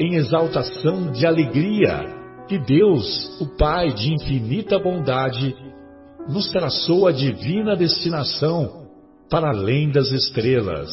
em 0.00 0.14
exaltação 0.14 1.12
de 1.12 1.26
alegria 1.26 2.18
que 2.48 2.58
Deus, 2.58 3.38
o 3.38 3.46
Pai 3.58 3.92
de 3.92 4.14
infinita 4.14 4.78
bondade, 4.78 5.54
nos 6.26 6.50
traçou 6.50 7.06
a 7.06 7.12
divina 7.12 7.76
destinação 7.76 8.88
para 9.28 9.50
além 9.50 9.90
das 9.90 10.10
estrelas. 10.10 10.90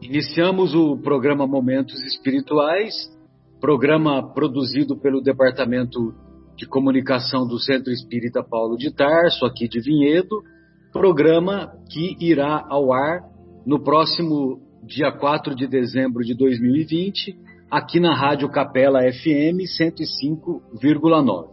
Iniciamos 0.00 0.72
o 0.72 0.96
programa 0.96 1.48
Momentos 1.48 2.00
Espirituais, 2.04 2.94
programa 3.60 4.32
produzido 4.32 4.96
pelo 4.96 5.20
Departamento 5.20 6.14
de 6.56 6.64
Comunicação 6.66 7.46
do 7.46 7.58
Centro 7.58 7.92
Espírita 7.92 8.42
Paulo 8.42 8.76
de 8.76 8.94
Tarso, 8.94 9.44
aqui 9.44 9.68
de 9.68 9.80
Vinhedo, 9.80 10.42
programa 10.92 11.72
que 11.90 12.16
irá 12.20 12.64
ao 12.70 12.92
ar 12.92 13.20
no 13.66 13.82
próximo 13.82 14.69
dia 14.82 15.12
4 15.12 15.54
de 15.54 15.66
dezembro 15.66 16.24
de 16.24 16.34
2020, 16.34 17.36
aqui 17.70 18.00
na 18.00 18.14
Rádio 18.14 18.48
Capela 18.48 19.00
FM 19.00 19.60
105,9. 19.78 21.50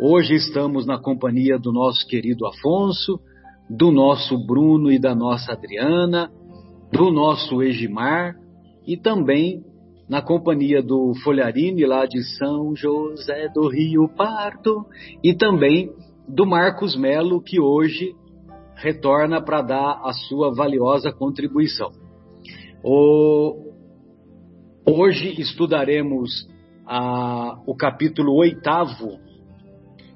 Hoje 0.00 0.34
estamos 0.34 0.86
na 0.86 0.98
companhia 0.98 1.58
do 1.58 1.70
nosso 1.70 2.06
querido 2.06 2.46
Afonso, 2.46 3.20
do 3.68 3.90
nosso 3.90 4.38
Bruno 4.46 4.90
e 4.90 4.98
da 4.98 5.14
nossa 5.14 5.52
Adriana, 5.52 6.30
do 6.90 7.10
nosso 7.10 7.62
Egimar 7.62 8.34
e 8.86 8.96
também 8.96 9.62
na 10.08 10.22
companhia 10.22 10.82
do 10.82 11.12
Folharini 11.22 11.84
lá 11.84 12.06
de 12.06 12.22
São 12.38 12.74
José 12.74 13.48
do 13.54 13.68
Rio 13.68 14.08
Pardo 14.08 14.86
e 15.22 15.34
também 15.34 15.92
do 16.26 16.46
Marcos 16.46 16.96
Melo 16.96 17.42
que 17.42 17.60
hoje 17.60 18.14
retorna 18.74 19.40
para 19.40 19.60
dar 19.60 20.00
a 20.02 20.12
sua 20.12 20.52
valiosa 20.52 21.12
contribuição. 21.12 22.01
Hoje 24.84 25.40
estudaremos 25.40 26.48
a... 26.84 27.62
o 27.64 27.76
capítulo 27.76 28.34
oitavo. 28.34 29.20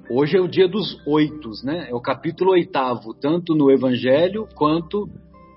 Hoje 0.09 0.35
é 0.35 0.41
o 0.41 0.49
dia 0.49 0.67
dos 0.67 1.01
oitos, 1.07 1.63
né? 1.63 1.87
É 1.89 1.95
o 1.95 2.01
capítulo 2.01 2.51
oitavo, 2.51 3.13
tanto 3.13 3.55
no 3.55 3.71
Evangelho 3.71 4.49
quanto 4.53 5.07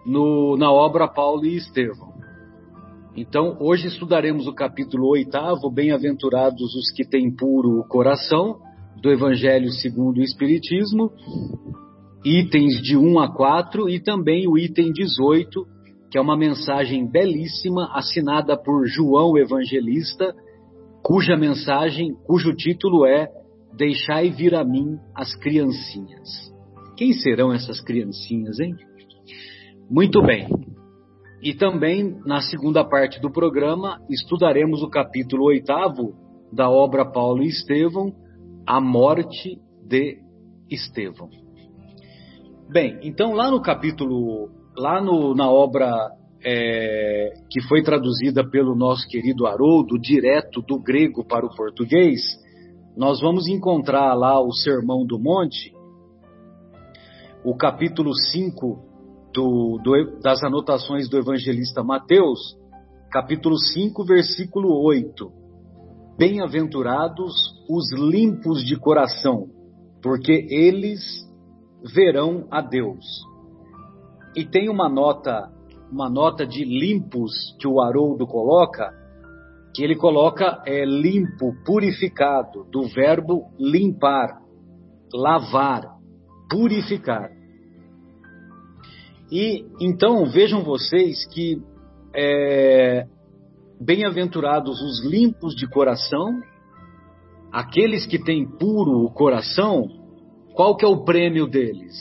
no... 0.07 0.57
na 0.57 0.71
obra 0.71 1.09
Paulo 1.09 1.45
e 1.45 1.57
Estevão. 1.57 2.15
Então, 3.17 3.57
hoje 3.59 3.89
estudaremos 3.89 4.47
o 4.47 4.55
capítulo 4.55 5.09
oitavo, 5.09 5.69
Bem-aventurados 5.69 6.77
os 6.77 6.93
que 6.93 7.05
têm 7.05 7.35
puro 7.35 7.81
o 7.81 7.89
coração, 7.89 8.61
do 9.03 9.11
Evangelho 9.11 9.73
segundo 9.73 10.19
o 10.19 10.23
Espiritismo, 10.23 11.11
itens 12.25 12.81
de 12.83 12.97
1 12.97 13.19
a 13.19 13.35
4 13.35 13.89
e 13.89 13.99
também 13.99 14.47
o 14.47 14.57
item 14.57 14.93
18, 14.93 15.67
que 16.11 16.19
é 16.19 16.21
uma 16.21 16.37
mensagem 16.37 17.07
belíssima 17.07 17.91
assinada 17.95 18.57
por 18.57 18.87
João 18.87 19.39
Evangelista, 19.39 20.35
cuja 21.03 21.37
mensagem, 21.37 22.15
cujo 22.27 22.53
título 22.55 23.07
é 23.07 23.29
Deixai 23.73 24.31
vir 24.31 24.57
a 24.57 24.65
mim 24.65 24.99
as 25.15 25.35
criancinhas. 25.37 26.53
Quem 26.97 27.13
serão 27.13 27.53
essas 27.53 27.81
criancinhas, 27.81 28.59
hein? 28.59 28.75
Muito 29.89 30.21
bem. 30.23 30.49
E 31.41 31.55
também, 31.55 32.19
na 32.27 32.41
segunda 32.41 32.85
parte 32.85 33.21
do 33.21 33.31
programa, 33.31 34.01
estudaremos 34.11 34.83
o 34.83 34.91
capítulo 34.91 35.45
oitavo 35.45 36.15
da 36.53 36.69
obra 36.69 37.05
Paulo 37.05 37.45
e 37.45 37.49
Estevão, 37.49 38.13
A 38.67 38.81
Morte 38.81 39.57
de 39.87 40.19
Estevão. 40.69 41.31
Bem, 42.69 42.99
então 43.03 43.33
lá 43.33 43.51
no 43.51 43.63
capítulo 43.63 44.60
lá 44.81 45.01
no, 45.01 45.35
na 45.35 45.51
obra 45.51 46.11
é, 46.43 47.35
que 47.51 47.61
foi 47.69 47.83
traduzida 47.83 48.43
pelo 48.49 48.75
nosso 48.75 49.07
querido 49.07 49.47
Haroldo, 49.47 49.99
direto 49.99 50.63
do 50.63 50.79
grego 50.79 51.23
para 51.23 51.45
o 51.45 51.55
português, 51.55 52.23
nós 52.97 53.21
vamos 53.21 53.47
encontrar 53.47 54.15
lá 54.15 54.41
o 54.41 54.51
Sermão 54.53 55.05
do 55.05 55.19
Monte, 55.19 55.75
o 57.45 57.55
capítulo 57.55 58.15
5 58.15 58.79
do, 59.35 59.79
do, 59.83 60.21
das 60.23 60.43
anotações 60.43 61.11
do 61.11 61.19
evangelista 61.19 61.85
Mateus, 61.85 62.57
capítulo 63.11 63.59
5, 63.59 64.03
versículo 64.05 64.83
8. 64.83 65.31
Bem-aventurados 66.19 67.33
os 67.69 67.93
limpos 67.93 68.65
de 68.65 68.77
coração, 68.77 69.47
porque 70.03 70.47
eles 70.51 71.01
verão 71.95 72.47
a 72.51 72.63
Deus. 72.63 73.30
E 74.35 74.45
tem 74.45 74.69
uma 74.69 74.89
nota, 74.89 75.51
uma 75.91 76.09
nota 76.09 76.47
de 76.47 76.65
limpos 76.65 77.33
que 77.59 77.67
o 77.67 77.81
Haroldo 77.81 78.27
coloca, 78.27 78.93
que 79.75 79.83
ele 79.83 79.97
coloca 79.97 80.63
é 80.67 80.85
limpo, 80.85 81.55
purificado, 81.65 82.65
do 82.71 82.83
verbo 82.89 83.51
limpar, 83.59 84.41
lavar, 85.13 85.83
purificar. 86.49 87.31
E 89.31 89.65
então 89.81 90.27
vejam 90.27 90.63
vocês 90.63 91.25
que 91.29 91.63
é, 92.15 93.07
bem-aventurados 93.81 94.81
os 94.81 95.05
limpos 95.05 95.55
de 95.55 95.69
coração, 95.69 96.41
aqueles 97.53 98.07
que 98.07 98.19
têm 98.19 98.47
puro 98.47 99.05
o 99.05 99.11
coração, 99.13 99.87
qual 100.55 100.77
que 100.77 100.85
é 100.85 100.89
o 100.89 101.05
prêmio 101.05 101.47
deles? 101.47 101.95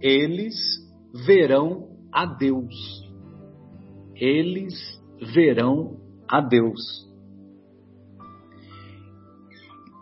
Eles 0.00 0.54
verão 1.24 1.88
a 2.12 2.26
Deus. 2.26 2.74
Eles 4.14 4.74
verão 5.34 5.96
a 6.28 6.40
Deus. 6.40 7.06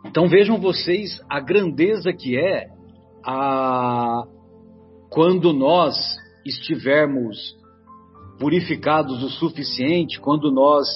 Então 0.07 0.29
vejam 0.29 0.61
vocês 0.61 1.21
a 1.29 1.41
grandeza 1.41 2.13
que 2.13 2.39
é 2.39 2.69
a 3.25 4.25
quando 5.11 5.53
nós 5.53 5.97
estivermos 6.45 7.57
purificados 8.39 9.23
o 9.23 9.29
suficiente, 9.31 10.21
quando 10.21 10.51
nós 10.51 10.87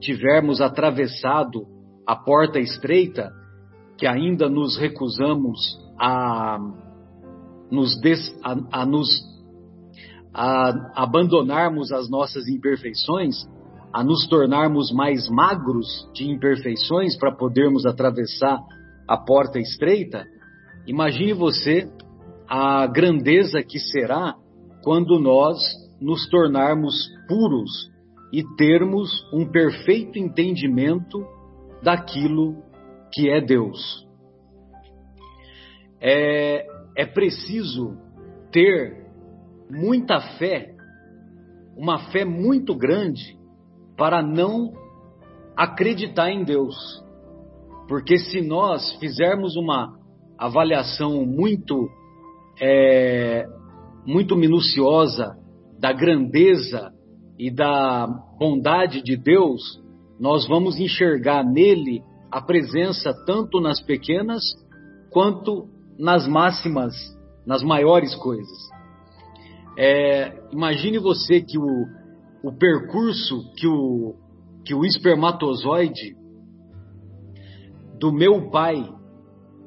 tivermos 0.00 0.60
atravessado 0.60 1.66
a 2.06 2.14
porta 2.14 2.60
estreita, 2.60 3.32
que 3.98 4.06
ainda 4.06 4.48
nos 4.48 4.76
recusamos 4.76 5.58
a 5.98 6.58
nos, 7.70 8.00
des, 8.00 8.38
a, 8.42 8.82
a 8.82 8.86
nos 8.86 9.08
a 10.38 10.92
abandonarmos 10.94 11.90
as 11.90 12.10
nossas 12.10 12.46
imperfeições, 12.46 13.34
a 13.90 14.04
nos 14.04 14.28
tornarmos 14.28 14.92
mais 14.92 15.30
magros 15.30 15.86
de 16.12 16.28
imperfeições 16.28 17.16
para 17.16 17.34
podermos 17.34 17.86
atravessar 17.86 18.58
a 19.08 19.16
porta 19.16 19.58
estreita, 19.58 20.26
imagine 20.86 21.32
você 21.32 21.90
a 22.46 22.86
grandeza 22.86 23.62
que 23.62 23.78
será 23.78 24.34
quando 24.84 25.18
nós 25.18 25.58
nos 25.98 26.28
tornarmos 26.28 27.08
puros 27.26 27.70
e 28.30 28.44
termos 28.56 29.10
um 29.32 29.50
perfeito 29.50 30.18
entendimento 30.18 31.24
daquilo 31.82 32.62
que 33.10 33.30
é 33.30 33.40
Deus. 33.40 34.06
É, 35.98 36.66
é 36.94 37.06
preciso 37.06 37.96
ter 38.52 39.05
muita 39.70 40.20
fé, 40.38 40.74
uma 41.76 42.10
fé 42.10 42.24
muito 42.24 42.74
grande, 42.74 43.36
para 43.96 44.22
não 44.22 44.72
acreditar 45.56 46.30
em 46.30 46.44
Deus. 46.44 46.76
Porque 47.88 48.18
se 48.18 48.40
nós 48.40 48.92
fizermos 48.98 49.56
uma 49.56 49.96
avaliação 50.38 51.24
muito, 51.24 51.88
é, 52.60 53.46
muito 54.04 54.36
minuciosa 54.36 55.36
da 55.78 55.92
grandeza 55.92 56.92
e 57.38 57.50
da 57.50 58.06
bondade 58.38 59.02
de 59.02 59.16
Deus, 59.16 59.82
nós 60.18 60.46
vamos 60.46 60.78
enxergar 60.78 61.44
nele 61.44 62.02
a 62.30 62.40
presença 62.40 63.14
tanto 63.26 63.60
nas 63.60 63.80
pequenas 63.82 64.42
quanto 65.10 65.68
nas 65.98 66.26
máximas, 66.26 66.94
nas 67.46 67.62
maiores 67.62 68.14
coisas. 68.16 68.75
É, 69.78 70.32
imagine 70.52 70.98
você 70.98 71.40
que 71.40 71.58
o, 71.58 71.86
o 72.42 72.52
percurso 72.52 73.52
que 73.56 73.66
o, 73.66 74.14
que 74.64 74.74
o 74.74 74.84
espermatozoide 74.84 76.16
do 77.98 78.12
meu 78.12 78.50
pai, 78.50 78.88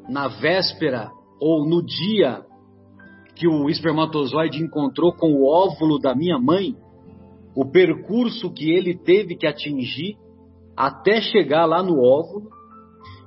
na 0.10 0.28
véspera 0.28 1.12
ou 1.40 1.68
no 1.68 1.84
dia 1.84 2.44
que 3.36 3.48
o 3.48 3.70
espermatozoide 3.70 4.62
encontrou 4.62 5.14
com 5.14 5.34
o 5.34 5.48
óvulo 5.48 5.98
da 5.98 6.14
minha 6.14 6.38
mãe, 6.38 6.76
o 7.56 7.66
percurso 7.66 8.52
que 8.52 8.70
ele 8.70 8.98
teve 8.98 9.36
que 9.36 9.48
atingir 9.48 10.18
até 10.76 11.22
chegar 11.22 11.66
lá 11.66 11.82
no 11.82 12.00
óvulo. 12.00 12.50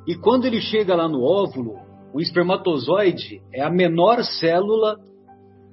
E 0.07 0.15
quando 0.15 0.47
ele 0.47 0.61
chega 0.61 0.95
lá 0.95 1.09
no 1.09 1.23
óvulo, 1.23 1.77
o 2.13 2.21
espermatozoide 2.21 3.41
é 3.53 3.63
a 3.63 3.71
menor 3.71 4.23
célula 4.23 4.99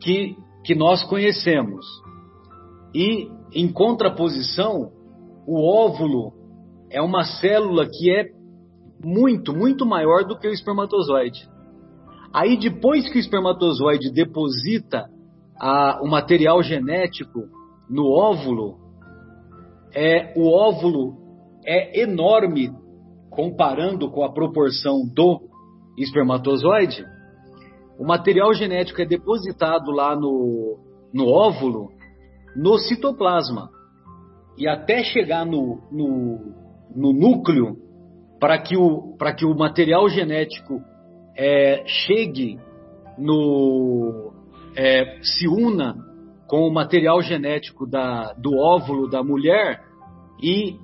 que, 0.02 0.36
que 0.70 0.76
nós 0.76 1.04
conhecemos. 1.04 1.84
E, 2.94 3.28
em 3.52 3.74
contraposição, 3.74 4.92
o 5.48 5.68
óvulo 5.68 6.32
é 6.92 7.02
uma 7.02 7.24
célula 7.24 7.88
que 7.88 8.12
é 8.12 8.26
muito, 9.04 9.52
muito 9.52 9.84
maior 9.84 10.24
do 10.26 10.38
que 10.38 10.48
o 10.48 10.54
espermatozoide. 10.54 11.50
Aí, 12.32 12.56
depois 12.56 13.10
que 13.10 13.18
o 13.18 13.20
espermatozoide 13.20 14.12
deposita 14.12 15.10
a, 15.60 16.02
o 16.04 16.08
material 16.08 16.62
genético 16.62 17.40
no 17.90 18.06
óvulo, 18.06 18.78
é, 19.92 20.36
o 20.38 20.52
óvulo 20.52 21.18
é 21.66 22.00
enorme 22.00 22.70
comparando 23.32 24.12
com 24.12 24.24
a 24.24 24.32
proporção 24.32 25.00
do 25.16 25.42
espermatozoide. 25.98 27.04
O 28.00 28.06
material 28.06 28.54
genético 28.54 29.02
é 29.02 29.06
depositado 29.06 29.92
lá 29.92 30.16
no, 30.16 30.80
no 31.14 31.28
óvulo, 31.28 31.90
no 32.56 32.78
citoplasma. 32.78 33.70
E 34.58 34.70
até 34.70 35.04
chegar 35.04 35.46
no, 35.46 35.82
no, 35.92 36.40
no 36.96 37.12
núcleo, 37.12 37.76
para 38.40 38.58
que, 38.58 38.78
o, 38.78 39.18
que 39.38 39.46
o 39.46 39.54
material 39.54 40.08
genético 40.08 40.82
é, 41.38 41.84
chegue 41.86 42.58
no. 43.18 44.32
É, 44.78 45.20
se 45.22 45.46
una 45.50 45.94
com 46.48 46.66
o 46.68 46.74
material 46.74 47.22
genético 47.22 47.86
da, 47.86 48.32
do 48.34 48.56
óvulo 48.58 49.10
da 49.10 49.22
mulher 49.22 49.84
e 50.42 50.78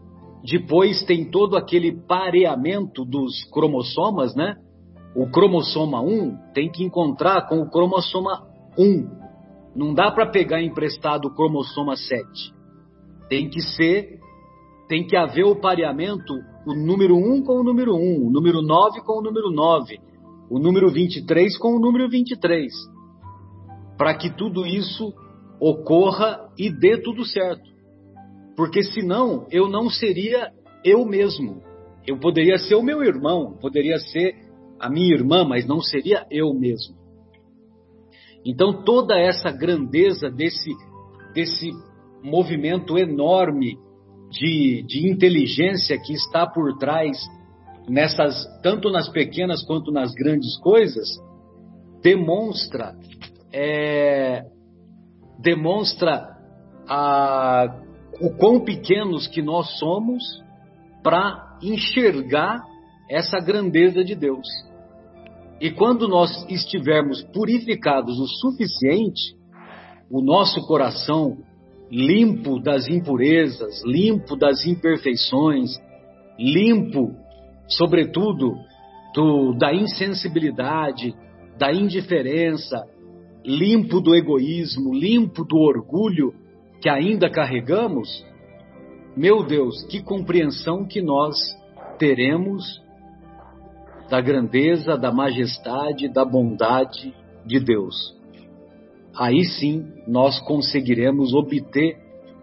depois 0.43 1.03
tem 1.05 1.31
todo 1.31 1.55
aquele 1.55 1.93
pareamento 1.93 3.05
dos 3.05 3.45
cromossomas, 3.51 4.35
né? 4.35 4.57
O 5.15 5.29
cromossoma 5.29 6.01
1 6.01 6.51
tem 6.53 6.69
que 6.69 6.83
encontrar 6.83 7.47
com 7.47 7.61
o 7.61 7.69
cromossoma 7.69 8.45
1. 8.77 9.07
Não 9.73 9.93
dá 9.93 10.11
para 10.11 10.29
pegar 10.29 10.61
emprestado 10.61 11.29
o 11.29 11.33
cromossoma 11.33 11.95
7. 11.95 12.53
Tem 13.29 13.49
que 13.49 13.61
ser, 13.61 14.19
tem 14.89 15.07
que 15.07 15.15
haver 15.15 15.45
o 15.45 15.55
pareamento, 15.55 16.33
o 16.67 16.73
número 16.73 17.15
1 17.15 17.43
com 17.43 17.59
o 17.59 17.63
número 17.63 17.95
1, 17.95 18.27
o 18.27 18.29
número 18.29 18.61
9 18.61 19.01
com 19.01 19.19
o 19.19 19.21
número 19.21 19.49
9, 19.49 19.99
o 20.49 20.59
número 20.59 20.91
23 20.91 21.57
com 21.57 21.75
o 21.75 21.79
número 21.79 22.09
23. 22.09 22.73
Para 23.97 24.15
que 24.15 24.29
tudo 24.29 24.65
isso 24.65 25.13
ocorra 25.61 26.49
e 26.57 26.69
dê 26.69 26.97
tudo 27.01 27.23
certo. 27.25 27.63
Porque 28.55 28.83
senão 28.83 29.47
eu 29.49 29.69
não 29.69 29.89
seria 29.89 30.51
eu 30.83 31.05
mesmo. 31.05 31.61
Eu 32.05 32.19
poderia 32.19 32.57
ser 32.57 32.75
o 32.75 32.83
meu 32.83 33.01
irmão, 33.01 33.57
poderia 33.59 33.97
ser 33.97 34.44
a 34.79 34.89
minha 34.89 35.13
irmã, 35.13 35.43
mas 35.43 35.65
não 35.65 35.81
seria 35.81 36.25
eu 36.29 36.53
mesmo. 36.53 36.95
Então 38.45 38.83
toda 38.83 39.17
essa 39.19 39.51
grandeza 39.51 40.29
desse, 40.29 40.71
desse 41.33 41.71
movimento 42.21 42.97
enorme 42.97 43.77
de, 44.29 44.83
de 44.87 45.09
inteligência 45.09 45.97
que 45.99 46.13
está 46.13 46.45
por 46.45 46.77
trás 46.77 47.17
nessas 47.87 48.45
tanto 48.61 48.89
nas 48.89 49.07
pequenas 49.09 49.63
quanto 49.63 49.91
nas 49.91 50.11
grandes 50.13 50.57
coisas 50.57 51.07
demonstra 52.01 52.95
é, 53.53 54.43
demonstra 55.39 56.35
a, 56.87 57.79
o 58.19 58.31
quão 58.31 58.59
pequenos 58.61 59.27
que 59.27 59.41
nós 59.41 59.77
somos 59.77 60.23
para 61.03 61.57
enxergar 61.61 62.61
essa 63.09 63.39
grandeza 63.39 64.03
de 64.03 64.15
Deus. 64.15 64.47
E 65.59 65.71
quando 65.71 66.07
nós 66.07 66.45
estivermos 66.49 67.23
purificados 67.33 68.19
o 68.19 68.27
suficiente, 68.27 69.35
o 70.09 70.21
nosso 70.21 70.65
coração 70.67 71.37
limpo 71.89 72.59
das 72.59 72.87
impurezas, 72.87 73.81
limpo 73.85 74.35
das 74.35 74.65
imperfeições, 74.65 75.71
limpo, 76.37 77.15
sobretudo, 77.67 78.55
do, 79.13 79.53
da 79.53 79.73
insensibilidade, 79.73 81.15
da 81.57 81.71
indiferença, 81.71 82.85
limpo 83.45 84.01
do 84.01 84.15
egoísmo, 84.15 84.93
limpo 84.93 85.45
do 85.45 85.57
orgulho 85.57 86.33
que 86.81 86.89
ainda 86.89 87.29
carregamos, 87.29 88.25
meu 89.15 89.43
Deus, 89.45 89.85
que 89.85 90.03
compreensão 90.03 90.85
que 90.85 91.01
nós 91.01 91.37
teremos 91.97 92.63
da 94.09 94.21
grandeza, 94.21 94.97
da 94.97 95.11
majestade, 95.11 96.07
da 96.07 96.23
bondade 96.23 97.13
de 97.45 97.59
Deus. 97.59 98.15
Aí 99.17 99.43
sim 99.43 99.85
nós 100.07 100.39
conseguiremos 100.41 101.33
obter 101.33 101.97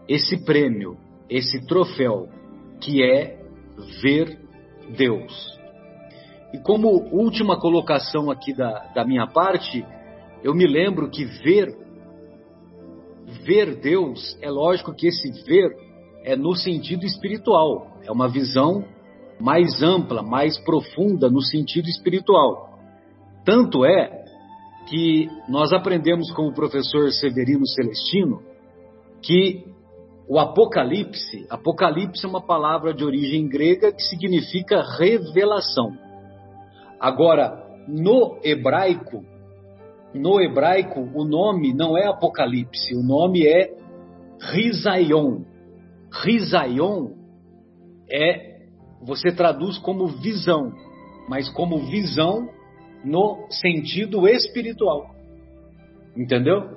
esse 0.08 0.44
prêmio, 0.44 0.96
esse 1.28 1.64
troféu, 1.66 2.28
que 2.80 3.02
é 3.02 3.38
ver 4.00 4.38
Deus. 4.96 5.58
E 6.52 6.58
como 6.58 6.88
última 7.12 7.58
colocação 7.58 8.30
aqui 8.30 8.52
da, 8.52 8.90
da 8.94 9.04
minha 9.04 9.26
parte, 9.26 9.84
eu 10.42 10.54
me 10.54 10.66
lembro 10.66 11.08
que 11.08 11.24
ver, 11.24 11.74
ver 13.44 13.76
Deus, 13.76 14.36
é 14.42 14.50
lógico 14.50 14.94
que 14.94 15.06
esse 15.06 15.30
ver 15.44 15.70
é 16.24 16.36
no 16.36 16.54
sentido 16.54 17.04
espiritual, 17.04 17.98
é 18.04 18.10
uma 18.10 18.28
visão 18.28 18.84
mais 19.40 19.82
ampla, 19.82 20.22
mais 20.22 20.58
profunda 20.64 21.28
no 21.28 21.40
sentido 21.40 21.88
espiritual. 21.88 22.78
Tanto 23.44 23.84
é 23.84 24.22
que 24.88 25.28
nós 25.48 25.72
aprendemos 25.72 26.30
com 26.32 26.48
o 26.48 26.54
professor 26.54 27.10
Severino 27.12 27.66
Celestino 27.66 28.42
que 29.20 29.64
o 30.28 30.38
Apocalipse, 30.38 31.46
Apocalipse 31.50 32.24
é 32.24 32.28
uma 32.28 32.40
palavra 32.40 32.94
de 32.94 33.04
origem 33.04 33.48
grega 33.48 33.92
que 33.92 34.02
significa 34.02 34.82
revelação. 34.98 35.92
Agora, 37.00 37.62
no 37.88 38.38
hebraico, 38.44 39.24
no 40.14 40.40
hebraico, 40.40 41.00
o 41.14 41.24
nome 41.24 41.74
não 41.74 41.96
é 41.98 42.06
Apocalipse, 42.06 42.94
o 42.94 43.02
nome 43.02 43.46
é 43.46 43.74
Rizaion. 44.40 45.42
Rizaion 46.10 47.10
é 48.10 48.51
você 49.02 49.32
traduz 49.32 49.78
como 49.78 50.06
visão, 50.06 50.72
mas 51.28 51.48
como 51.48 51.78
visão 51.86 52.48
no 53.04 53.46
sentido 53.50 54.28
espiritual. 54.28 55.10
Entendeu? 56.16 56.76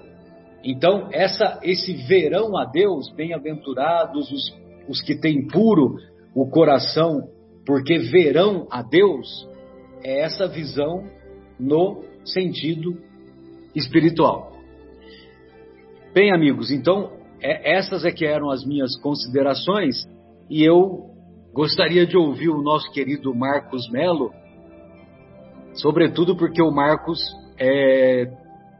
Então, 0.63 1.10
essa, 1.12 1.60
esse 1.62 1.94
verão 1.94 2.58
a 2.58 2.65
Deus, 2.65 3.12
bem-aventurados 3.12 4.32
os, 4.32 4.58
os 4.89 5.01
que 5.01 5.15
têm 5.15 5.48
puro 5.48 5.98
o 6.34 6.50
coração, 6.50 7.29
porque 7.65 8.00
verão 8.00 8.67
a 8.72 8.82
Deus, 8.82 9.48
é 10.03 10.22
essa 10.22 10.48
visão 10.48 11.03
no 11.60 12.03
sentido 12.24 12.98
espiritual. 13.75 14.51
Bem, 16.13 16.34
amigos, 16.34 16.72
então, 16.72 17.12
é, 17.41 17.75
essas 17.77 18.05
é 18.05 18.12
que 18.12 18.25
eram 18.25 18.50
as 18.50 18.65
minhas 18.65 18.98
considerações 19.01 19.96
e 20.50 20.63
eu 20.63 21.14
Gostaria 21.55 22.05
de 22.05 22.17
ouvir 22.17 22.50
o 22.50 22.62
nosso 22.62 22.91
querido 22.91 23.33
Marcos 23.33 23.89
Melo, 23.89 24.33
sobretudo 25.75 26.35
porque 26.35 26.62
o 26.62 26.69
Marcos 26.69 27.17
é, 27.57 28.29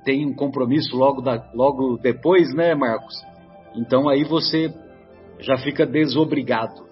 tem 0.04 0.26
um 0.26 0.36
compromisso 0.36 0.94
logo, 0.94 1.22
da, 1.22 1.42
logo 1.54 1.98
depois, 1.98 2.54
né, 2.54 2.76
Marcos? 2.76 3.16
Então 3.78 4.10
aí 4.10 4.26
você 4.26 4.74
já 5.40 5.56
fica 5.56 5.86
desobrigado. 5.86 6.84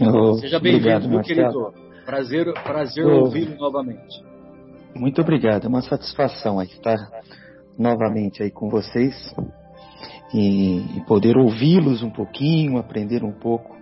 Oh, 0.00 0.34
Seja 0.38 0.58
bem-vindo, 0.58 1.08
meu 1.08 1.20
querido. 1.20 1.72
Prazer, 2.04 2.52
prazer 2.64 3.06
oh, 3.06 3.26
ouvi-lo 3.26 3.54
novamente. 3.54 4.24
Muito 4.96 5.20
obrigado. 5.20 5.66
É 5.66 5.68
uma 5.68 5.82
satisfação 5.82 6.60
estar 6.60 6.98
novamente 7.78 8.42
aí 8.42 8.50
com 8.50 8.68
vocês 8.68 9.14
e, 10.34 10.98
e 10.98 11.04
poder 11.06 11.36
ouvi-los 11.36 12.02
um 12.02 12.10
pouquinho, 12.10 12.76
aprender 12.76 13.22
um 13.22 13.32
pouco 13.32 13.75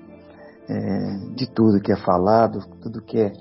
é, 0.68 1.34
de 1.34 1.46
tudo 1.46 1.80
que 1.80 1.92
é 1.92 1.96
falado, 1.96 2.60
tudo 2.82 3.02
que 3.02 3.18
é 3.18 3.32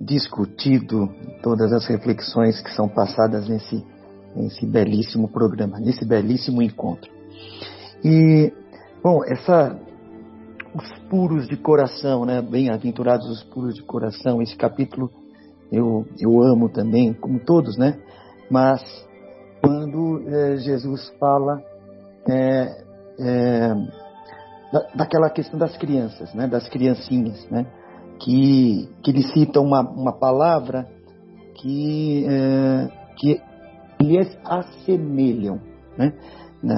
discutido, 0.00 1.08
todas 1.42 1.72
as 1.72 1.86
reflexões 1.86 2.60
que 2.60 2.70
são 2.74 2.88
passadas 2.88 3.48
nesse, 3.48 3.84
nesse 4.34 4.66
belíssimo 4.66 5.28
programa, 5.28 5.78
nesse 5.78 6.04
belíssimo 6.04 6.62
encontro. 6.62 7.10
E, 8.04 8.52
bom, 9.02 9.22
essa, 9.24 9.78
os 10.74 11.08
puros 11.08 11.46
de 11.46 11.56
coração, 11.56 12.24
né? 12.24 12.42
Bem-aventurados 12.42 13.28
os 13.28 13.42
puros 13.44 13.74
de 13.74 13.82
coração, 13.82 14.42
esse 14.42 14.56
capítulo 14.56 15.10
eu, 15.72 16.06
eu 16.20 16.42
amo 16.42 16.68
também, 16.68 17.12
como 17.14 17.38
todos, 17.40 17.76
né? 17.76 17.98
Mas 18.50 18.82
quando 19.62 20.22
é, 20.28 20.56
Jesus 20.58 21.08
fala 21.18 21.62
é, 22.28 22.84
é, 23.18 23.74
da, 24.74 24.88
daquela 24.92 25.30
questão 25.30 25.56
das 25.56 25.76
crianças, 25.76 26.34
né? 26.34 26.48
Das 26.48 26.68
criancinhas, 26.68 27.48
né? 27.48 27.64
Que, 28.18 28.88
que 29.02 29.12
ele 29.12 29.22
cita 29.28 29.60
uma, 29.60 29.80
uma 29.82 30.12
palavra 30.12 30.88
que, 31.54 32.26
é, 32.28 32.88
que 33.16 33.40
lhes 34.00 34.36
assemelham, 34.44 35.60
né? 35.96 36.12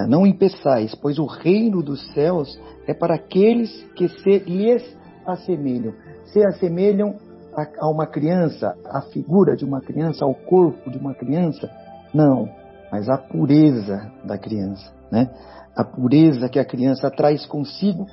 Não 0.09 0.27
empeçais, 0.27 0.97
pois 0.97 1.17
o 1.17 1.27
reino 1.27 1.81
dos 1.81 2.13
céus 2.13 2.61
é 2.89 2.93
para 2.93 3.15
aqueles 3.15 3.71
que 3.95 4.09
se 4.09 4.39
lhes 4.41 4.83
assemelham. 5.25 5.95
Se 6.25 6.45
assemelham 6.45 7.15
a, 7.55 7.87
a 7.87 7.89
uma 7.89 8.05
criança, 8.05 8.77
a 8.85 9.01
figura 9.13 9.55
de 9.57 9.65
uma 9.65 9.81
criança, 9.81 10.25
ao 10.25 10.35
corpo 10.35 10.91
de 10.91 10.99
uma 10.99 11.15
criança? 11.15 11.71
Não, 12.13 12.49
mas 12.91 13.09
a 13.09 13.17
pureza 13.17 14.11
da 14.25 14.37
criança, 14.37 14.93
né? 15.11 15.31
A 15.77 15.85
pureza 15.85 16.49
que 16.49 16.59
a 16.59 16.65
criança 16.65 17.11
traz 17.11 17.45
consigo, 17.47 18.07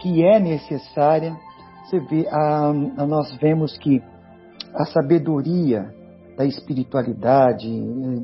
que 0.00 0.24
é 0.24 0.38
necessária. 0.38 1.36
Você 1.84 1.98
vê, 2.00 2.28
a, 2.28 2.68
a 2.68 3.06
nós 3.06 3.36
vemos 3.38 3.76
que 3.78 4.02
a 4.74 4.84
sabedoria 4.86 5.92
da 6.36 6.44
espiritualidade, 6.44 7.68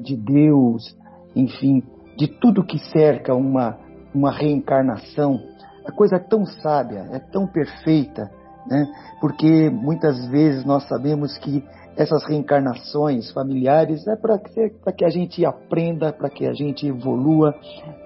de 0.03 0.17
Deus, 0.17 0.97
enfim, 1.35 1.83
de 2.17 2.29
tudo 2.29 2.65
que 2.65 2.79
cerca 2.79 3.35
uma, 3.35 3.77
uma 4.15 4.31
reencarnação, 4.31 5.41
a 5.85 5.93
coisa 5.93 6.17
é 6.17 6.19
tão 6.21 6.47
sábia, 6.47 7.09
é 7.13 7.19
tão 7.19 7.47
perfeita, 7.47 8.31
né? 8.67 8.87
Porque 9.21 9.69
muitas 9.69 10.27
vezes 10.29 10.65
nós 10.65 10.87
sabemos 10.89 11.37
que 11.39 11.63
essas 11.97 12.25
reencarnações 12.25 13.31
familiares 13.31 14.07
é 14.07 14.17
para 14.17 14.39
que, 14.39 14.71
que 14.97 15.05
a 15.05 15.11
gente 15.11 15.45
aprenda, 15.45 16.13
para 16.13 16.29
que 16.29 16.47
a 16.47 16.53
gente 16.53 16.87
evolua, 16.87 17.55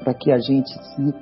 para 0.00 0.14
que 0.14 0.30
a 0.30 0.38
gente 0.38 0.70
se 0.70 1.14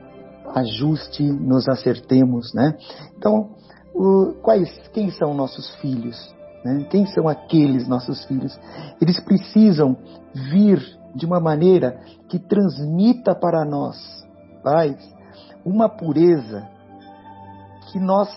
ajuste, 0.55 1.23
nos 1.23 1.69
acertemos, 1.69 2.53
né? 2.55 2.77
Então, 3.17 3.51
o, 3.95 4.35
quais, 4.43 4.71
quem 4.93 5.11
são 5.11 5.35
nossos 5.35 5.71
filhos? 5.77 6.35
Né? 6.65 6.87
Quem 6.91 7.07
são 7.07 7.29
aqueles 7.29 7.89
nossos 7.89 8.25
filhos? 8.25 8.59
Eles 9.01 9.21
precisam 9.21 9.97
vir 10.35 10.81
de 11.15 11.25
uma 11.25 11.41
maneira 11.41 12.01
que 12.29 12.39
transmita 12.39 13.35
para 13.35 13.65
nós, 13.65 13.97
pais, 14.63 14.97
uma 15.65 15.89
pureza 15.89 16.69
que 17.91 17.99
nós 17.99 18.29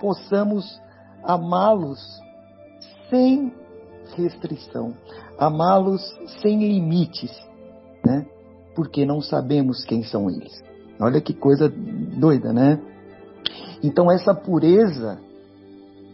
possamos 0.00 0.80
amá-los 1.24 2.00
sem 3.08 3.52
restrição, 4.14 4.94
amá-los 5.38 6.02
sem 6.42 6.58
limites, 6.58 7.30
né? 8.04 8.26
Porque 8.74 9.04
não 9.04 9.20
sabemos 9.20 9.84
quem 9.84 10.02
são 10.02 10.30
eles. 10.30 10.52
Olha 11.00 11.20
que 11.20 11.34
coisa 11.34 11.68
doida, 11.68 12.52
né? 12.52 12.80
Então 13.82 14.10
essa 14.10 14.34
pureza 14.34 15.18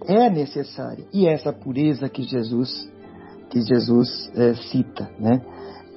é 0.07 0.31
necessária 0.31 1.05
e 1.13 1.27
é 1.27 1.33
essa 1.33 1.53
pureza 1.53 2.09
que 2.09 2.23
Jesus 2.23 2.89
que 3.51 3.61
Jesus 3.61 4.31
é, 4.35 4.55
cita, 4.55 5.11
né? 5.19 5.41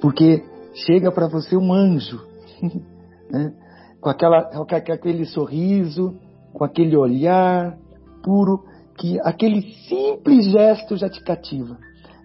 Porque 0.00 0.44
chega 0.86 1.10
para 1.10 1.26
você 1.26 1.56
um 1.56 1.72
anjo, 1.72 2.20
né? 3.30 3.52
com, 4.00 4.08
aquela, 4.08 4.44
com 4.44 4.62
aquele 4.74 5.26
sorriso, 5.26 6.14
com 6.52 6.64
aquele 6.64 6.96
olhar 6.96 7.76
puro, 8.22 8.64
que 8.96 9.18
aquele 9.20 9.62
simples 9.88 10.46
gesto 10.46 10.96
já 10.96 11.08
te 11.08 11.22
cativa, 11.22 11.78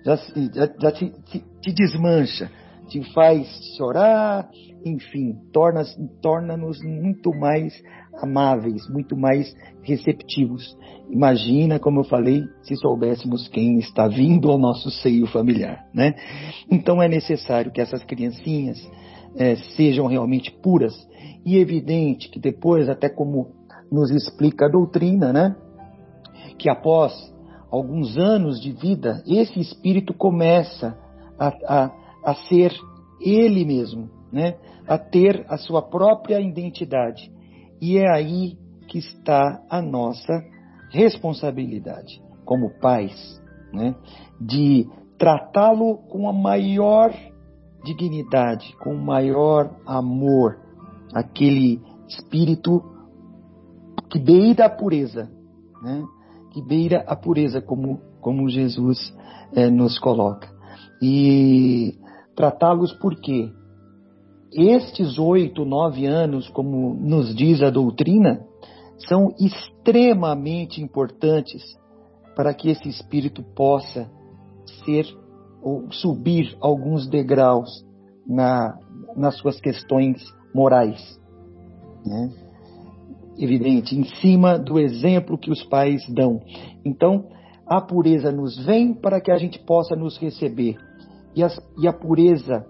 já, 0.05 0.15
já, 0.15 0.73
já 0.79 0.91
te, 0.91 1.09
te, 1.25 1.43
te, 1.61 1.73
desmancha, 1.73 2.51
te 2.87 3.01
faz 3.11 3.47
chorar, 3.75 4.47
enfim, 4.85 5.35
torna-nos 5.51 5.97
torna 6.21 6.55
muito 6.55 7.31
mais 7.31 7.73
amáveis, 8.21 8.87
muito 8.87 9.17
mais 9.17 9.51
receptivos. 9.81 10.77
Imagina, 11.09 11.79
como 11.79 12.01
eu 12.01 12.03
falei, 12.03 12.43
se 12.61 12.75
soubéssemos 12.75 13.47
quem 13.47 13.79
está 13.79 14.07
vindo 14.07 14.51
ao 14.51 14.59
nosso 14.59 14.91
seio 14.91 15.25
familiar, 15.25 15.83
né? 15.91 16.13
Então 16.69 17.01
é 17.01 17.07
necessário 17.07 17.71
que 17.71 17.81
essas 17.81 18.03
criancinhas 18.03 18.77
é, 19.35 19.55
sejam 19.75 20.05
realmente 20.05 20.51
puras 20.51 20.93
e 21.43 21.57
evidente 21.57 22.29
que 22.29 22.39
depois, 22.39 22.87
até 22.87 23.09
como 23.09 23.47
nos 23.91 24.11
explica 24.11 24.65
a 24.65 24.69
doutrina, 24.69 25.33
né? 25.33 25.55
Que 26.59 26.69
após 26.69 27.11
alguns 27.75 28.17
anos 28.17 28.59
de 28.61 28.71
vida, 28.71 29.23
esse 29.27 29.59
espírito 29.59 30.13
começa 30.13 30.97
a, 31.37 31.47
a, 31.67 31.91
a 32.23 32.35
ser 32.47 32.73
ele 33.19 33.65
mesmo, 33.65 34.09
né? 34.31 34.55
A 34.87 34.97
ter 34.97 35.45
a 35.49 35.57
sua 35.57 35.81
própria 35.81 36.39
identidade. 36.39 37.31
E 37.81 37.97
é 37.97 38.09
aí 38.09 38.57
que 38.87 38.99
está 38.99 39.61
a 39.69 39.81
nossa 39.81 40.43
responsabilidade 40.91 42.21
como 42.45 42.79
pais, 42.79 43.41
né? 43.73 43.95
De 44.39 44.87
tratá-lo 45.17 45.97
com 46.09 46.29
a 46.29 46.33
maior 46.33 47.13
dignidade, 47.83 48.75
com 48.77 48.93
o 48.93 49.05
maior 49.05 49.75
amor, 49.85 50.59
aquele 51.13 51.81
espírito 52.07 52.81
que 54.09 54.19
beira 54.19 54.65
a 54.65 54.69
pureza, 54.69 55.29
né? 55.81 56.03
Que 56.55 56.61
beira 56.61 57.03
a 57.05 57.17
pureza, 57.17 57.61
como, 57.61 57.99
como 58.21 58.47
Jesus 58.47 59.13
é, 59.53 59.69
nos 59.69 59.99
coloca. 59.99 60.49
E 61.01 61.99
tratá-los 62.33 62.93
por 62.93 63.19
quê? 63.19 63.51
Estes 64.53 65.19
oito, 65.19 65.65
nove 65.65 66.05
anos, 66.05 66.47
como 66.47 66.93
nos 66.93 67.35
diz 67.35 67.61
a 67.61 67.69
doutrina, 67.69 68.39
são 69.05 69.35
extremamente 69.37 70.81
importantes 70.81 71.61
para 72.37 72.53
que 72.53 72.69
esse 72.69 72.87
espírito 72.87 73.43
possa 73.53 74.09
ser 74.85 75.05
ou 75.61 75.91
subir 75.91 76.55
alguns 76.61 77.05
degraus 77.05 77.85
na, 78.25 78.79
nas 79.13 79.37
suas 79.39 79.59
questões 79.59 80.23
morais. 80.53 81.19
Né? 82.05 82.44
Evidente, 83.37 83.97
em 83.97 84.05
cima 84.21 84.57
do 84.57 84.79
exemplo 84.79 85.37
que 85.37 85.51
os 85.51 85.63
pais 85.63 86.01
dão. 86.09 86.41
Então, 86.85 87.25
a 87.65 87.81
pureza 87.81 88.31
nos 88.31 88.57
vem 88.65 88.93
para 88.93 89.19
que 89.19 89.31
a 89.31 89.37
gente 89.37 89.59
possa 89.59 89.95
nos 89.95 90.17
receber. 90.17 90.77
E, 91.35 91.41
e 91.81 91.87
a 91.87 91.93
pureza, 91.93 92.65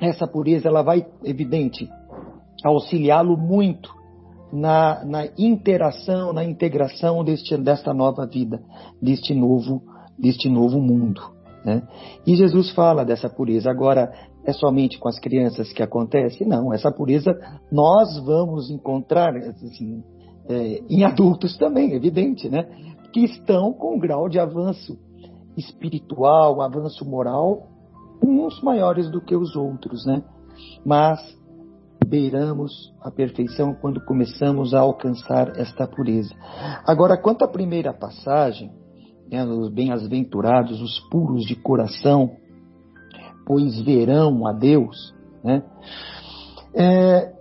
essa 0.00 0.26
pureza, 0.26 0.68
ela 0.68 0.82
vai, 0.82 1.06
evidente, 1.22 1.88
auxiliá-lo 2.64 3.36
muito 3.36 3.90
na, 4.52 5.04
na 5.04 5.26
interação, 5.38 6.32
na 6.32 6.44
integração 6.44 7.24
deste, 7.24 7.56
desta 7.56 7.94
nova 7.94 8.26
vida, 8.26 8.60
deste 9.00 9.34
novo, 9.34 9.82
deste 10.18 10.48
novo 10.48 10.80
mundo. 10.80 11.22
Né? 11.64 11.82
E 12.26 12.34
Jesus 12.34 12.70
fala 12.70 13.04
dessa 13.04 13.30
pureza. 13.30 13.70
Agora, 13.70 14.12
é 14.44 14.52
somente 14.52 14.98
com 14.98 15.08
as 15.08 15.18
crianças 15.18 15.72
que 15.72 15.82
acontece? 15.82 16.44
Não, 16.44 16.72
essa 16.72 16.90
pureza 16.90 17.32
nós 17.70 18.18
vamos 18.24 18.70
encontrar 18.70 19.36
assim, 19.36 20.02
é, 20.48 20.82
em 20.88 21.04
adultos 21.04 21.56
também, 21.56 21.92
evidente, 21.92 22.48
né? 22.48 22.64
Que 23.12 23.20
estão 23.20 23.72
com 23.72 23.96
um 23.96 23.98
grau 23.98 24.28
de 24.28 24.38
avanço 24.38 24.98
espiritual, 25.56 26.60
avanço 26.60 27.04
moral, 27.04 27.68
uns 28.24 28.60
maiores 28.62 29.10
do 29.10 29.20
que 29.20 29.36
os 29.36 29.54
outros, 29.54 30.04
né? 30.06 30.22
Mas 30.84 31.20
beiramos 32.06 32.92
a 33.00 33.10
perfeição 33.10 33.74
quando 33.74 34.04
começamos 34.04 34.74
a 34.74 34.80
alcançar 34.80 35.56
esta 35.56 35.86
pureza. 35.86 36.34
Agora, 36.86 37.16
quanto 37.16 37.44
à 37.44 37.48
primeira 37.48 37.92
passagem, 37.92 38.70
né, 39.30 39.44
os 39.44 39.72
bem-aventurados, 39.72 40.80
os 40.82 41.00
puros 41.10 41.44
de 41.44 41.56
coração, 41.56 42.36
pois 43.46 43.80
verão 43.82 44.46
a 44.46 44.52
Deus. 44.52 45.14
Né? 45.42 45.62
É, 46.74 47.32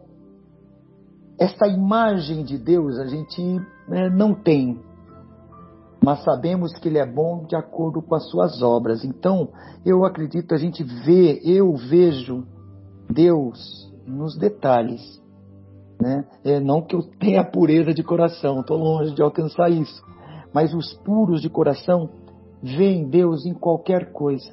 essa 1.40 1.68
imagem 1.68 2.44
de 2.44 2.58
Deus 2.58 2.98
a 3.00 3.06
gente 3.06 3.42
né, 3.88 4.10
não 4.10 4.34
tem 4.34 4.80
mas 6.04 6.24
sabemos 6.24 6.74
que 6.80 6.90
Ele 6.90 6.98
é 6.98 7.06
bom 7.06 7.46
de 7.46 7.56
acordo 7.56 8.02
com 8.02 8.16
as 8.16 8.28
suas 8.30 8.62
obras. 8.64 9.06
Então, 9.06 9.50
eu 9.86 10.04
acredito, 10.04 10.54
a 10.54 10.58
gente 10.58 10.84
vê, 10.84 11.40
eu 11.44 11.76
vejo 11.76 12.44
Deus 13.08 13.94
nos 14.08 14.36
detalhes. 14.36 15.22
Né? 16.02 16.26
É, 16.44 16.60
não 16.60 16.82
que 16.82 16.96
eu 16.96 17.04
tenha 17.20 17.44
pureza 17.44 17.94
de 17.94 18.04
coração, 18.04 18.62
estou 18.62 18.78
longe 18.78 19.14
de 19.14 19.22
alcançar 19.22 19.70
isso. 19.70 20.04
Mas 20.52 20.74
os 20.74 20.92
puros 21.06 21.40
de 21.40 21.50
coração 21.50 22.10
veem 22.64 23.08
Deus 23.08 23.46
em 23.46 23.54
qualquer 23.54 24.12
coisa. 24.12 24.52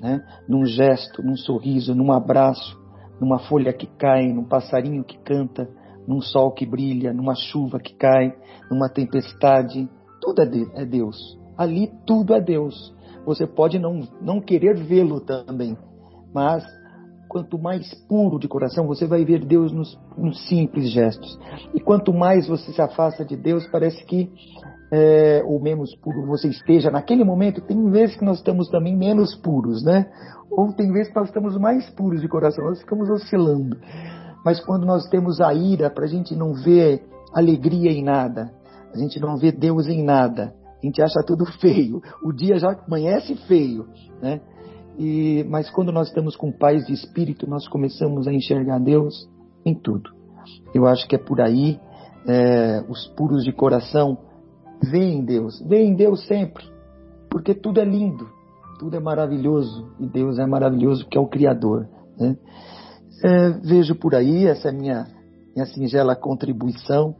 Né? 0.00 0.24
Num 0.48 0.64
gesto, 0.64 1.22
num 1.22 1.36
sorriso, 1.36 1.94
num 1.94 2.12
abraço, 2.12 2.78
numa 3.20 3.38
folha 3.38 3.72
que 3.72 3.86
cai, 3.86 4.32
num 4.32 4.44
passarinho 4.44 5.04
que 5.04 5.18
canta, 5.18 5.68
num 6.06 6.20
sol 6.20 6.52
que 6.52 6.64
brilha, 6.64 7.12
numa 7.12 7.34
chuva 7.34 7.78
que 7.78 7.94
cai, 7.94 8.34
numa 8.70 8.88
tempestade, 8.88 9.88
tudo 10.20 10.42
é, 10.42 10.82
é 10.82 10.84
Deus. 10.84 11.38
Ali 11.56 11.90
tudo 12.06 12.34
é 12.34 12.40
Deus. 12.40 12.94
Você 13.26 13.46
pode 13.46 13.78
não, 13.78 14.00
não 14.22 14.40
querer 14.40 14.76
vê-lo 14.76 15.20
também, 15.20 15.76
mas 16.32 16.64
quanto 17.28 17.58
mais 17.58 17.92
puro 18.08 18.38
de 18.38 18.48
coração, 18.48 18.86
você 18.86 19.06
vai 19.06 19.24
ver 19.24 19.44
Deus 19.44 19.70
nos, 19.70 19.98
nos, 20.16 20.48
simples 20.48 20.90
gestos. 20.90 21.38
E 21.74 21.80
quanto 21.80 22.12
mais 22.12 22.48
você 22.48 22.72
se 22.72 22.80
afasta 22.80 23.24
de 23.24 23.36
Deus, 23.36 23.66
parece 23.66 24.02
que, 24.06 24.32
é, 24.90 25.42
ou 25.44 25.60
menos 25.60 25.94
puro 25.96 26.26
você 26.26 26.48
esteja 26.48 26.90
naquele 26.90 27.24
momento, 27.24 27.60
tem 27.60 27.90
vezes 27.90 28.16
que 28.16 28.24
nós 28.24 28.38
estamos 28.38 28.68
também 28.68 28.96
menos 28.96 29.34
puros, 29.36 29.84
né? 29.84 30.06
Ou 30.50 30.72
tem 30.72 30.90
vezes 30.90 31.08
que 31.12 31.18
nós 31.18 31.28
estamos 31.28 31.58
mais 31.58 31.88
puros 31.90 32.20
de 32.20 32.28
coração, 32.28 32.64
nós 32.64 32.80
ficamos 32.80 33.08
oscilando. 33.10 33.76
Mas 34.44 34.60
quando 34.60 34.86
nós 34.86 35.06
temos 35.08 35.40
a 35.40 35.52
ira, 35.52 35.90
para 35.90 36.04
a 36.04 36.08
gente 36.08 36.34
não 36.34 36.54
ver 36.54 37.04
alegria 37.34 37.90
em 37.90 38.02
nada, 38.02 38.50
a 38.94 38.98
gente 38.98 39.20
não 39.20 39.36
vê 39.36 39.52
Deus 39.52 39.86
em 39.86 40.02
nada. 40.02 40.54
A 40.82 40.86
gente 40.86 41.02
acha 41.02 41.22
tudo 41.26 41.44
feio. 41.60 42.00
O 42.22 42.32
dia 42.32 42.58
já 42.58 42.70
amanhece 42.86 43.34
feio, 43.46 43.86
né? 44.22 44.40
E, 44.96 45.44
mas 45.48 45.70
quando 45.70 45.92
nós 45.92 46.08
estamos 46.08 46.34
com 46.34 46.50
paz 46.50 46.86
de 46.86 46.92
espírito, 46.92 47.48
nós 47.48 47.68
começamos 47.68 48.26
a 48.26 48.32
enxergar 48.32 48.78
Deus 48.78 49.28
em 49.64 49.74
tudo. 49.74 50.10
Eu 50.74 50.86
acho 50.86 51.06
que 51.06 51.14
é 51.14 51.18
por 51.18 51.40
aí. 51.40 51.78
É, 52.26 52.84
os 52.88 53.06
puros 53.16 53.44
de 53.44 53.52
coração 53.52 54.18
veem 54.82 55.24
Deus, 55.24 55.60
veem 55.66 55.94
Deus 55.94 56.26
sempre, 56.26 56.64
porque 57.30 57.54
tudo 57.54 57.80
é 57.80 57.84
lindo, 57.84 58.28
tudo 58.78 58.96
é 58.96 59.00
maravilhoso 59.00 59.90
e 59.98 60.06
Deus 60.06 60.38
é 60.38 60.46
maravilhoso 60.46 61.04
porque 61.04 61.18
é 61.18 61.20
o 61.20 61.28
Criador. 61.28 61.88
Né? 62.18 62.36
É, 63.24 63.50
vejo 63.50 63.94
por 63.94 64.14
aí 64.14 64.46
essa 64.46 64.68
é 64.68 64.72
minha 64.72 65.06
minha 65.54 65.66
singela 65.66 66.14
contribuição 66.14 67.16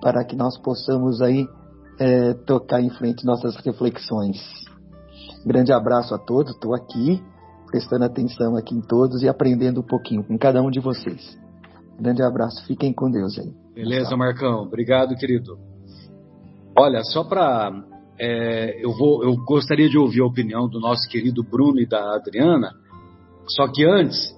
para 0.00 0.24
que 0.24 0.34
nós 0.34 0.58
possamos 0.58 1.22
aí 1.22 1.46
é, 2.00 2.34
tocar 2.34 2.80
em 2.80 2.90
frente 2.90 3.24
nossas 3.24 3.56
reflexões. 3.56 4.36
Grande 5.44 5.72
abraço 5.72 6.12
a 6.12 6.18
todos, 6.18 6.52
estou 6.52 6.74
aqui 6.74 7.22
prestando 7.66 8.04
atenção 8.04 8.56
aqui 8.56 8.74
em 8.74 8.80
todos 8.80 9.22
e 9.22 9.28
aprendendo 9.28 9.80
um 9.80 9.86
pouquinho 9.86 10.24
com 10.24 10.36
cada 10.38 10.62
um 10.62 10.70
de 10.70 10.80
vocês. 10.80 11.38
Grande 11.98 12.22
abraço, 12.22 12.64
fiquem 12.66 12.92
com 12.92 13.10
Deus 13.10 13.38
aí. 13.38 13.52
Beleza, 13.74 14.16
Marcão, 14.16 14.62
obrigado, 14.62 15.14
querido. 15.14 15.58
Olha, 16.78 17.02
só 17.04 17.24
para 17.24 17.72
é, 18.18 18.84
eu 18.84 18.92
vou, 18.92 19.22
eu 19.22 19.34
gostaria 19.44 19.88
de 19.88 19.98
ouvir 19.98 20.20
a 20.22 20.26
opinião 20.26 20.68
do 20.68 20.80
nosso 20.80 21.08
querido 21.08 21.42
Bruno 21.42 21.80
e 21.80 21.86
da 21.86 22.14
Adriana. 22.14 22.70
Só 23.48 23.68
que 23.68 23.84
antes, 23.84 24.34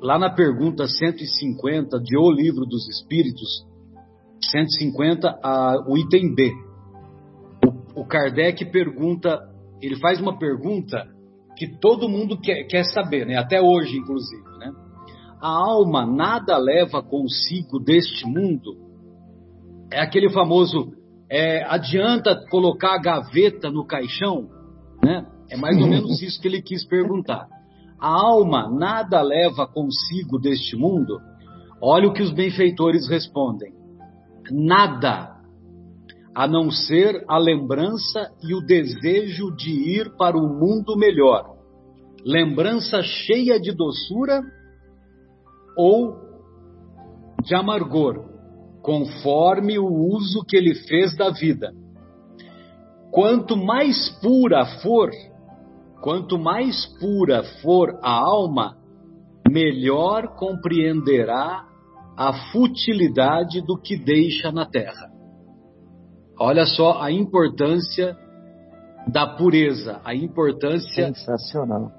lá 0.00 0.18
na 0.18 0.30
pergunta 0.30 0.86
150 0.86 1.98
de 2.00 2.16
O 2.16 2.30
Livro 2.30 2.64
dos 2.64 2.88
Espíritos, 2.88 3.66
150, 4.50 5.28
a, 5.42 5.84
o 5.88 5.96
item 5.96 6.34
B. 6.34 6.52
O, 7.96 8.02
o 8.02 8.06
Kardec 8.06 8.64
pergunta, 8.66 9.40
ele 9.80 9.96
faz 9.96 10.20
uma 10.20 10.38
pergunta 10.38 11.06
que 11.56 11.78
todo 11.78 12.08
mundo 12.08 12.40
quer, 12.40 12.64
quer 12.64 12.84
saber, 12.84 13.26
né? 13.26 13.36
até 13.36 13.60
hoje, 13.60 13.96
inclusive. 13.96 14.42
Né? 14.58 14.72
A 15.40 15.48
alma 15.48 16.06
nada 16.06 16.56
leva 16.58 17.02
consigo 17.02 17.78
deste 17.78 18.26
mundo? 18.26 18.76
É 19.92 20.00
aquele 20.00 20.30
famoso, 20.30 20.92
é, 21.34 21.64
adianta 21.64 22.36
colocar 22.48 22.94
a 22.94 23.00
gaveta 23.00 23.70
no 23.70 23.84
caixão? 23.86 24.48
Né? 25.02 25.26
É 25.50 25.56
mais 25.56 25.76
ou 25.80 25.88
menos 25.88 26.22
isso 26.22 26.40
que 26.40 26.46
ele 26.46 26.62
quis 26.62 26.86
perguntar. 26.86 27.46
A 27.98 28.08
alma 28.08 28.70
nada 28.70 29.20
leva 29.22 29.66
consigo 29.66 30.38
deste 30.38 30.76
mundo? 30.76 31.18
Olha 31.80 32.08
o 32.08 32.12
que 32.12 32.22
os 32.22 32.32
benfeitores 32.32 33.08
respondem 33.08 33.72
nada, 34.50 35.34
a 36.34 36.46
não 36.46 36.70
ser 36.70 37.24
a 37.28 37.38
lembrança 37.38 38.30
e 38.42 38.54
o 38.54 38.60
desejo 38.60 39.54
de 39.56 39.70
ir 39.70 40.16
para 40.16 40.36
o 40.36 40.48
mundo 40.48 40.96
melhor. 40.96 41.54
Lembrança 42.24 43.02
cheia 43.02 43.60
de 43.60 43.72
doçura 43.72 44.42
ou 45.76 46.16
de 47.42 47.54
amargor, 47.54 48.33
conforme 48.84 49.78
o 49.78 49.86
uso 49.86 50.44
que 50.46 50.54
ele 50.54 50.74
fez 50.74 51.16
da 51.16 51.30
vida. 51.30 51.72
Quanto 53.10 53.56
mais 53.56 54.10
pura 54.20 54.66
for, 54.82 55.08
quanto 56.02 56.38
mais 56.38 56.84
pura 57.00 57.42
for 57.62 57.98
a 58.02 58.10
alma, 58.10 58.76
melhor 59.48 60.36
compreenderá 60.36 61.64
a 62.14 62.50
futilidade 62.52 63.62
do 63.62 63.78
que 63.78 63.96
deixa 63.96 64.52
na 64.52 64.66
terra. 64.66 65.10
Olha 66.38 66.66
só 66.66 67.00
a 67.00 67.10
importância 67.10 68.14
da 69.08 69.26
pureza, 69.26 70.02
a 70.04 70.14
importância 70.14 71.10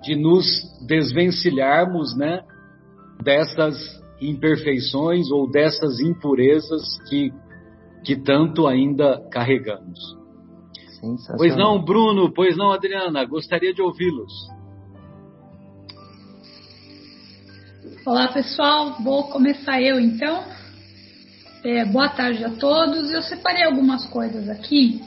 de 0.03 0.15
nos 0.15 0.45
desvencilharmos, 0.85 2.15
né, 2.15 2.43
dessas 3.23 4.04
imperfeições 4.21 5.29
ou 5.31 5.49
dessas 5.49 5.99
impurezas 5.99 6.83
que 7.09 7.31
que 8.05 8.15
tanto 8.15 8.67
ainda 8.67 9.19
carregamos. 9.31 9.99
Pois 11.37 11.55
não, 11.57 11.83
Bruno, 11.83 12.31
pois 12.31 12.55
não, 12.55 12.71
Adriana, 12.71 13.25
gostaria 13.25 13.73
de 13.73 13.81
ouvi-los. 13.81 14.31
Olá 18.05 18.27
pessoal, 18.27 19.01
vou 19.03 19.23
começar 19.29 19.81
eu 19.81 19.99
então. 19.99 20.43
É, 21.63 21.83
boa 21.85 22.09
tarde 22.09 22.43
a 22.43 22.51
todos. 22.51 23.11
Eu 23.11 23.23
separei 23.23 23.63
algumas 23.63 24.05
coisas 24.05 24.47
aqui. 24.47 25.01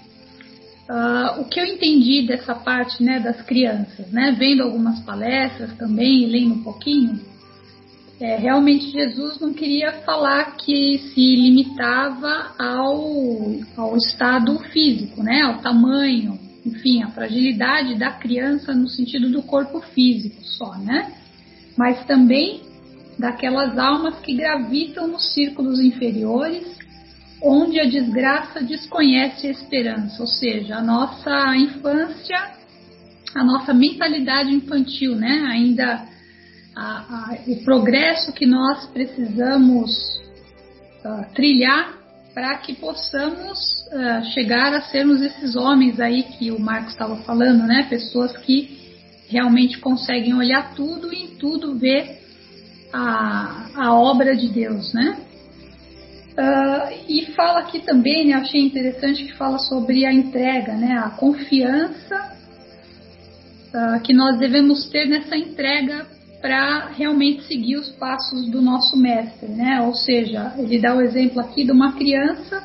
Uh, 0.90 1.42
o 1.42 1.44
que 1.44 1.60
eu 1.60 1.66
entendi 1.66 2.26
dessa 2.26 2.54
parte 2.54 3.02
né, 3.02 3.20
das 3.20 3.40
crianças, 3.42 4.10
né, 4.10 4.34
vendo 4.36 4.62
algumas 4.62 5.00
palestras 5.04 5.76
também, 5.76 6.26
lendo 6.26 6.54
um 6.54 6.62
pouquinho, 6.64 7.20
é, 8.20 8.36
realmente 8.36 8.90
Jesus 8.90 9.38
não 9.38 9.52
queria 9.52 9.92
falar 10.04 10.56
que 10.56 10.98
se 10.98 11.36
limitava 11.36 12.52
ao, 12.58 13.54
ao 13.76 13.96
estado 13.96 14.58
físico, 14.70 15.22
né, 15.22 15.42
ao 15.42 15.58
tamanho, 15.58 16.38
enfim, 16.66 17.02
a 17.02 17.08
fragilidade 17.08 17.94
da 17.94 18.10
criança 18.10 18.74
no 18.74 18.88
sentido 18.88 19.30
do 19.30 19.42
corpo 19.42 19.80
físico 19.80 20.42
só, 20.42 20.76
né? 20.78 21.12
Mas 21.76 22.04
também 22.06 22.62
daquelas 23.16 23.78
almas 23.78 24.18
que 24.20 24.34
gravitam 24.34 25.06
nos 25.06 25.32
círculos 25.32 25.80
inferiores, 25.80 26.66
onde 27.40 27.78
a 27.78 27.84
desgraça 27.84 28.60
desconhece 28.60 29.46
a 29.46 29.50
esperança, 29.50 30.20
ou 30.20 30.26
seja, 30.26 30.76
a 30.76 30.82
nossa 30.82 31.56
infância, 31.56 32.36
a 33.34 33.44
nossa 33.44 33.72
mentalidade 33.72 34.52
infantil, 34.52 35.14
né? 35.14 35.46
Ainda 35.48 36.04
a, 36.78 37.32
a, 37.32 37.38
o 37.48 37.56
progresso 37.64 38.32
que 38.32 38.46
nós 38.46 38.86
precisamos 38.86 39.90
uh, 41.04 41.34
trilhar 41.34 41.98
para 42.32 42.56
que 42.58 42.72
possamos 42.74 43.58
uh, 43.88 44.24
chegar 44.32 44.72
a 44.72 44.82
sermos 44.82 45.20
esses 45.20 45.56
homens 45.56 45.98
aí 45.98 46.22
que 46.22 46.52
o 46.52 46.60
Marcos 46.60 46.92
estava 46.92 47.16
falando, 47.22 47.66
né? 47.66 47.88
Pessoas 47.90 48.36
que 48.36 48.78
realmente 49.28 49.78
conseguem 49.78 50.34
olhar 50.34 50.72
tudo 50.76 51.12
e 51.12 51.24
em 51.24 51.28
tudo 51.36 51.76
ver 51.76 52.20
a, 52.92 53.70
a 53.74 53.94
obra 53.94 54.36
de 54.36 54.46
Deus, 54.48 54.94
né? 54.94 55.18
Uh, 56.38 56.94
e 57.08 57.26
fala 57.32 57.58
aqui 57.58 57.80
também, 57.80 58.28
né, 58.28 58.34
achei 58.34 58.60
interessante 58.60 59.24
que 59.24 59.32
fala 59.32 59.58
sobre 59.58 60.06
a 60.06 60.12
entrega, 60.12 60.74
né, 60.74 60.96
a 60.96 61.10
confiança 61.10 62.32
uh, 63.74 64.00
que 64.02 64.12
nós 64.12 64.38
devemos 64.38 64.88
ter 64.88 65.08
nessa 65.08 65.36
entrega 65.36 66.06
para 66.40 66.88
realmente 66.88 67.42
seguir 67.44 67.76
os 67.76 67.90
passos 67.90 68.48
do 68.50 68.62
nosso 68.62 68.96
mestre, 68.96 69.48
né? 69.48 69.82
Ou 69.82 69.94
seja, 69.94 70.54
ele 70.58 70.78
dá 70.78 70.94
o 70.94 71.00
exemplo 71.00 71.40
aqui 71.40 71.64
de 71.64 71.72
uma 71.72 71.92
criança 71.92 72.62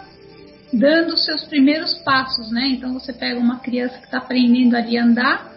dando 0.72 1.14
os 1.14 1.26
seus 1.26 1.44
primeiros 1.46 1.94
passos, 2.04 2.52
né? 2.52 2.68
Então 2.70 2.94
você 2.94 3.14
pega 3.14 3.40
uma 3.40 3.60
criança 3.60 3.98
que 3.98 4.06
está 4.06 4.18
aprendendo 4.18 4.76
ali 4.76 4.98
a 4.98 5.04
andar, 5.04 5.54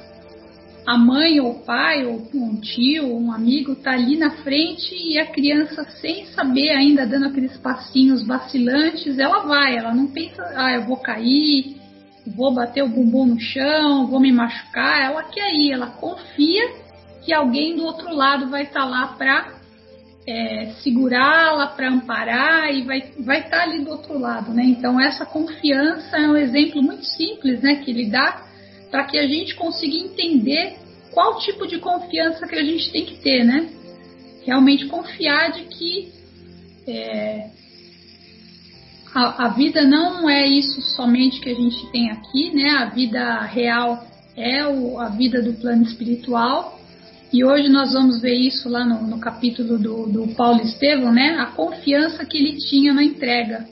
a 0.87 0.97
mãe 0.97 1.41
ou 1.41 1.51
o 1.51 1.65
pai 1.65 2.07
ou 2.07 2.23
um 2.33 2.61
tio 2.61 3.09
ou 3.09 3.21
um 3.21 3.33
amigo 3.33 3.73
está 3.73 3.93
ali 3.93 4.17
na 4.17 4.31
frente 4.43 4.95
e 4.95 5.19
a 5.19 5.27
criança 5.27 5.85
sem 6.01 6.27
saber 6.27 6.71
ainda 6.71 7.05
dando 7.05 7.27
aqueles 7.27 7.57
passinhos 7.57 8.25
vacilantes, 8.25 9.19
ela 9.19 9.41
vai, 9.41 9.77
ela 9.77 9.93
não 9.93 10.07
pensa, 10.07 10.43
ah, 10.55 10.73
eu 10.75 10.87
vou 10.87 10.97
cair, 10.99 11.77
vou 12.37 12.55
bater 12.55 12.85
o 12.85 12.89
bumbum 12.89 13.27
no 13.27 13.41
chão, 13.41 14.07
vou 14.07 14.21
me 14.21 14.33
machucar. 14.33 15.01
Ela 15.01 15.25
quer 15.25 15.53
ir, 15.53 15.73
ela 15.73 15.89
confia 15.89 16.86
que 17.27 17.35
alguém 17.35 17.75
do 17.75 17.85
outro 17.85 18.15
lado 18.15 18.49
vai 18.49 18.63
estar 18.63 18.83
tá 18.83 18.87
lá 18.87 19.09
para 19.09 19.57
é, 20.29 20.67
segurá-la, 20.83 21.67
para 21.67 21.91
amparar 21.91 22.73
e 22.73 22.83
vai 22.83 23.13
vai 23.19 23.41
estar 23.41 23.59
tá 23.59 23.63
ali 23.65 23.85
do 23.85 23.91
outro 23.91 24.17
lado, 24.17 24.55
né? 24.55 24.65
Então 24.65 25.01
essa 25.01 25.27
confiança 25.27 26.17
é 26.17 26.29
um 26.29 26.37
exemplo 26.37 26.81
muito 26.81 27.05
simples, 27.05 27.61
né, 27.61 27.77
que 27.77 27.91
ele 27.91 28.07
dá 28.07 28.45
para 28.93 29.05
que 29.05 29.19
a 29.19 29.27
gente 29.27 29.57
consiga 29.57 29.97
entender 29.97 30.77
qual 31.13 31.39
tipo 31.41 31.67
de 31.67 31.79
confiança 31.79 32.47
que 32.47 32.55
a 32.55 32.65
gente 32.65 32.93
tem 32.93 33.05
que 33.05 33.17
ter, 33.17 33.45
né? 33.45 33.71
Realmente 34.45 34.87
confiar 34.87 35.51
de 35.51 35.65
que 35.65 36.13
é, 36.87 37.51
a, 39.13 39.47
a, 39.47 39.49
vida 39.49 39.83
não 39.83 40.31
é 40.31 40.47
isso 40.47 40.81
somente 40.95 41.41
que 41.41 41.51
a 41.51 41.55
gente 41.55 41.91
tem 41.91 42.11
aqui, 42.11 42.55
né? 42.55 42.71
A 42.71 42.85
vida 42.85 43.41
real 43.41 44.07
é 44.37 44.65
o, 44.65 45.01
a 45.01 45.09
vida 45.09 45.43
do 45.43 45.55
plano 45.55 45.83
espiritual. 45.83 46.76
E 47.33 47.45
hoje 47.45 47.69
nós 47.69 47.93
vamos 47.93 48.21
ver 48.21 48.35
isso 48.35 48.69
lá 48.69 48.85
no, 48.85 49.03
no 49.03 49.19
capítulo 49.19 49.79
do, 49.79 50.07
do 50.07 50.29
Paulo 50.35 50.61
Estevão, 50.63 51.13
né? 51.13 51.37
A 51.39 51.47
confiança 51.47 52.25
que 52.25 52.37
ele 52.37 52.57
tinha 52.57 52.93
na 52.93 53.03
entrega 53.03 53.67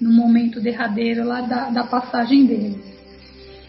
no 0.00 0.12
momento 0.12 0.60
derradeiro 0.60 1.24
lá 1.24 1.40
da, 1.40 1.70
da 1.70 1.84
passagem 1.84 2.46
dele. 2.46 2.78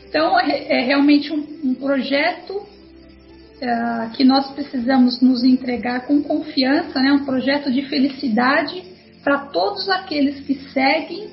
Então 0.07 0.39
é, 0.39 0.79
é 0.79 0.85
realmente 0.85 1.31
um, 1.31 1.45
um 1.63 1.73
projeto 1.73 2.61
é, 3.61 4.09
que 4.13 4.23
nós 4.23 4.51
precisamos 4.51 5.21
nos 5.21 5.43
entregar 5.43 6.05
com 6.05 6.21
confiança, 6.21 6.99
né? 6.99 7.13
Um 7.13 7.25
projeto 7.25 7.71
de 7.71 7.83
felicidade 7.83 8.83
para 9.23 9.45
todos 9.47 9.87
aqueles 9.89 10.39
que 10.41 10.55
seguem 10.73 11.29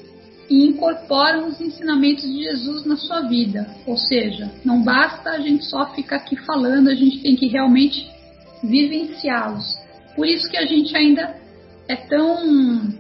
e 0.49 0.67
incorporam 0.67 1.49
os 1.49 1.61
ensinamentos 1.61 2.25
de 2.25 2.43
Jesus 2.43 2.85
na 2.87 2.97
sua 2.97 3.23
vida. 3.23 3.69
Ou 3.87 3.97
seja, 3.97 4.51
não 4.65 4.83
basta 4.83 5.31
a 5.31 5.41
gente 5.41 5.65
só 5.65 5.93
ficar 5.95 6.17
aqui 6.17 6.37
falando, 6.37 6.89
a 6.89 6.95
gente 6.95 7.21
tem 7.21 7.37
que 7.37 7.49
realmente 7.49 8.09
vivenciá-los. 8.63 9.79
Por 10.17 10.27
isso 10.27 10.49
que 10.51 10.57
a 10.57 10.67
gente 10.67 10.97
ainda 10.97 11.37
é 11.87 11.97
tão 11.97 12.93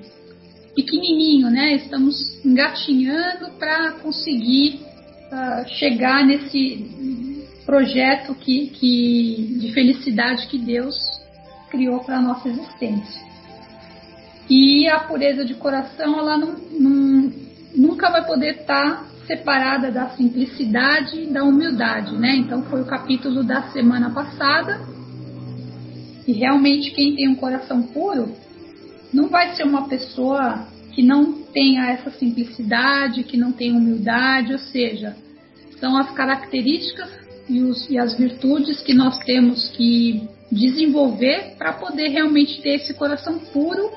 pequenininho, 0.74 1.50
né? 1.50 1.74
Estamos 1.74 2.14
engatinhando 2.44 3.50
para 3.58 3.92
conseguir 3.92 4.80
uh, 5.32 5.68
chegar 5.78 6.24
nesse 6.24 6.86
projeto 7.66 8.34
que, 8.34 8.68
que, 8.68 9.58
de 9.60 9.72
felicidade 9.72 10.46
que 10.46 10.56
Deus 10.56 10.96
criou 11.70 12.00
para 12.00 12.18
a 12.18 12.22
nossa 12.22 12.48
existência. 12.48 13.27
E 14.48 14.88
a 14.88 15.00
pureza 15.00 15.44
de 15.44 15.54
coração, 15.54 16.18
ela 16.18 16.38
não, 16.38 16.56
não, 16.70 17.32
nunca 17.74 18.10
vai 18.10 18.24
poder 18.24 18.60
estar 18.60 18.96
tá 18.96 19.04
separada 19.26 19.90
da 19.90 20.08
simplicidade 20.10 21.22
e 21.22 21.26
da 21.26 21.44
humildade, 21.44 22.16
né? 22.16 22.34
Então 22.36 22.62
foi 22.62 22.80
o 22.80 22.86
capítulo 22.86 23.44
da 23.44 23.70
semana 23.70 24.10
passada. 24.10 24.80
E 26.26 26.32
realmente 26.32 26.90
quem 26.92 27.14
tem 27.14 27.28
um 27.28 27.34
coração 27.34 27.82
puro 27.82 28.34
não 29.12 29.28
vai 29.28 29.54
ser 29.54 29.64
uma 29.64 29.86
pessoa 29.88 30.66
que 30.92 31.02
não 31.02 31.32
tenha 31.32 31.90
essa 31.90 32.10
simplicidade, 32.10 33.22
que 33.24 33.36
não 33.36 33.52
tenha 33.52 33.74
humildade, 33.74 34.52
ou 34.52 34.58
seja, 34.58 35.14
são 35.78 35.96
as 35.96 36.10
características 36.10 37.08
e, 37.48 37.60
os, 37.60 37.88
e 37.88 37.98
as 37.98 38.16
virtudes 38.16 38.80
que 38.80 38.94
nós 38.94 39.18
temos 39.18 39.68
que 39.70 40.28
desenvolver 40.50 41.54
para 41.58 41.74
poder 41.74 42.08
realmente 42.08 42.60
ter 42.62 42.76
esse 42.76 42.94
coração 42.94 43.38
puro 43.38 43.90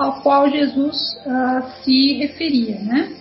ao 0.00 0.22
qual 0.22 0.50
Jesus 0.50 0.96
uh, 1.26 1.84
se 1.84 2.14
referia, 2.14 2.78
né? 2.80 3.16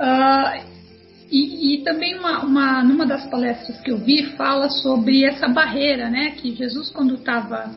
Uh, 0.00 0.66
e, 1.30 1.74
e, 1.74 1.84
também 1.84 2.18
uma, 2.18 2.44
uma, 2.44 2.82
numa 2.82 3.06
das 3.06 3.24
palestras 3.26 3.80
que 3.80 3.90
eu 3.90 3.98
vi 3.98 4.24
fala 4.36 4.68
sobre 4.68 5.24
essa 5.24 5.48
barreira, 5.48 6.10
né? 6.10 6.32
Que 6.32 6.54
Jesus 6.54 6.90
quando 6.90 7.14
estava 7.14 7.70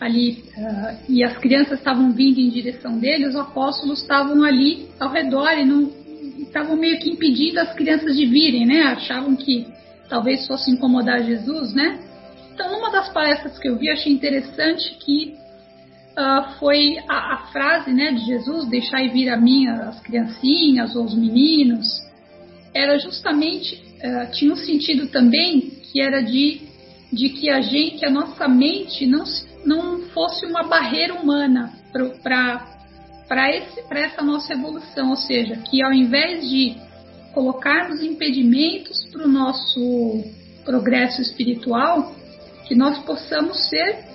ali 0.00 0.44
uh, 0.56 0.96
e 1.08 1.24
as 1.24 1.36
crianças 1.38 1.78
estavam 1.78 2.12
vindo 2.12 2.38
em 2.38 2.48
direção 2.48 2.98
dele, 2.98 3.26
os 3.26 3.36
apóstolos 3.36 4.00
estavam 4.00 4.42
ali 4.44 4.88
ao 4.98 5.10
redor 5.10 5.50
e 5.58 5.64
não 5.64 5.90
estavam 6.38 6.76
meio 6.76 6.98
que 7.00 7.10
impedindo 7.10 7.58
as 7.58 7.74
crianças 7.74 8.16
de 8.16 8.26
virem, 8.26 8.64
né? 8.64 8.82
Achavam 8.82 9.34
que 9.34 9.66
talvez 10.08 10.46
fosse 10.46 10.70
incomodar 10.70 11.22
Jesus, 11.24 11.74
né? 11.74 11.98
Então, 12.54 12.70
numa 12.70 12.90
das 12.90 13.08
palestras 13.12 13.58
que 13.58 13.68
eu 13.68 13.76
vi, 13.76 13.90
achei 13.90 14.12
interessante 14.12 14.96
que 15.00 15.39
uh, 16.20 16.58
foi 16.58 16.98
a, 17.08 17.34
a, 17.34 17.36
frase 17.50 17.92
né, 17.92 18.12
de 18.12 18.26
Jesus, 18.26 18.68
deixai 18.68 19.08
vir 19.08 19.30
a 19.30 19.36
mim 19.36 19.66
as 19.66 19.98
criancinhas 20.00 20.94
ou 20.94 21.04
os 21.04 21.14
meninos, 21.14 21.86
era 22.74 22.98
justamente, 22.98 23.82
uh, 23.96 24.30
tinha 24.32 24.52
um 24.52 24.56
sentido 24.56 25.08
também 25.08 25.60
que 25.90 26.00
era 26.00 26.20
de, 26.22 26.60
de 27.12 27.30
que 27.30 27.48
a 27.48 27.60
gente, 27.60 27.98
que 27.98 28.06
a 28.06 28.10
nossa 28.10 28.46
mente 28.46 29.06
não, 29.06 29.24
não 29.64 30.00
fosse 30.10 30.44
uma 30.46 30.62
barreira 30.62 31.14
humana 31.14 31.72
para 32.18 33.48
essa 33.90 34.22
nossa 34.22 34.52
evolução, 34.52 35.10
ou 35.10 35.16
seja, 35.16 35.56
que 35.56 35.82
ao 35.82 35.92
invés 35.92 36.48
de 36.48 36.76
colocarmos 37.32 38.02
impedimentos 38.02 39.06
para 39.06 39.24
o 39.24 39.28
nosso 39.28 40.24
progresso 40.64 41.22
espiritual, 41.22 42.14
que 42.66 42.74
nós 42.74 42.98
possamos 42.98 43.68
ser 43.68 44.09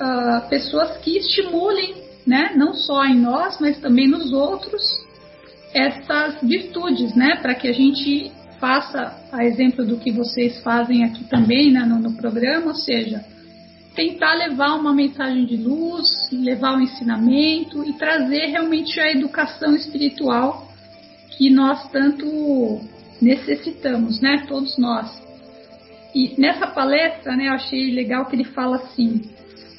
uh, 0.00 0.48
pessoas 0.48 0.96
que 0.98 1.18
estimulem, 1.18 1.94
né, 2.26 2.52
não 2.56 2.74
só 2.74 3.04
em 3.04 3.18
nós, 3.18 3.58
mas 3.60 3.78
também 3.80 4.08
nos 4.08 4.32
outros, 4.32 4.82
essas 5.74 6.40
virtudes, 6.42 7.14
né, 7.14 7.36
para 7.40 7.54
que 7.54 7.68
a 7.68 7.72
gente 7.72 8.30
faça, 8.60 9.16
a 9.32 9.44
exemplo 9.44 9.84
do 9.84 9.96
que 9.96 10.12
vocês 10.12 10.62
fazem 10.62 11.04
aqui 11.04 11.24
também 11.24 11.72
né, 11.72 11.80
no, 11.80 11.98
no 11.98 12.12
programa, 12.12 12.68
ou 12.68 12.74
seja, 12.74 13.24
tentar 13.94 14.34
levar 14.34 14.74
uma 14.74 14.94
mensagem 14.94 15.44
de 15.44 15.56
luz, 15.56 16.08
levar 16.32 16.74
o 16.74 16.76
um 16.76 16.80
ensinamento 16.80 17.84
e 17.84 17.92
trazer 17.94 18.46
realmente 18.46 18.98
a 19.00 19.10
educação 19.10 19.74
espiritual 19.74 20.68
que 21.30 21.50
nós 21.50 21.90
tanto 21.90 22.80
necessitamos, 23.20 24.20
né? 24.20 24.44
Todos 24.48 24.76
nós. 24.78 25.10
E 26.14 26.34
nessa 26.38 26.66
palestra, 26.66 27.36
né, 27.36 27.48
eu 27.48 27.52
achei 27.54 27.92
legal 27.92 28.26
que 28.26 28.36
ele 28.36 28.44
fala 28.44 28.76
assim: 28.76 29.22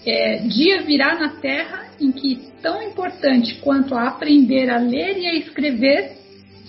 é, 0.06 0.38
dia 0.48 0.82
virá 0.82 1.16
na 1.16 1.30
Terra 1.40 1.88
em 2.00 2.12
que 2.12 2.52
tão 2.62 2.82
importante 2.82 3.56
quanto 3.56 3.96
a 3.96 4.08
aprender 4.08 4.70
a 4.70 4.78
ler 4.78 5.18
e 5.18 5.28
a 5.28 5.36
escrever 5.36 6.18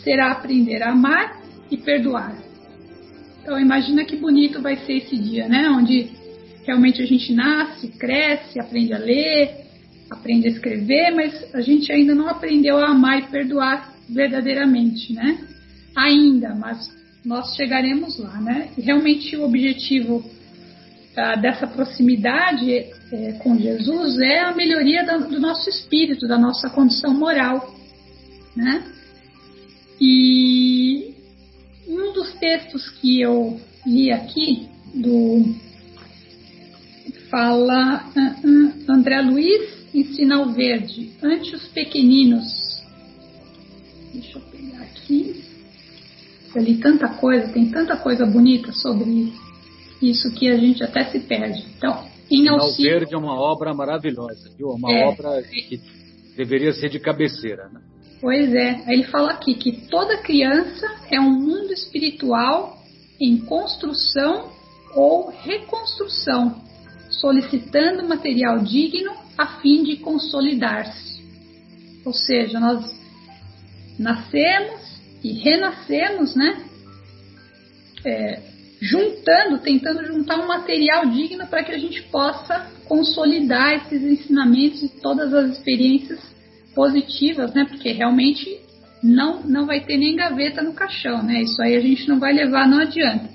será 0.02 0.32
aprender 0.32 0.82
a 0.82 0.90
amar 0.90 1.40
e 1.70 1.76
perdoar. 1.76 2.36
Então 3.42 3.58
imagina 3.58 4.04
que 4.04 4.16
bonito 4.16 4.60
vai 4.60 4.76
ser 4.76 4.94
esse 4.94 5.16
dia, 5.16 5.48
né? 5.48 5.68
Onde 5.68 6.10
realmente 6.64 7.02
a 7.02 7.06
gente 7.06 7.32
nasce, 7.32 7.88
cresce, 7.88 8.58
aprende 8.58 8.92
a 8.92 8.98
ler, 8.98 9.50
aprende 10.10 10.46
a 10.46 10.50
escrever, 10.50 11.10
mas 11.14 11.54
a 11.54 11.60
gente 11.60 11.92
ainda 11.92 12.14
não 12.14 12.28
aprendeu 12.28 12.78
a 12.78 12.90
amar 12.90 13.18
e 13.18 13.26
perdoar 13.26 13.92
verdadeiramente, 14.08 15.12
né? 15.12 15.38
Ainda, 15.96 16.54
mas 16.54 16.90
nós 17.24 17.54
chegaremos 17.54 18.18
lá, 18.18 18.40
né? 18.40 18.68
E 18.76 18.82
realmente 18.82 19.36
o 19.36 19.44
objetivo 19.44 20.24
ah, 21.16 21.36
dessa 21.36 21.66
proximidade 21.66 22.86
é, 23.14 23.32
com 23.34 23.56
Jesus 23.56 24.18
é 24.18 24.40
a 24.40 24.52
melhoria 24.52 25.04
do, 25.04 25.28
do 25.28 25.40
nosso 25.40 25.68
espírito, 25.70 26.26
da 26.26 26.36
nossa 26.36 26.68
condição 26.68 27.14
moral, 27.14 27.72
né? 28.56 28.84
E 30.00 31.14
um 31.86 32.12
dos 32.12 32.32
textos 32.34 32.90
que 32.90 33.20
eu 33.20 33.60
li 33.86 34.10
aqui 34.10 34.68
do 34.92 35.54
fala 37.30 38.04
uh, 38.16 38.46
uh, 38.46 38.92
André 38.92 39.20
Luiz 39.22 39.72
ensina 39.94 40.40
o 40.40 40.52
verde 40.52 41.12
ante 41.22 41.54
os 41.54 41.66
pequeninos. 41.68 42.82
Deixa 44.12 44.38
eu 44.38 44.42
pegar 44.42 44.82
aqui. 44.82 45.44
Eu 46.52 46.62
li 46.62 46.76
tanta 46.78 47.08
coisa, 47.08 47.48
tem 47.52 47.70
tanta 47.70 47.96
coisa 47.96 48.26
bonita 48.26 48.72
sobre 48.72 49.32
isso 50.02 50.32
que 50.32 50.48
a 50.48 50.56
gente 50.56 50.82
até 50.82 51.04
se 51.04 51.20
perde. 51.20 51.64
Então, 51.76 52.13
em 52.30 52.48
auxílio... 52.48 52.90
Verde 52.92 53.14
é 53.14 53.18
uma 53.18 53.34
obra 53.34 53.74
maravilhosa, 53.74 54.50
viu? 54.56 54.68
Uma 54.68 54.92
é, 54.92 55.06
obra 55.06 55.42
que 55.42 55.80
deveria 56.36 56.72
ser 56.72 56.88
de 56.88 56.98
cabeceira, 56.98 57.68
né? 57.68 57.80
Pois 58.20 58.54
é. 58.54 58.84
Ele 58.88 59.04
fala 59.04 59.32
aqui 59.32 59.54
que 59.54 59.86
toda 59.88 60.22
criança 60.22 60.86
é 61.10 61.20
um 61.20 61.30
mundo 61.30 61.72
espiritual 61.72 62.78
em 63.20 63.38
construção 63.38 64.50
ou 64.94 65.30
reconstrução, 65.30 66.62
solicitando 67.10 68.06
material 68.08 68.60
digno 68.60 69.12
a 69.36 69.60
fim 69.60 69.82
de 69.82 69.96
consolidar-se. 69.96 71.22
Ou 72.04 72.12
seja, 72.12 72.58
nós 72.58 72.84
nascemos 73.98 74.80
e 75.22 75.32
renascemos, 75.32 76.34
né? 76.34 76.64
É, 78.04 78.53
juntando, 78.84 79.58
tentando 79.62 80.04
juntar 80.04 80.38
um 80.38 80.46
material 80.46 81.06
digno 81.06 81.46
para 81.46 81.64
que 81.64 81.72
a 81.72 81.78
gente 81.78 82.02
possa 82.02 82.70
consolidar 82.84 83.72
esses 83.72 84.02
ensinamentos 84.02 84.82
e 84.82 85.00
todas 85.00 85.32
as 85.32 85.52
experiências 85.52 86.20
positivas, 86.74 87.54
né? 87.54 87.64
Porque 87.64 87.92
realmente 87.92 88.60
não, 89.02 89.42
não 89.42 89.64
vai 89.64 89.80
ter 89.80 89.96
nem 89.96 90.14
gaveta 90.14 90.60
no 90.60 90.74
caixão, 90.74 91.22
né? 91.22 91.42
Isso 91.42 91.62
aí 91.62 91.76
a 91.76 91.80
gente 91.80 92.06
não 92.06 92.18
vai 92.18 92.34
levar, 92.34 92.68
não 92.68 92.78
adianta. 92.78 93.30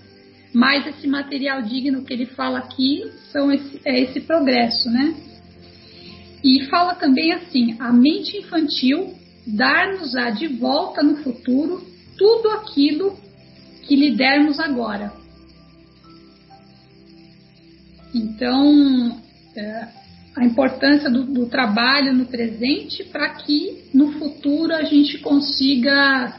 Mas 0.54 0.86
esse 0.86 1.08
material 1.08 1.64
digno 1.64 2.04
que 2.04 2.14
ele 2.14 2.28
fala 2.28 2.60
aqui 2.60 3.04
são 3.32 3.52
esse, 3.52 3.82
é 3.84 4.00
esse 4.00 4.22
progresso, 4.22 4.88
né? 4.92 5.16
E 6.44 6.66
fala 6.66 6.94
também 6.94 7.34
assim: 7.34 7.76
a 7.80 7.92
mente 7.92 8.38
infantil 8.38 9.16
dar-nos-á 9.48 10.30
de 10.30 10.48
volta 10.48 11.02
no 11.02 11.18
futuro 11.24 11.84
tudo 12.16 12.52
aquilo 12.52 13.18
que 13.88 13.96
lhe 13.96 14.12
dermos 14.12 14.60
agora. 14.60 15.12
Então, 18.14 19.22
é, 19.56 19.88
a 20.36 20.46
importância 20.46 21.10
do, 21.10 21.24
do 21.24 21.46
trabalho 21.48 22.14
no 22.14 22.26
presente 22.26 23.04
para 23.04 23.30
que 23.30 23.84
no 23.94 24.14
futuro 24.14 24.74
a 24.74 24.84
gente 24.84 25.18
consiga, 25.20 26.38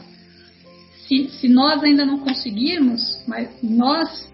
se, 1.07 1.29
se, 1.29 1.47
nós 1.47 1.83
ainda 1.83 2.05
não 2.05 2.19
conseguirmos, 2.19 3.01
mas 3.27 3.49
nós, 3.61 4.31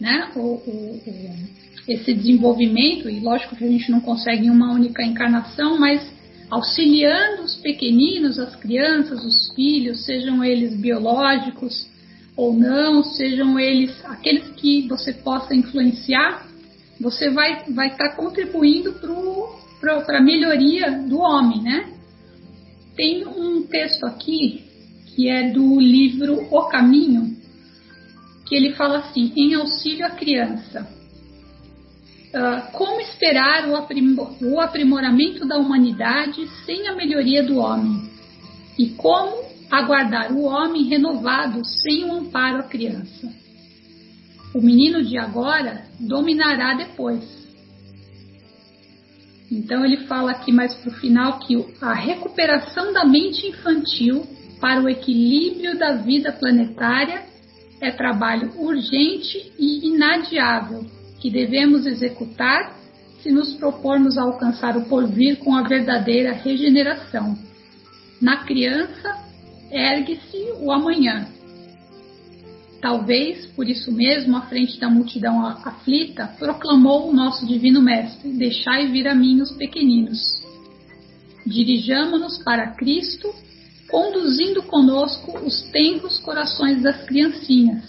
né, 0.00 0.30
o, 0.36 0.40
o, 0.40 1.00
esse 1.88 2.12
desenvolvimento, 2.12 3.08
e 3.08 3.20
lógico 3.20 3.56
que 3.56 3.64
a 3.64 3.70
gente 3.70 3.90
não 3.90 4.00
consegue 4.00 4.46
em 4.46 4.50
uma 4.50 4.72
única 4.72 5.02
encarnação, 5.02 5.78
mas 5.78 6.14
auxiliando 6.50 7.42
os 7.42 7.56
pequeninos, 7.56 8.38
as 8.38 8.54
crianças, 8.56 9.24
os 9.24 9.52
filhos, 9.54 10.04
sejam 10.04 10.44
eles 10.44 10.74
biológicos 10.74 11.88
ou 12.36 12.52
não, 12.52 13.02
sejam 13.02 13.58
eles 13.58 13.92
aqueles 14.04 14.48
que 14.56 14.86
você 14.86 15.12
possa 15.12 15.54
influenciar, 15.54 16.46
você 17.00 17.30
vai 17.30 17.64
vai 17.70 17.88
estar 17.88 18.10
tá 18.10 18.16
contribuindo 18.16 18.94
para 19.80 20.18
a 20.18 20.22
melhoria 20.22 20.90
do 20.90 21.18
homem, 21.18 21.62
né? 21.62 21.92
Tem 22.94 23.26
um 23.26 23.62
texto 23.62 24.04
aqui 24.04 24.64
que 25.14 25.28
é 25.28 25.50
do 25.50 25.80
livro 25.80 26.46
O 26.50 26.68
Caminho, 26.68 27.36
que 28.46 28.54
ele 28.54 28.74
fala 28.74 28.98
assim: 28.98 29.32
em 29.34 29.54
auxílio 29.54 30.04
à 30.04 30.10
criança. 30.10 30.94
Uh, 32.26 32.70
como 32.72 33.00
esperar 33.00 33.66
o, 33.66 33.76
aprimor, 33.76 34.36
o 34.42 34.60
aprimoramento 34.60 35.46
da 35.46 35.56
humanidade 35.56 36.46
sem 36.66 36.86
a 36.86 36.94
melhoria 36.94 37.42
do 37.42 37.56
homem? 37.56 38.10
E 38.78 38.90
como 38.90 39.42
aguardar 39.70 40.32
o 40.32 40.44
homem 40.44 40.84
renovado 40.84 41.64
sem 41.64 42.04
o 42.04 42.12
amparo 42.12 42.58
à 42.58 42.62
criança? 42.62 43.32
O 44.54 44.60
menino 44.60 45.04
de 45.04 45.18
agora 45.18 45.84
dominará 46.00 46.74
depois. 46.74 47.24
Então 49.50 49.84
ele 49.84 50.06
fala 50.06 50.32
aqui 50.32 50.50
mais 50.50 50.74
para 50.74 50.90
o 50.90 50.94
final 50.94 51.38
que 51.38 51.54
a 51.80 51.94
recuperação 51.94 52.92
da 52.92 53.04
mente 53.04 53.46
infantil 53.46 54.26
para 54.60 54.82
o 54.82 54.88
equilíbrio 54.88 55.78
da 55.78 55.96
vida 55.96 56.32
planetária 56.32 57.24
é 57.80 57.90
trabalho 57.90 58.52
urgente 58.56 59.52
e 59.58 59.86
inadiável 59.88 60.84
que 61.20 61.30
devemos 61.30 61.86
executar 61.86 62.74
se 63.22 63.30
nos 63.30 63.54
propormos 63.54 64.16
a 64.16 64.22
alcançar 64.22 64.76
o 64.76 64.84
porvir 64.86 65.36
com 65.38 65.54
a 65.54 65.62
verdadeira 65.62 66.32
regeneração. 66.32 67.36
Na 68.20 68.44
criança, 68.44 69.25
ergue-se 69.70 70.36
o 70.60 70.70
amanhã. 70.70 71.28
Talvez, 72.80 73.46
por 73.46 73.68
isso 73.68 73.90
mesmo, 73.90 74.36
à 74.36 74.42
frente 74.42 74.78
da 74.78 74.88
multidão 74.88 75.44
aflita, 75.46 76.26
proclamou 76.38 77.08
o 77.08 77.14
nosso 77.14 77.46
Divino 77.46 77.82
Mestre: 77.82 78.30
Deixai 78.32 78.88
vir 78.88 79.08
a 79.08 79.14
mim 79.14 79.40
os 79.40 79.50
pequeninos. 79.52 80.20
Dirijamo-nos 81.46 82.38
para 82.42 82.72
Cristo, 82.72 83.32
conduzindo 83.88 84.62
conosco 84.62 85.38
os 85.38 85.62
tenros 85.70 86.18
corações 86.18 86.82
das 86.82 87.04
criancinhas, 87.04 87.84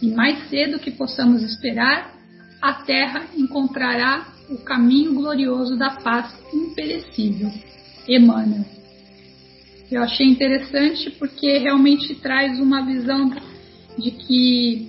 e 0.00 0.08
mais 0.08 0.48
cedo 0.48 0.78
que 0.78 0.90
possamos 0.90 1.42
esperar, 1.42 2.14
a 2.60 2.74
terra 2.74 3.24
encontrará 3.36 4.26
o 4.48 4.58
caminho 4.58 5.14
glorioso 5.14 5.76
da 5.76 5.90
paz 5.90 6.32
imperecível. 6.52 7.50
Emmanuel. 8.08 8.79
Eu 9.90 10.02
achei 10.02 10.26
interessante 10.26 11.10
porque 11.10 11.58
realmente 11.58 12.14
traz 12.14 12.60
uma 12.60 12.84
visão 12.86 13.28
de 13.98 14.10
que 14.12 14.88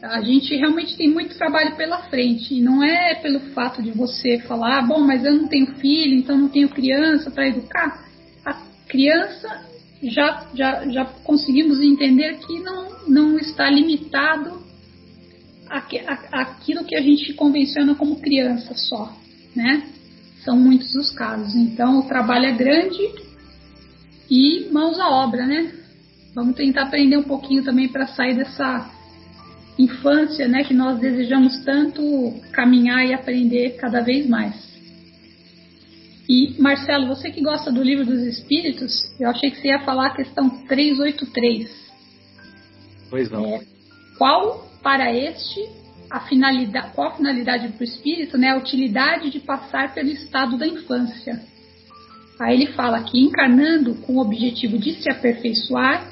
a 0.00 0.20
gente 0.22 0.54
realmente 0.54 0.96
tem 0.96 1.10
muito 1.10 1.36
trabalho 1.36 1.74
pela 1.74 1.98
frente. 2.04 2.54
E 2.54 2.60
não 2.60 2.84
é 2.84 3.16
pelo 3.16 3.40
fato 3.52 3.82
de 3.82 3.90
você 3.90 4.38
falar, 4.38 4.78
ah, 4.78 4.82
bom, 4.82 5.00
mas 5.00 5.24
eu 5.24 5.34
não 5.34 5.48
tenho 5.48 5.74
filho, 5.74 6.14
então 6.14 6.38
não 6.38 6.48
tenho 6.48 6.68
criança 6.68 7.30
para 7.32 7.48
educar. 7.48 8.04
A 8.44 8.54
criança 8.86 9.64
já, 10.02 10.46
já, 10.54 10.88
já 10.88 11.04
conseguimos 11.04 11.80
entender 11.80 12.38
que 12.38 12.60
não, 12.60 13.08
não 13.08 13.38
está 13.38 13.68
limitado 13.68 14.62
aquilo 16.32 16.84
que 16.84 16.94
a 16.94 17.02
gente 17.02 17.34
convenciona 17.34 17.94
como 17.94 18.20
criança 18.20 18.72
só, 18.74 19.14
né? 19.54 19.82
São 20.44 20.56
muitos 20.56 20.94
os 20.94 21.10
casos. 21.10 21.54
Então, 21.56 21.98
o 21.98 22.08
trabalho 22.08 22.46
é 22.46 22.52
grande 22.52 23.27
e 24.30 24.68
mãos 24.70 24.98
à 24.98 25.08
obra, 25.08 25.46
né? 25.46 25.72
Vamos 26.34 26.54
tentar 26.54 26.82
aprender 26.82 27.16
um 27.16 27.22
pouquinho 27.22 27.64
também 27.64 27.88
para 27.88 28.06
sair 28.06 28.34
dessa 28.34 28.90
infância, 29.78 30.46
né? 30.46 30.64
Que 30.64 30.74
nós 30.74 30.98
desejamos 30.98 31.64
tanto 31.64 32.34
caminhar 32.52 33.06
e 33.06 33.14
aprender 33.14 33.76
cada 33.76 34.00
vez 34.00 34.28
mais. 34.28 34.68
E, 36.28 36.60
Marcelo, 36.60 37.06
você 37.06 37.30
que 37.30 37.40
gosta 37.40 37.72
do 37.72 37.82
livro 37.82 38.04
dos 38.04 38.20
Espíritos, 38.20 38.92
eu 39.18 39.30
achei 39.30 39.50
que 39.50 39.60
você 39.60 39.68
ia 39.68 39.80
falar 39.80 40.08
a 40.08 40.14
questão 40.14 40.50
383. 40.66 41.70
Pois 43.08 43.30
não. 43.30 43.46
É, 43.46 43.64
qual 44.18 44.68
para 44.82 45.10
este 45.10 45.66
a 46.10 46.20
finalidade, 46.20 46.92
qual 46.94 47.08
a 47.08 47.16
finalidade 47.16 47.68
para 47.68 47.80
o 47.80 47.84
espírito, 47.84 48.36
né? 48.36 48.50
A 48.50 48.58
utilidade 48.58 49.30
de 49.30 49.40
passar 49.40 49.94
pelo 49.94 50.10
estado 50.10 50.58
da 50.58 50.66
infância. 50.66 51.40
Aí 52.40 52.54
ele 52.54 52.72
fala 52.72 53.02
que 53.02 53.18
encarnando 53.18 53.94
com 53.96 54.16
o 54.16 54.20
objetivo 54.20 54.78
de 54.78 54.94
se 54.94 55.10
aperfeiçoar, 55.10 56.06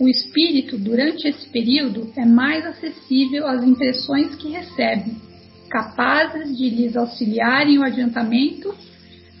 o 0.00 0.08
espírito 0.08 0.78
durante 0.78 1.26
esse 1.26 1.48
período 1.48 2.10
é 2.16 2.24
mais 2.24 2.64
acessível 2.64 3.46
às 3.46 3.62
impressões 3.64 4.34
que 4.36 4.48
recebe, 4.48 5.12
capazes 5.68 6.56
de 6.56 6.70
lhes 6.70 6.96
auxiliarem 6.96 7.78
o 7.78 7.82
adiantamento 7.82 8.74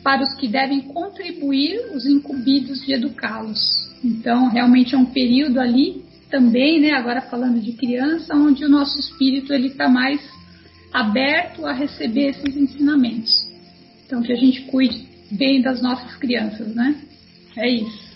para 0.02 0.22
os 0.22 0.34
que 0.34 0.48
devem 0.48 0.80
contribuir 0.80 1.78
os 1.94 2.06
incumbidos 2.06 2.84
de 2.84 2.92
educá-los. 2.92 3.60
Então, 4.04 4.48
realmente 4.48 4.94
é 4.94 4.98
um 4.98 5.06
período 5.06 5.60
ali 5.60 6.02
também, 6.30 6.80
né, 6.80 6.92
agora 6.92 7.22
falando 7.22 7.60
de 7.60 7.72
criança, 7.72 8.34
onde 8.34 8.64
o 8.64 8.68
nosso 8.68 8.98
espírito 8.98 9.52
ele 9.52 9.68
está 9.68 9.88
mais 9.88 10.20
aberto 10.92 11.66
a 11.66 11.72
receber 11.72 12.30
esses 12.30 12.56
ensinamentos. 12.56 13.30
Então 14.04 14.22
que 14.22 14.32
a 14.32 14.36
gente 14.36 14.62
cuide 14.62 15.07
bem 15.30 15.62
das 15.62 15.82
nossas 15.82 16.16
crianças, 16.16 16.74
né? 16.74 16.94
É 17.56 17.68
isso. 17.68 18.08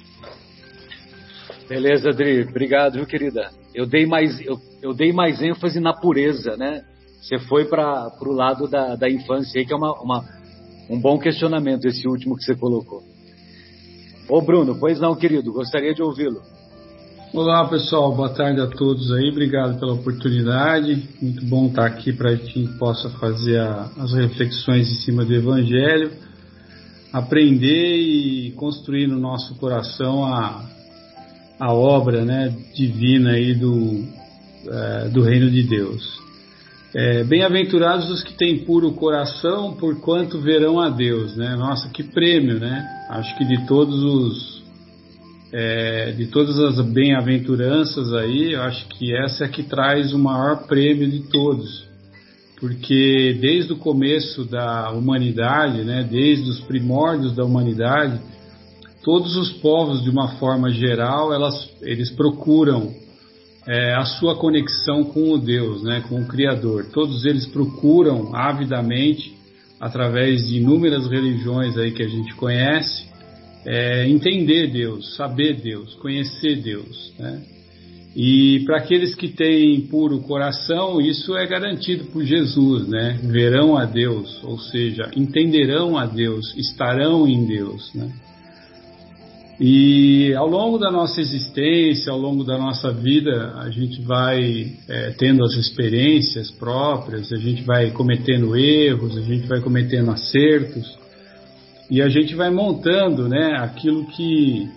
Beleza, 1.69 2.11
Adri. 2.11 2.43
Obrigado, 2.43 2.95
viu, 2.95 3.07
querida? 3.07 3.51
Eu 3.75 3.87
dei 3.87 4.05
mais, 4.07 4.41
eu, 4.41 4.61
eu 4.83 4.95
dei 4.95 5.13
mais 5.13 5.41
ênfase 5.41 5.81
na 5.81 5.93
pureza, 5.93 6.57
né? 6.57 6.85
Você 7.23 7.39
foi 7.39 7.65
para 7.65 8.13
o 8.21 8.33
lado 8.33 8.69
da, 8.69 8.97
da 8.97 9.09
infância 9.09 9.61
aí, 9.61 9.67
que 9.67 9.73
é 9.73 9.77
uma, 9.77 9.93
uma, 10.01 10.25
um 10.91 11.01
bom 11.01 11.19
questionamento, 11.19 11.87
esse 11.87 12.07
último 12.07 12.37
que 12.37 12.45
você 12.45 12.55
colocou. 12.55 13.01
Ô, 14.29 14.41
Bruno, 14.41 14.77
pois 14.79 15.01
não, 15.01 15.15
querido, 15.15 15.53
gostaria 15.53 15.95
de 15.95 16.03
ouvi-lo. 16.03 16.41
Olá 17.33 17.67
pessoal, 17.67 18.15
boa 18.15 18.29
tarde 18.29 18.61
a 18.61 18.67
todos 18.67 19.11
aí, 19.13 19.31
obrigado 19.31 19.81
pela 19.81 19.95
oportunidade. 19.95 21.09
Muito 21.21 21.47
bom 21.47 21.69
estar 21.69 21.87
aqui 21.87 22.13
para 22.13 22.37
que 22.37 22.43
a 22.43 22.47
gente 22.47 22.79
possa 22.79 23.09
fazer 23.19 23.59
a, 23.59 23.91
as 23.99 24.13
reflexões 24.13 24.91
em 24.91 24.97
cima 24.97 25.25
do 25.25 25.35
Evangelho, 25.35 26.11
aprender 27.13 27.97
e 27.97 28.53
construir 28.53 29.07
no 29.07 29.19
nosso 29.19 29.55
coração 29.57 30.25
a, 30.25 30.65
a 31.61 31.73
obra 31.73 32.25
né, 32.25 32.55
divina 32.75 33.33
aí 33.33 33.55
do, 33.55 34.05
é, 34.67 35.09
do 35.09 35.23
Reino 35.23 35.51
de 35.51 35.63
Deus. 35.63 36.23
É, 36.95 37.25
Bem-aventurados 37.25 38.11
os 38.11 38.23
que 38.23 38.35
têm 38.35 38.65
puro 38.65 38.93
coração, 38.93 39.75
porquanto 39.75 40.41
verão 40.41 40.79
a 40.79 40.91
Deus, 40.91 41.35
né? 41.37 41.57
Nossa, 41.57 41.89
que 41.89 42.03
prêmio, 42.03 42.61
né? 42.61 42.87
Acho 43.09 43.37
que 43.39 43.45
de 43.47 43.67
todos 43.67 44.03
os 44.03 44.63
é, 45.53 46.13
de 46.13 46.27
todas 46.27 46.59
as 46.59 46.81
bem-aventuranças 46.87 48.13
aí, 48.15 48.53
eu 48.55 48.63
acho 48.63 48.89
que 48.89 49.15
essa 49.15 49.45
é 49.45 49.47
a 49.47 49.51
que 49.51 49.63
traz 49.63 50.13
o 50.13 50.19
maior 50.19 50.67
prêmio 50.67 51.11
de 51.11 51.21
todos. 51.29 51.92
Porque 52.63 53.37
desde 53.41 53.73
o 53.73 53.77
começo 53.77 54.45
da 54.45 54.93
humanidade, 54.93 55.83
né, 55.83 56.07
desde 56.09 56.49
os 56.49 56.61
primórdios 56.61 57.35
da 57.35 57.45
humanidade, 57.45 58.21
todos 59.03 59.35
os 59.35 59.51
povos, 59.55 60.01
de 60.05 60.09
uma 60.09 60.37
forma 60.37 60.71
geral, 60.71 61.35
elas, 61.35 61.69
eles 61.83 62.09
procuram 62.13 62.95
é, 63.67 63.95
a 63.95 64.05
sua 64.05 64.37
conexão 64.37 65.03
com 65.03 65.33
o 65.33 65.39
Deus, 65.39 65.83
né, 65.83 66.05
com 66.09 66.21
o 66.21 66.29
Criador. 66.29 66.87
Todos 66.93 67.25
eles 67.25 67.49
procuram 67.49 68.33
avidamente, 68.33 69.37
através 69.81 70.47
de 70.47 70.59
inúmeras 70.59 71.11
religiões 71.11 71.77
aí 71.77 71.91
que 71.91 72.05
a 72.05 72.09
gente 72.09 72.33
conhece, 72.37 73.09
é, 73.67 74.09
entender 74.09 74.69
Deus, 74.69 75.17
saber 75.17 75.61
Deus, 75.61 75.97
conhecer 75.97 76.63
Deus. 76.63 77.13
Né? 77.19 77.43
E 78.15 78.61
para 78.67 78.77
aqueles 78.77 79.15
que 79.15 79.29
têm 79.29 79.81
puro 79.83 80.21
coração, 80.21 81.01
isso 81.01 81.35
é 81.35 81.47
garantido 81.47 82.05
por 82.07 82.23
Jesus, 82.23 82.87
né? 82.87 83.19
Verão 83.23 83.77
a 83.77 83.87
Deus, 83.87 84.43
ou 84.45 84.59
seja, 84.59 85.11
entenderão 85.17 85.97
a 85.97 86.05
Deus, 86.05 86.55
estarão 86.57 87.27
em 87.27 87.47
Deus, 87.47 87.91
né? 87.95 88.13
E 89.59 90.35
ao 90.35 90.47
longo 90.47 90.77
da 90.77 90.91
nossa 90.91 91.21
existência, 91.21 92.13
ao 92.13 92.19
longo 92.19 92.43
da 92.43 92.59
nossa 92.59 92.93
vida, 92.93 93.55
a 93.59 93.71
gente 93.71 94.03
vai 94.03 94.73
é, 94.89 95.11
tendo 95.17 95.45
as 95.45 95.55
experiências 95.55 96.51
próprias, 96.51 97.33
a 97.33 97.37
gente 97.37 97.63
vai 97.63 97.93
cometendo 97.93 98.57
erros, 98.57 99.17
a 99.17 99.21
gente 99.23 99.47
vai 99.47 99.61
cometendo 99.61 100.11
acertos, 100.11 100.99
e 101.91 102.03
a 102.03 102.09
gente 102.09 102.35
vai 102.35 102.51
montando 102.51 103.29
né, 103.29 103.57
aquilo 103.59 104.07
que 104.07 104.69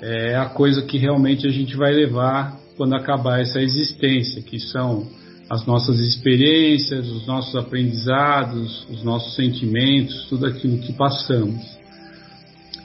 é 0.00 0.36
a 0.36 0.46
coisa 0.46 0.82
que 0.82 0.98
realmente 0.98 1.46
a 1.46 1.50
gente 1.50 1.76
vai 1.76 1.92
levar 1.92 2.56
quando 2.78 2.94
acabar 2.94 3.40
essa 3.40 3.60
existência, 3.60 4.40
que 4.40 4.58
são 4.58 5.06
as 5.50 5.66
nossas 5.66 5.98
experiências, 5.98 7.08
os 7.08 7.26
nossos 7.26 7.56
aprendizados, 7.56 8.86
os 8.88 9.02
nossos 9.02 9.34
sentimentos, 9.34 10.26
tudo 10.28 10.46
aquilo 10.46 10.78
que 10.78 10.92
passamos. 10.92 11.76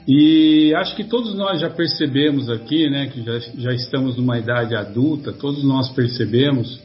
E 0.06 0.74
acho 0.74 0.96
que 0.96 1.04
todos 1.04 1.34
nós 1.34 1.60
já 1.60 1.70
percebemos 1.70 2.50
aqui, 2.50 2.90
né, 2.90 3.06
que 3.06 3.22
já, 3.22 3.38
já 3.38 3.72
estamos 3.72 4.16
numa 4.16 4.38
idade 4.38 4.74
adulta, 4.74 5.32
todos 5.32 5.64
nós 5.64 5.88
percebemos 5.90 6.78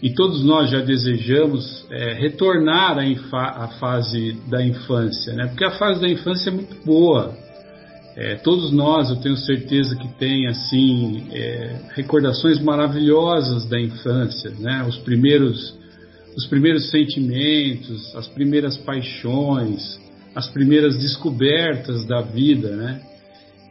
e 0.00 0.12
todos 0.12 0.44
nós 0.44 0.70
já 0.70 0.80
desejamos 0.80 1.86
é, 1.90 2.12
retornar 2.14 2.98
à, 2.98 3.64
à, 3.64 3.68
fase 3.78 4.36
da 4.48 4.64
infância, 4.64 5.32
né, 5.32 5.46
porque 5.46 5.64
a 5.64 5.72
fase 5.72 6.00
da 6.00 6.08
infância 6.08 6.50
é 6.50 6.52
muito 6.52 6.84
boa. 6.84 7.34
É, 8.14 8.36
todos 8.36 8.70
nós, 8.72 9.08
eu 9.08 9.16
tenho 9.16 9.36
certeza 9.36 9.96
que 9.96 10.06
tem 10.18 10.46
assim 10.46 11.28
é, 11.32 11.76
recordações 11.94 12.60
maravilhosas 12.60 13.64
da 13.66 13.80
infância, 13.80 14.50
né? 14.58 14.84
Os 14.86 14.98
primeiros, 14.98 15.78
os 16.36 16.46
primeiros 16.46 16.90
sentimentos, 16.90 18.14
as 18.14 18.28
primeiras 18.28 18.76
paixões, 18.76 19.98
as 20.34 20.46
primeiras 20.48 20.98
descobertas 20.98 22.04
da 22.06 22.20
vida, 22.20 22.76
né? 22.76 23.00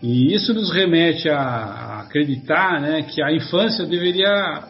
E 0.01 0.33
isso 0.33 0.51
nos 0.55 0.71
remete 0.71 1.29
a 1.29 1.99
acreditar, 1.99 2.81
né, 2.81 3.03
que 3.03 3.21
a 3.21 3.31
infância 3.31 3.85
deveria 3.85 4.63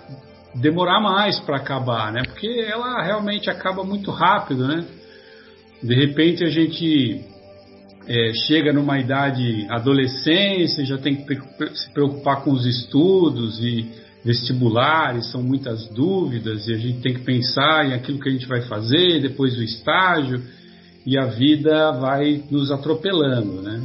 demorar 0.56 1.00
mais 1.00 1.40
para 1.40 1.56
acabar, 1.56 2.12
né? 2.12 2.24
Porque 2.26 2.48
ela 2.68 3.02
realmente 3.02 3.50
acaba 3.50 3.86
muito 3.86 4.12
rápido, 4.12 4.68
né? 4.68 4.84
De 5.82 5.96
repente 5.96 6.44
a 6.44 6.50
gente 6.50 7.31
é, 8.08 8.34
chega 8.34 8.74
numa 8.74 9.00
idade 9.00 9.66
adolescência, 9.70 10.86
já 10.86 10.98
tem 10.98 11.16
que 11.16 11.36
se 11.76 11.92
preocupar 11.94 12.44
com 12.44 12.52
os 12.52 12.66
estudos 12.66 13.60
e 13.64 13.86
vestibulares, 14.24 15.32
são 15.32 15.42
muitas 15.42 15.88
dúvidas 15.90 16.68
e 16.68 16.74
a 16.74 16.78
gente 16.78 17.02
tem 17.02 17.14
que 17.14 17.22
pensar 17.22 17.88
em 17.88 17.94
aquilo 17.94 18.20
que 18.20 18.30
a 18.30 18.32
gente 18.32 18.48
vai 18.48 18.62
fazer 18.62 19.22
depois 19.22 19.56
do 19.56 19.64
estágio 19.64 20.42
e 21.06 21.18
a 21.18 21.26
vida 21.26 21.92
vai 21.94 22.44
nos 22.50 22.72
atropelando, 22.72 23.62
né? 23.62 23.82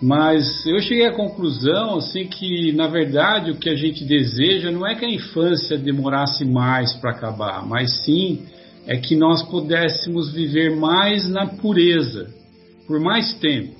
Mas 0.00 0.64
eu 0.64 0.78
cheguei 0.80 1.06
à 1.06 1.12
conclusão 1.12 1.96
assim 1.96 2.28
que 2.28 2.70
na 2.72 2.86
verdade 2.86 3.50
o 3.50 3.56
que 3.56 3.68
a 3.68 3.74
gente 3.74 4.04
deseja 4.04 4.70
não 4.70 4.86
é 4.86 4.94
que 4.94 5.04
a 5.04 5.10
infância 5.10 5.76
demorasse 5.76 6.44
mais 6.44 6.92
para 6.94 7.10
acabar, 7.10 7.66
mas 7.66 8.04
sim 8.04 8.42
é 8.86 8.96
que 8.96 9.16
nós 9.16 9.42
pudéssemos 9.42 10.32
viver 10.32 10.76
mais 10.76 11.28
na 11.28 11.46
pureza, 11.46 12.30
por 12.88 12.98
mais 12.98 13.34
tempo. 13.34 13.76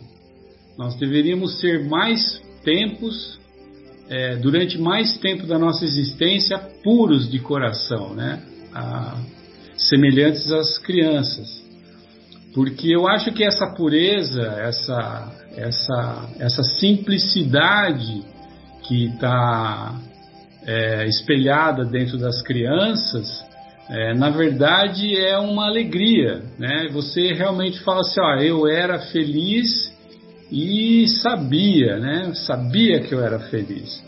Nós 0.77 0.95
deveríamos 0.97 1.59
ser 1.59 1.89
mais 1.89 2.41
tempos, 2.63 3.41
é, 4.09 4.37
durante 4.37 4.79
mais 4.79 5.17
tempo 5.19 5.47
da 5.47 5.59
nossa 5.59 5.85
existência, 5.85 6.59
puros 6.85 7.29
de 7.29 7.41
coração, 7.41 8.15
né? 8.15 8.43
Ah, 8.73 9.19
semelhantes 9.77 10.53
às 10.53 10.79
crianças. 10.79 11.67
Porque 12.55 12.95
eu 12.95 13.09
acho 13.09 13.33
que 13.33 13.45
essa 13.45 13.67
pureza, 13.75 14.43
essa, 14.43 15.33
essa, 15.57 16.29
essa 16.39 16.63
simplicidade 16.63 18.23
que 18.83 19.07
está 19.07 19.95
é, 20.67 21.07
espelhada 21.07 21.85
dentro 21.85 22.19
das 22.19 22.43
crianças, 22.43 23.48
é, 23.91 24.15
na 24.15 24.31
verdade 24.31 25.17
é 25.17 25.39
uma 25.39 25.67
alegria, 25.67 26.43
né? 26.59 26.89
Você 26.93 27.33
realmente 27.33 27.81
fala 27.81 28.01
assim, 28.01 28.21
ó, 28.21 28.37
eu 28.37 28.67
era 28.67 28.99
feliz 28.99 29.93
e 30.51 31.07
sabia, 31.23 31.99
né? 31.99 32.33
Sabia 32.47 33.01
que 33.01 33.15
eu 33.15 33.21
era 33.21 33.39
feliz, 33.39 34.03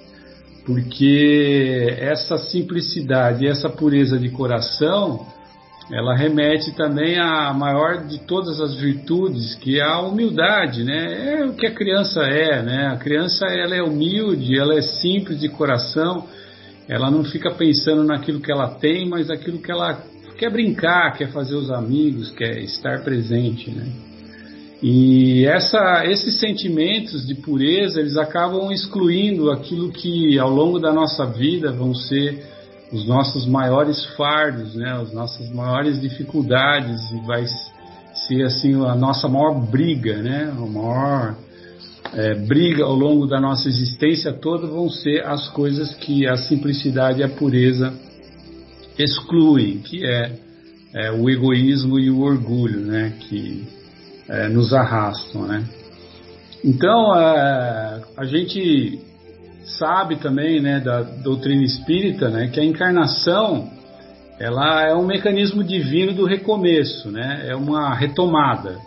porque 0.66 1.96
essa 1.98 2.36
simplicidade, 2.36 3.46
essa 3.46 3.68
pureza 3.68 4.18
de 4.18 4.30
coração 4.30 5.26
ela 5.92 6.14
remete 6.14 6.70
também 6.76 7.18
à 7.18 7.52
maior 7.52 8.06
de 8.06 8.20
todas 8.20 8.60
as 8.60 8.76
virtudes, 8.76 9.56
que 9.56 9.80
é 9.80 9.82
a 9.82 10.00
humildade, 10.00 10.84
né? 10.84 11.40
É 11.40 11.44
o 11.44 11.52
que 11.52 11.66
a 11.66 11.74
criança 11.74 12.22
é, 12.22 12.62
né? 12.62 12.86
A 12.86 12.96
criança 12.96 13.44
ela 13.46 13.74
é 13.74 13.82
humilde, 13.82 14.56
ela 14.56 14.78
é 14.78 14.82
simples 14.82 15.40
de 15.40 15.48
coração, 15.48 16.28
ela 16.90 17.08
não 17.08 17.22
fica 17.22 17.52
pensando 17.52 18.02
naquilo 18.02 18.40
que 18.40 18.50
ela 18.50 18.68
tem, 18.68 19.08
mas 19.08 19.28
naquilo 19.28 19.60
que 19.60 19.70
ela 19.70 20.02
quer 20.36 20.50
brincar, 20.50 21.16
quer 21.16 21.30
fazer 21.30 21.54
os 21.54 21.70
amigos, 21.70 22.30
quer 22.30 22.58
estar 22.58 23.04
presente, 23.04 23.70
né? 23.70 23.86
E 24.82 25.46
essa, 25.46 26.04
esses 26.06 26.40
sentimentos 26.40 27.24
de 27.26 27.36
pureza, 27.36 28.00
eles 28.00 28.16
acabam 28.16 28.72
excluindo 28.72 29.52
aquilo 29.52 29.92
que 29.92 30.36
ao 30.36 30.50
longo 30.50 30.80
da 30.80 30.92
nossa 30.92 31.26
vida 31.26 31.70
vão 31.70 31.94
ser 31.94 32.44
os 32.90 33.06
nossos 33.06 33.46
maiores 33.46 34.04
fardos, 34.16 34.74
né, 34.74 34.90
as 34.90 35.12
nossas 35.12 35.48
maiores 35.50 36.00
dificuldades 36.00 36.98
e 37.12 37.20
vai 37.24 37.44
ser 38.26 38.42
assim 38.42 38.74
a 38.84 38.96
nossa 38.96 39.28
maior 39.28 39.60
briga, 39.60 40.16
né, 40.16 40.50
a 40.50 40.66
maior 40.66 41.36
é, 42.12 42.34
briga 42.34 42.84
ao 42.84 42.94
longo 42.94 43.26
da 43.26 43.40
nossa 43.40 43.68
existência 43.68 44.32
toda 44.32 44.66
vão 44.66 44.88
ser 44.88 45.24
as 45.24 45.48
coisas 45.48 45.94
que 45.94 46.26
a 46.26 46.36
simplicidade 46.36 47.20
e 47.20 47.22
a 47.22 47.28
pureza 47.28 47.92
excluem, 48.98 49.78
que 49.78 50.04
é, 50.04 50.32
é 50.94 51.12
o 51.12 51.30
egoísmo 51.30 51.98
e 51.98 52.10
o 52.10 52.20
orgulho, 52.20 52.80
né, 52.80 53.14
que 53.20 53.64
é, 54.28 54.48
nos 54.48 54.72
arrastam, 54.72 55.46
né. 55.46 55.64
Então 56.64 57.14
é, 57.16 58.02
a 58.16 58.24
gente 58.24 58.98
sabe 59.78 60.16
também, 60.16 60.60
né, 60.60 60.80
da 60.80 61.02
doutrina 61.02 61.62
espírita, 61.62 62.28
né, 62.28 62.48
que 62.48 62.60
a 62.60 62.64
encarnação 62.64 63.70
ela 64.38 64.82
é 64.88 64.94
um 64.94 65.06
mecanismo 65.06 65.62
divino 65.62 66.12
do 66.12 66.24
recomeço, 66.24 67.10
né, 67.10 67.44
é 67.46 67.54
uma 67.54 67.94
retomada. 67.94 68.78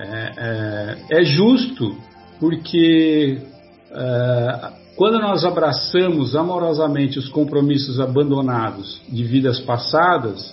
É, 0.00 0.32
é, 0.36 1.20
é 1.20 1.24
justo 1.24 1.96
porque 2.42 3.38
é, 3.92 4.70
quando 4.96 5.20
nós 5.20 5.44
abraçamos 5.44 6.34
amorosamente 6.34 7.16
os 7.16 7.28
compromissos 7.28 8.00
abandonados 8.00 9.00
de 9.08 9.22
vidas 9.22 9.60
passadas 9.60 10.52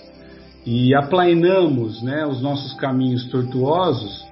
e 0.64 0.94
aplainamos 0.94 2.00
né, 2.00 2.24
os 2.24 2.40
nossos 2.40 2.74
caminhos 2.74 3.24
tortuosos, 3.24 4.24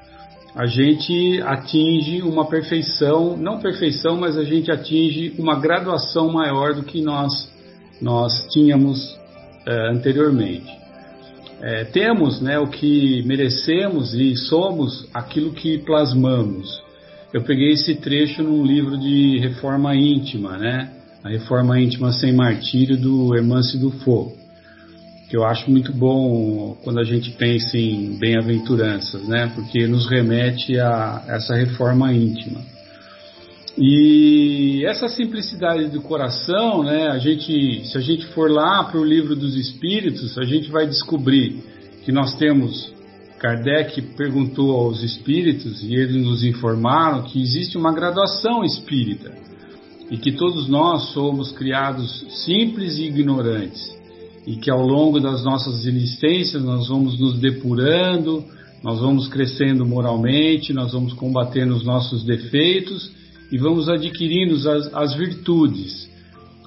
a 0.55 0.67
gente 0.67 1.43
atinge 1.43 2.23
uma 2.23 2.47
perfeição, 2.47 3.37
não 3.37 3.59
perfeição, 3.59 4.17
mas 4.17 4.39
a 4.39 4.45
gente 4.45 4.71
atinge 4.71 5.35
uma 5.37 5.59
graduação 5.59 6.31
maior 6.31 6.75
do 6.75 6.85
que 6.85 7.03
nós, 7.03 7.53
nós 8.01 8.47
tínhamos 8.53 9.19
é, 9.67 9.91
anteriormente. 9.91 10.79
É, 11.61 11.83
temos 11.87 12.41
né, 12.41 12.57
o 12.61 12.69
que 12.69 13.21
merecemos 13.27 14.15
e 14.15 14.37
somos 14.37 15.09
aquilo 15.13 15.51
que 15.51 15.79
plasmamos. 15.79 16.87
Eu 17.33 17.43
peguei 17.43 17.73
esse 17.73 17.95
trecho 17.97 18.43
num 18.43 18.65
livro 18.65 18.99
de 18.99 19.39
reforma 19.39 19.95
íntima, 19.95 20.57
né? 20.57 20.91
A 21.23 21.29
Reforma 21.29 21.79
Íntima 21.81 22.13
Sem 22.13 22.33
Martírio, 22.33 22.97
do 22.97 23.35
Hermance 23.35 23.77
Dufault 23.77 24.39
que 25.29 25.37
eu 25.37 25.45
acho 25.45 25.71
muito 25.71 25.93
bom 25.93 26.75
quando 26.83 26.99
a 26.99 27.05
gente 27.05 27.31
pensa 27.33 27.77
em 27.77 28.19
bem-aventuranças, 28.19 29.29
né? 29.29 29.53
Porque 29.55 29.87
nos 29.87 30.09
remete 30.09 30.81
a 30.81 31.23
essa 31.29 31.55
reforma 31.55 32.13
íntima. 32.13 32.63
E 33.77 34.85
essa 34.87 35.07
simplicidade 35.07 35.89
do 35.89 36.01
coração, 36.01 36.83
né? 36.83 37.09
A 37.09 37.19
gente, 37.19 37.87
se 37.87 37.99
a 37.99 38.01
gente 38.01 38.27
for 38.29 38.51
lá 38.51 38.85
para 38.85 38.99
o 38.99 39.05
livro 39.05 39.37
dos 39.37 39.55
Espíritos, 39.55 40.39
a 40.39 40.45
gente 40.45 40.71
vai 40.71 40.87
descobrir 40.87 41.63
que 42.05 42.11
nós 42.11 42.35
temos 42.37 42.91
Kardec 43.39 44.03
perguntou 44.17 44.73
aos 44.73 45.03
espíritos 45.03 45.83
e 45.83 45.95
eles 45.95 46.25
nos 46.25 46.43
informaram 46.43 47.23
que 47.23 47.41
existe 47.41 47.77
uma 47.77 47.93
graduação 47.93 48.65
espírita 48.65 49.33
e 50.11 50.17
que 50.17 50.33
todos 50.33 50.69
nós 50.69 51.13
somos 51.13 51.53
criados 51.53 52.25
simples 52.45 52.99
e 52.99 53.05
ignorantes 53.05 53.97
e 54.47 54.57
que 54.57 54.71
ao 54.71 54.81
longo 54.81 55.21
das 55.21 55.45
nossas 55.45 55.85
existências 55.85 56.63
nós 56.63 56.89
vamos 56.89 57.19
nos 57.21 57.39
depurando, 57.39 58.45
nós 58.83 59.01
vamos 59.01 59.29
crescendo 59.29 59.85
moralmente, 59.85 60.73
nós 60.73 60.93
vamos 60.93 61.13
combatendo 61.13 61.75
os 61.75 61.85
nossos 61.85 62.25
defeitos 62.25 63.13
e 63.53 63.59
vamos 63.59 63.89
adquirindo 63.89 64.55
as, 64.71 64.95
as 64.95 65.15
virtudes. 65.15 66.09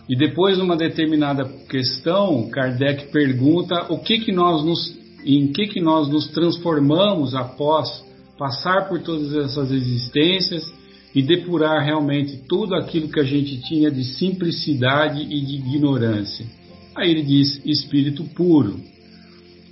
E 0.10 0.16
depois, 0.16 0.58
numa 0.58 0.76
determinada 0.76 1.46
questão, 1.70 2.50
Kardec 2.50 3.12
pergunta 3.12 3.88
o 3.90 4.00
que 4.00 4.20
que 4.20 4.32
nós 4.32 4.64
nos, 4.64 5.01
em 5.26 5.52
que 5.52 5.68
que 5.68 5.82
nós 5.82 6.08
nos 6.10 6.28
transformamos 6.28 7.36
após 7.36 8.04
passar 8.38 8.90
por 8.90 9.02
todas 9.02 9.34
essas 9.34 9.72
existências 9.72 10.72
e 11.14 11.22
depurar 11.22 11.84
realmente 11.84 12.38
tudo 12.48 12.74
aquilo 12.76 13.10
que 13.10 13.20
a 13.20 13.24
gente 13.24 13.62
tinha 13.62 13.92
de 13.92 14.04
simplicidade 14.04 15.22
e 15.22 15.42
de 15.42 15.56
ignorância. 15.56 16.46
Aí 16.96 17.12
ele 17.12 17.24
diz 17.24 17.62
espírito 17.66 18.24
puro. 18.36 18.80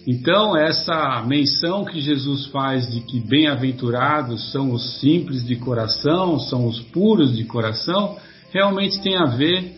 Então, 0.07 0.55
essa 0.55 1.23
menção 1.27 1.85
que 1.85 1.99
Jesus 1.99 2.47
faz 2.47 2.89
de 2.91 3.01
que 3.01 3.19
bem-aventurados 3.19 4.51
são 4.51 4.71
os 4.71 4.99
simples 4.99 5.45
de 5.45 5.55
coração, 5.55 6.39
são 6.39 6.67
os 6.67 6.79
puros 6.79 7.35
de 7.35 7.43
coração, 7.43 8.17
realmente 8.51 9.01
tem 9.01 9.15
a 9.15 9.25
ver 9.25 9.75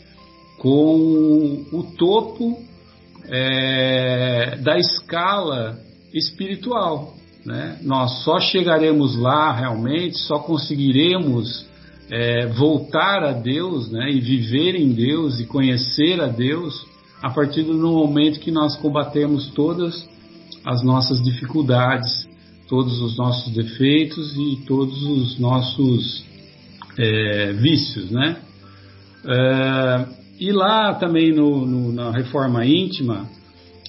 com 0.57 1.65
o 1.71 1.83
topo 1.97 2.59
é, 3.29 4.57
da 4.61 4.77
escala 4.77 5.79
espiritual. 6.13 7.15
Né? 7.45 7.79
Nós 7.81 8.23
só 8.23 8.39
chegaremos 8.39 9.15
lá 9.17 9.51
realmente, 9.51 10.17
só 10.19 10.39
conseguiremos 10.39 11.65
é, 12.09 12.47
voltar 12.47 13.23
a 13.23 13.31
Deus 13.31 13.91
né? 13.91 14.11
e 14.11 14.19
viver 14.19 14.75
em 14.75 14.91
Deus 14.91 15.39
e 15.39 15.45
conhecer 15.45 16.21
a 16.21 16.27
Deus 16.27 16.85
a 17.21 17.29
partir 17.29 17.63
do 17.63 17.73
momento 17.73 18.39
que 18.39 18.51
nós 18.51 18.75
combatemos 18.77 19.49
todas 19.49 20.07
as 20.65 20.83
nossas 20.83 21.21
dificuldades, 21.23 22.27
todos 22.67 22.99
os 23.01 23.17
nossos 23.17 23.53
defeitos 23.53 24.35
e 24.35 24.63
todos 24.67 25.03
os 25.03 25.39
nossos 25.39 26.23
é, 26.97 27.53
vícios, 27.53 28.09
né? 28.11 28.37
É, 29.25 30.20
e 30.41 30.51
lá 30.51 30.95
também 30.95 31.31
no, 31.31 31.67
no, 31.67 31.93
na 31.93 32.09
reforma 32.09 32.65
íntima, 32.65 33.29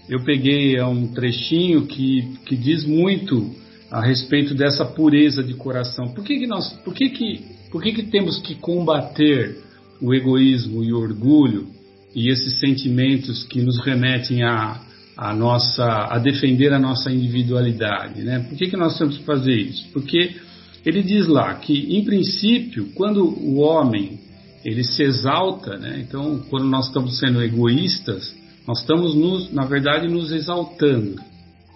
eu 0.06 0.22
peguei 0.22 0.78
um 0.82 1.08
trechinho 1.08 1.86
que, 1.86 2.28
que 2.44 2.54
diz 2.54 2.84
muito 2.84 3.54
a 3.90 4.04
respeito 4.04 4.54
dessa 4.54 4.84
pureza 4.84 5.42
de 5.42 5.54
coração. 5.54 6.12
Por 6.12 6.22
que, 6.22 6.40
que 6.40 6.46
nós, 6.46 6.70
por 6.84 6.92
que, 6.92 7.08
que, 7.08 7.40
por 7.70 7.82
que, 7.82 7.92
que 7.92 8.02
temos 8.02 8.36
que 8.36 8.54
combater 8.54 9.56
o 9.98 10.12
egoísmo 10.12 10.84
e 10.84 10.92
o 10.92 10.98
orgulho 10.98 11.68
e 12.14 12.28
esses 12.28 12.60
sentimentos 12.60 13.44
que 13.44 13.62
nos 13.62 13.82
remetem 13.82 14.42
a, 14.42 14.78
a 15.16 15.34
nossa 15.34 16.06
a 16.10 16.18
defender 16.18 16.70
a 16.74 16.78
nossa 16.78 17.10
individualidade, 17.10 18.20
né? 18.20 18.40
Por 18.40 18.58
que, 18.58 18.66
que 18.66 18.76
nós 18.76 18.98
temos 18.98 19.16
que 19.16 19.24
fazer 19.24 19.54
isso? 19.54 19.88
Porque 19.90 20.36
ele 20.84 21.02
diz 21.02 21.26
lá 21.26 21.54
que, 21.54 21.96
em 21.96 22.04
princípio, 22.04 22.90
quando 22.94 23.24
o 23.24 23.60
homem 23.60 24.20
ele 24.64 24.84
se 24.84 25.02
exalta, 25.02 25.76
né? 25.76 26.04
Então, 26.06 26.40
quando 26.48 26.66
nós 26.66 26.86
estamos 26.86 27.18
sendo 27.18 27.42
egoístas, 27.42 28.34
nós 28.66 28.80
estamos, 28.80 29.14
nos, 29.14 29.52
na 29.52 29.64
verdade, 29.64 30.08
nos 30.08 30.30
exaltando. 30.30 31.16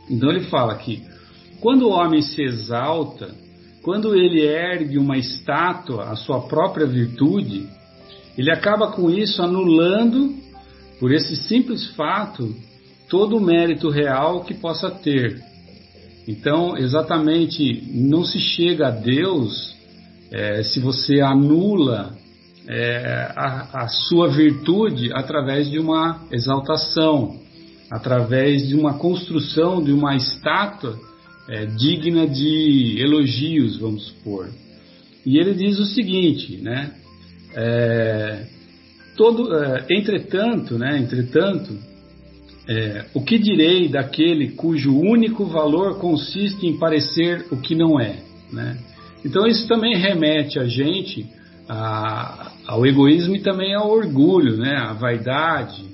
Então, 0.09 0.31
ele 0.31 0.45
fala 0.45 0.75
que 0.77 1.03
quando 1.61 1.89
o 1.89 1.91
homem 1.91 2.23
se 2.23 2.43
exalta, 2.43 3.35
quando 3.83 4.15
ele 4.15 4.41
ergue 4.41 4.99
uma 4.99 5.17
estátua 5.17 6.11
à 6.11 6.17
sua 6.17 6.43
própria 6.43 6.87
virtude, 6.87 7.69
ele 8.39 8.53
acaba 8.53 8.93
com 8.93 9.11
isso 9.11 9.43
anulando, 9.43 10.35
por 11.01 11.13
esse 11.13 11.37
simples 11.37 11.87
fato, 11.91 12.55
todo 13.09 13.37
o 13.37 13.41
mérito 13.41 13.89
real 13.89 14.45
que 14.45 14.55
possa 14.55 14.91
ter. 14.91 15.41
Então, 16.29 16.77
exatamente, 16.77 17.85
não 17.93 18.25
se 18.25 18.39
chega 18.39 18.89
a 18.89 18.91
Deus 18.91 19.75
é, 20.31 20.63
se 20.65 20.81
você 20.81 21.21
anula 21.21 22.17
é, 22.69 23.33
a, 23.37 23.83
a, 23.85 23.89
sua 23.89 24.29
virtude 24.29 25.13
através 25.13 25.71
de 25.71 25.79
uma 25.79 26.27
exaltação, 26.33 27.39
através 27.91 28.67
de 28.67 28.75
uma 28.75 28.95
construção 28.99 29.83
de 29.83 29.93
uma 29.93 30.17
estátua 30.17 30.99
é, 31.49 31.67
digna 31.67 32.27
de 32.27 32.97
elogios, 32.99 33.79
vamos 33.79 34.07
supor. 34.07 34.49
E 35.25 35.39
ele 35.39 35.55
diz 35.55 35.79
o 35.79 35.87
seguinte, 35.87 36.57
né? 36.57 36.93
É, 37.55 38.47
todo, 39.17 39.55
é, 39.55 39.87
entretanto, 39.91 40.79
né? 40.79 40.99
Entretanto, 40.99 41.77
é, 42.69 43.05
o 43.15 43.23
que 43.23 43.39
direi 43.39 43.89
daquele 43.89 44.51
cujo 44.51 44.99
único 44.99 45.45
valor 45.47 45.99
consiste 45.99 46.67
em 46.67 46.79
parecer 46.79 47.47
o 47.51 47.57
que 47.57 47.77
não 47.77 48.01
é, 48.01 48.17
né? 48.53 48.77
Então 49.25 49.47
isso 49.47 49.67
também 49.69 49.97
remete 49.97 50.59
a 50.59 50.67
gente 50.67 51.27
a, 51.69 52.46
ao 52.67 52.85
egoísmo 52.85 53.37
e 53.37 53.41
também 53.41 53.75
ao 53.75 53.91
orgulho, 53.91 54.57
né? 54.57 54.77
A 54.77 54.93
vaidade, 54.93 55.85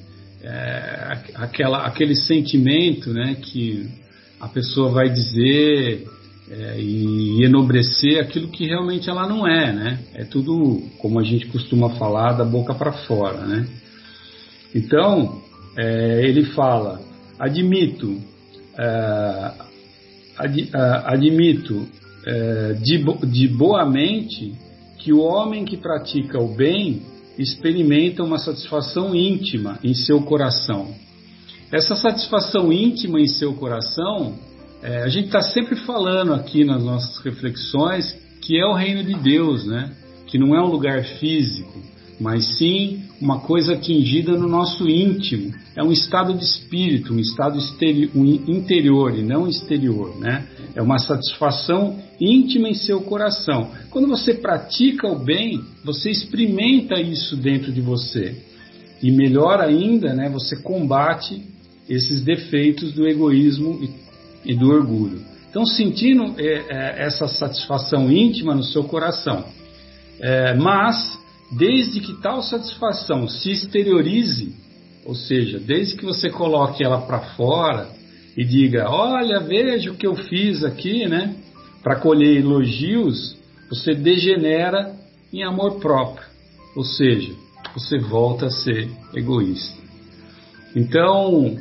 é, 0.43 1.19
aquela, 1.35 1.87
aquele 1.87 2.17
sentimento, 2.17 3.13
né? 3.13 3.37
Que 3.41 3.89
a 4.41 4.49
pessoa 4.49 4.91
vai 4.91 5.09
dizer 5.11 6.07
é, 6.51 6.81
e 6.81 7.45
enobrecer 7.45 8.21
aquilo 8.21 8.49
que 8.49 8.67
realmente 8.67 9.09
ela 9.09 9.29
não 9.29 9.47
é, 9.47 9.73
né? 9.73 9.99
É 10.15 10.25
tudo, 10.25 10.83
como 10.99 11.21
a 11.21 11.23
gente 11.23 11.47
costuma 11.47 11.91
falar, 11.91 12.33
da 12.33 12.45
boca 12.45 12.75
para 12.75 12.93
fora, 12.93 13.47
né? 13.47 13.67
Então, 14.75 15.43
é, 15.77 16.23
ele 16.25 16.45
fala, 16.47 17.01
admito, 17.39 18.19
é, 18.79 19.53
ad, 20.39 20.71
admito 21.05 21.87
é, 22.27 22.73
de, 22.75 23.05
de 23.27 23.49
boa 23.49 23.85
mente 23.85 24.53
que 25.03 25.13
o 25.13 25.19
homem 25.19 25.65
que 25.65 25.77
pratica 25.77 26.39
o 26.39 26.55
bem 26.55 27.03
experimenta 27.37 28.23
uma 28.23 28.39
satisfação 28.39 29.15
íntima 29.15 29.79
em 29.83 29.95
seu 29.95 30.23
coração. 30.23 30.95
Essa 31.73 31.97
satisfação 31.97 32.73
íntima 32.73 33.21
em 33.21 33.27
seu 33.27 33.53
coração, 33.55 34.35
é, 34.81 35.03
a 35.03 35.09
gente 35.09 35.27
está 35.27 35.43
sempre 35.43 35.75
falando 35.75 36.33
aqui 36.33 36.65
nas 36.65 36.83
nossas 36.85 37.19
reflexões 37.19 38.17
que 38.41 38.57
é 38.57 38.65
o 38.65 38.75
reino 38.75 39.03
de 39.03 39.15
Deus, 39.15 39.65
né? 39.65 39.93
Que 40.27 40.39
não 40.39 40.55
é 40.55 40.63
um 40.63 40.71
lugar 40.71 41.03
físico, 41.05 41.81
mas 42.21 42.57
sim 42.59 43.03
uma 43.23 43.39
coisa 43.39 43.75
atingida 43.75 44.33
no 44.33 44.49
nosso 44.49 44.89
íntimo. 44.89 45.55
É 45.77 45.83
um 45.83 45.93
estado 45.93 46.35
de 46.35 46.43
espírito, 46.43 47.15
um 47.15 47.21
estado 47.21 47.57
interior 48.49 49.17
e 49.17 49.23
não 49.23 49.47
exterior, 49.47 50.19
né? 50.19 50.45
É 50.75 50.83
uma 50.83 50.99
satisfação 50.99 52.01
íntima 52.21 52.69
em 52.69 52.75
seu 52.75 53.01
coração. 53.03 53.71
Quando 53.91 54.09
você 54.09 54.35
pratica 54.35 55.07
o 55.07 55.19
bem, 55.19 55.63
você 55.85 56.11
experimenta 56.11 57.01
isso 57.01 57.37
dentro 57.37 57.71
de 57.71 57.81
você. 57.81 58.37
E 59.01 59.13
melhor 59.13 59.61
ainda, 59.61 60.13
né, 60.15 60.29
você 60.29 60.57
combate 60.57 61.43
esses 61.89 62.23
defeitos 62.23 62.93
do 62.93 63.07
egoísmo 63.07 63.81
e, 64.45 64.53
e 64.53 64.55
do 64.55 64.69
orgulho. 64.69 65.21
Então, 65.49 65.65
sentindo 65.65 66.35
é, 66.39 66.65
é, 66.71 67.05
essa 67.05 67.29
satisfação 67.29 68.11
íntima 68.11 68.55
no 68.55 68.65
seu 68.65 68.85
coração. 68.85 69.45
É, 70.21 70.55
mas 70.55 71.22
desde 71.53 72.01
que 72.01 72.15
tal 72.21 72.43
satisfação 72.43 73.29
se 73.29 73.51
exteriorize, 73.51 74.55
ou 75.05 75.15
seja, 75.15 75.59
desde 75.59 75.97
que 75.97 76.05
você 76.05 76.31
coloque 76.31 76.83
ela 76.83 77.03
para 77.03 77.21
fora 77.37 77.89
e 78.37 78.45
diga: 78.45 78.89
Olha, 78.89 79.41
veja 79.41 79.91
o 79.91 79.97
que 79.97 80.07
eu 80.07 80.15
fiz 80.15 80.65
aqui, 80.65 81.07
né? 81.07 81.37
Para 81.83 81.97
colher 81.97 82.39
elogios, 82.39 83.37
você 83.69 83.95
degenera 83.95 84.95
em 85.33 85.43
amor 85.43 85.81
próprio, 85.81 86.27
ou 86.77 86.85
seja, 86.85 87.33
você 87.75 87.99
volta 87.99 88.47
a 88.47 88.51
ser 88.51 88.89
egoísta. 89.15 89.81
Então, 90.75 91.57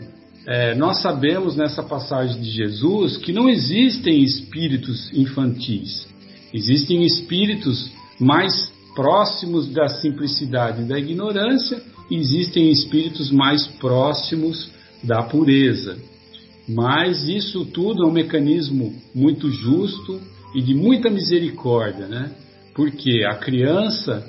é, 0.47 0.75
nós 0.75 1.01
sabemos 1.01 1.55
nessa 1.55 1.83
passagem 1.83 2.41
de 2.41 2.49
Jesus 2.49 3.17
que 3.17 3.33
não 3.33 3.49
existem 3.49 4.23
espíritos 4.23 5.11
infantis, 5.13 6.07
existem 6.53 7.03
espíritos 7.03 7.91
mais 8.19 8.71
próximos 8.95 9.71
da 9.71 9.87
simplicidade 9.87 10.81
e 10.81 10.85
da 10.85 10.99
ignorância, 10.99 11.81
existem 12.09 12.69
espíritos 12.69 13.31
mais 13.31 13.65
próximos 13.67 14.71
da 15.03 15.23
pureza. 15.23 15.97
Mas 16.67 17.27
isso 17.27 17.65
tudo 17.65 18.03
é 18.03 18.07
um 18.07 18.11
mecanismo 18.11 18.93
muito 19.13 19.49
justo 19.49 20.19
e 20.55 20.61
de 20.61 20.73
muita 20.73 21.09
misericórdia, 21.09 22.07
né? 22.07 22.31
Porque 22.75 23.23
a 23.25 23.35
criança, 23.35 24.25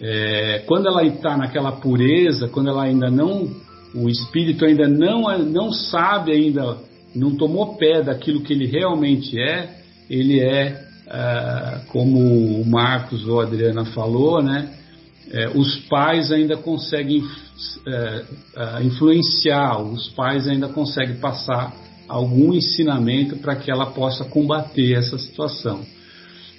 é, 0.00 0.62
quando 0.66 0.88
ela 0.88 1.04
está 1.04 1.36
naquela 1.36 1.72
pureza, 1.72 2.48
quando 2.48 2.68
ela 2.68 2.84
ainda 2.84 3.10
não, 3.10 3.50
o 3.94 4.08
espírito 4.08 4.64
ainda 4.64 4.88
não, 4.88 5.38
não 5.38 5.72
sabe 5.72 6.32
ainda, 6.32 6.78
não 7.14 7.36
tomou 7.36 7.76
pé 7.76 8.02
daquilo 8.02 8.42
que 8.42 8.52
ele 8.52 8.66
realmente 8.66 9.38
é, 9.40 9.76
ele 10.10 10.40
é 10.40 10.85
é, 11.06 11.80
como 11.88 12.60
o 12.60 12.66
Marcos 12.66 13.26
ou 13.26 13.40
a 13.40 13.44
Adriana 13.44 13.84
falou, 13.86 14.42
né, 14.42 14.72
é, 15.30 15.48
os 15.48 15.76
pais 15.88 16.30
ainda 16.30 16.56
conseguem 16.56 17.22
é, 17.86 18.82
influenciar, 18.82 19.80
os 19.82 20.08
pais 20.10 20.46
ainda 20.48 20.68
conseguem 20.68 21.16
passar 21.16 21.74
algum 22.08 22.52
ensinamento 22.52 23.36
para 23.36 23.56
que 23.56 23.70
ela 23.70 23.86
possa 23.86 24.24
combater 24.24 24.94
essa 24.94 25.18
situação. 25.18 25.84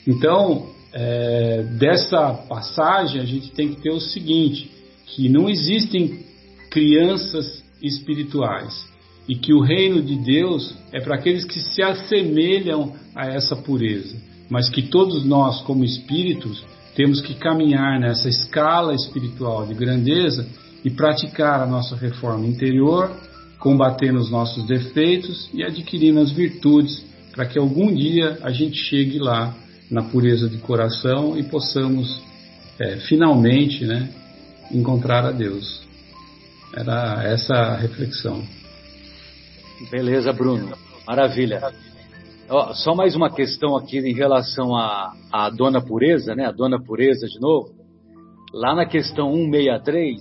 Então, 0.05 0.69
é, 0.93 1.63
dessa 1.77 2.33
passagem, 2.33 3.21
a 3.21 3.25
gente 3.25 3.51
tem 3.51 3.73
que 3.73 3.81
ter 3.81 3.91
o 3.91 3.99
seguinte: 3.99 4.71
que 5.05 5.29
não 5.29 5.49
existem 5.49 6.25
crianças 6.69 7.63
espirituais 7.81 8.87
e 9.27 9.35
que 9.35 9.53
o 9.53 9.61
reino 9.61 10.01
de 10.01 10.15
Deus 10.17 10.73
é 10.91 11.01
para 11.01 11.15
aqueles 11.15 11.43
que 11.43 11.59
se 11.59 11.81
assemelham 11.81 12.93
a 13.13 13.27
essa 13.27 13.55
pureza, 13.55 14.15
mas 14.49 14.69
que 14.69 14.81
todos 14.81 15.25
nós, 15.25 15.61
como 15.61 15.83
espíritos, 15.83 16.65
temos 16.95 17.21
que 17.21 17.35
caminhar 17.35 17.99
nessa 17.99 18.29
escala 18.29 18.93
espiritual 18.93 19.65
de 19.65 19.73
grandeza 19.73 20.47
e 20.83 20.89
praticar 20.89 21.61
a 21.61 21.67
nossa 21.67 21.95
reforma 21.95 22.45
interior, 22.45 23.11
combatendo 23.59 24.19
os 24.19 24.31
nossos 24.31 24.65
defeitos 24.65 25.49
e 25.53 25.63
adquirindo 25.63 26.19
as 26.19 26.31
virtudes 26.31 27.05
para 27.33 27.45
que 27.45 27.59
algum 27.59 27.93
dia 27.93 28.39
a 28.41 28.51
gente 28.51 28.77
chegue 28.77 29.19
lá 29.19 29.53
na 29.91 30.01
pureza 30.01 30.49
de 30.49 30.57
coração 30.57 31.37
e 31.37 31.43
possamos 31.43 32.21
é, 32.79 32.97
finalmente 33.01 33.85
né, 33.85 34.09
encontrar 34.71 35.23
a 35.23 35.31
Deus. 35.31 35.85
Era 36.75 37.23
essa 37.23 37.53
a 37.53 37.77
reflexão. 37.77 38.43
Beleza, 39.91 40.33
Bruno. 40.33 40.75
Maravilha. 41.07 41.71
Ó, 42.49 42.73
só 42.73 42.95
mais 42.95 43.13
uma 43.13 43.29
questão 43.29 43.75
aqui 43.75 43.97
em 43.97 44.13
relação 44.13 44.73
à, 44.73 45.49
dona 45.57 45.81
pureza, 45.81 46.33
né? 46.33 46.45
A 46.45 46.51
dona 46.51 46.81
pureza 46.81 47.27
de 47.27 47.39
novo. 47.41 47.75
Lá 48.53 48.73
na 48.73 48.85
questão 48.85 49.33
163, 49.33 50.15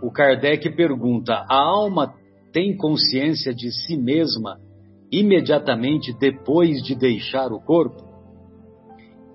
o 0.00 0.08
Kardec 0.12 0.70
pergunta: 0.76 1.34
a 1.34 1.56
alma 1.56 2.14
tem 2.52 2.76
consciência 2.76 3.52
de 3.52 3.72
si 3.72 3.96
mesma 3.96 4.60
imediatamente 5.10 6.12
depois 6.16 6.80
de 6.80 6.94
deixar 6.94 7.52
o 7.52 7.60
corpo? 7.60 8.04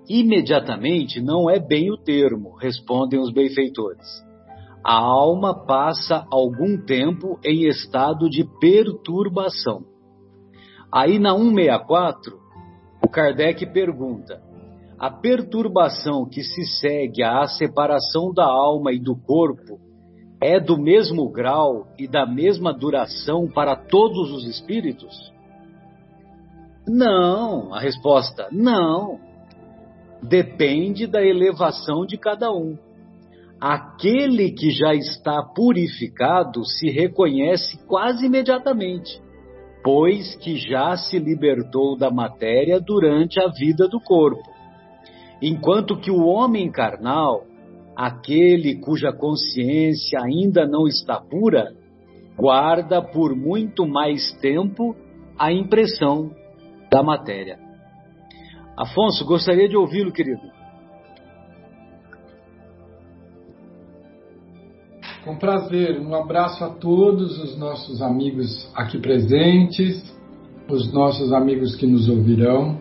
Imediatamente 0.08 1.22
não 1.22 1.50
é 1.50 1.60
bem 1.60 1.92
o 1.92 1.98
termo, 1.98 2.56
respondem 2.56 3.20
os 3.20 3.34
benfeitores. 3.34 4.08
A 4.82 4.96
alma 4.96 5.66
passa 5.66 6.26
algum 6.32 6.78
tempo 6.86 7.38
em 7.44 7.68
estado 7.68 8.30
de 8.30 8.46
perturbação 8.62 9.99
Aí 10.92 11.20
na 11.20 11.36
164, 11.38 12.40
o 13.04 13.08
Kardec 13.08 13.66
pergunta: 13.68 14.42
a 14.98 15.12
perturbação 15.12 16.28
que 16.28 16.42
se 16.44 16.66
segue 16.80 17.24
à 17.24 17.46
separação 17.46 18.34
da 18.34 18.46
alma 18.46 18.92
e 18.92 19.00
do 19.00 19.16
corpo 19.16 19.80
é 20.42 20.60
do 20.60 20.78
mesmo 20.78 21.30
grau 21.30 21.88
e 21.98 22.08
da 22.08 22.26
mesma 22.26 22.74
duração 22.74 23.48
para 23.48 23.76
todos 23.76 24.32
os 24.32 24.48
espíritos? 24.48 25.16
Não, 26.88 27.74
a 27.74 27.80
resposta 27.80 28.48
não. 28.52 29.20
Depende 30.24 31.06
da 31.06 31.24
elevação 31.24 32.06
de 32.06 32.18
cada 32.18 32.52
um. 32.52 32.78
Aquele 33.62 34.52
que 34.52 34.72
já 34.72 34.96
está 34.96 35.44
purificado 35.44 36.66
se 36.66 36.90
reconhece 36.90 37.78
quase 37.86 38.26
imediatamente 38.26 39.22
pois 39.92 40.36
que 40.36 40.56
já 40.56 40.96
se 40.96 41.18
libertou 41.18 41.98
da 41.98 42.12
matéria 42.12 42.80
durante 42.80 43.40
a 43.40 43.48
vida 43.48 43.88
do 43.88 44.00
corpo. 44.00 44.44
Enquanto 45.42 46.00
que 46.00 46.12
o 46.12 46.28
homem 46.28 46.72
carnal, 46.72 47.42
aquele 47.96 48.76
cuja 48.76 49.12
consciência 49.12 50.20
ainda 50.22 50.68
não 50.68 50.86
está 50.86 51.20
pura, 51.20 51.74
guarda 52.38 53.02
por 53.02 53.36
muito 53.36 53.88
mais 53.88 54.32
tempo 54.34 54.96
a 55.40 55.52
impressão 55.52 56.30
da 56.92 57.02
matéria. 57.02 57.58
Afonso, 58.78 59.26
gostaria 59.26 59.68
de 59.68 59.76
ouvi-lo, 59.76 60.12
querido. 60.12 60.59
Com 65.30 65.36
prazer, 65.36 66.02
um 66.02 66.16
abraço 66.16 66.64
a 66.66 66.70
todos 66.70 67.38
os 67.38 67.56
nossos 67.56 68.02
amigos 68.02 68.68
aqui 68.74 68.98
presentes, 68.98 70.04
os 70.68 70.92
nossos 70.92 71.32
amigos 71.32 71.76
que 71.76 71.86
nos 71.86 72.10
ouvirão. 72.10 72.80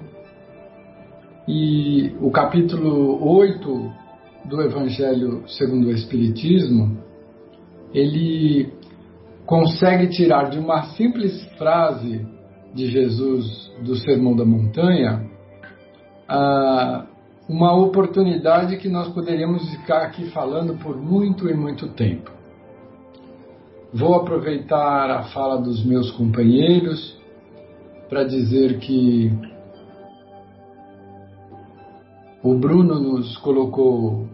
E 1.46 2.10
o 2.22 2.30
capítulo 2.30 3.22
8 3.22 3.92
do 4.46 4.62
Evangelho 4.62 5.46
segundo 5.46 5.88
o 5.88 5.90
Espiritismo, 5.90 6.96
ele 7.92 8.72
consegue 9.44 10.08
tirar 10.08 10.48
de 10.48 10.58
uma 10.58 10.84
simples 10.94 11.44
frase 11.58 12.26
de 12.74 12.86
Jesus 12.86 13.70
do 13.84 13.94
Sermão 13.94 14.34
da 14.34 14.46
Montanha 14.46 15.28
uma 17.46 17.74
oportunidade 17.74 18.78
que 18.78 18.88
nós 18.88 19.08
poderíamos 19.08 19.68
ficar 19.70 19.98
aqui 19.98 20.30
falando 20.30 20.78
por 20.78 20.96
muito 20.96 21.46
e 21.46 21.52
muito 21.52 21.88
tempo. 21.88 22.37
Vou 23.92 24.14
aproveitar 24.14 25.10
a 25.10 25.22
fala 25.24 25.56
dos 25.56 25.82
meus 25.82 26.10
companheiros 26.10 27.16
para 28.10 28.22
dizer 28.22 28.78
que 28.80 29.32
o 32.42 32.54
Bruno 32.54 33.00
nos 33.00 33.38
colocou 33.38 34.26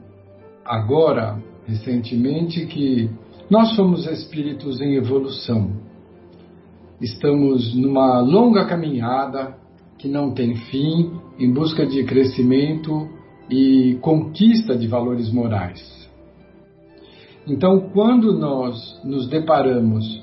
agora, 0.65 1.41
recentemente, 1.67 2.67
que 2.67 3.09
nós 3.49 3.77
somos 3.77 4.07
espíritos 4.07 4.81
em 4.81 4.97
evolução. 4.97 5.71
Estamos 7.01 7.77
numa 7.77 8.21
longa 8.21 8.65
caminhada 8.65 9.57
que 9.97 10.09
não 10.09 10.33
tem 10.33 10.57
fim 10.57 11.13
em 11.39 11.53
busca 11.53 11.87
de 11.87 12.03
crescimento 12.03 13.09
e 13.49 13.99
conquista 14.01 14.77
de 14.77 14.89
valores 14.89 15.33
morais. 15.33 16.04
Então, 17.47 17.91
quando 17.91 18.33
nós 18.33 18.99
nos 19.05 19.29
deparamos 19.29 20.23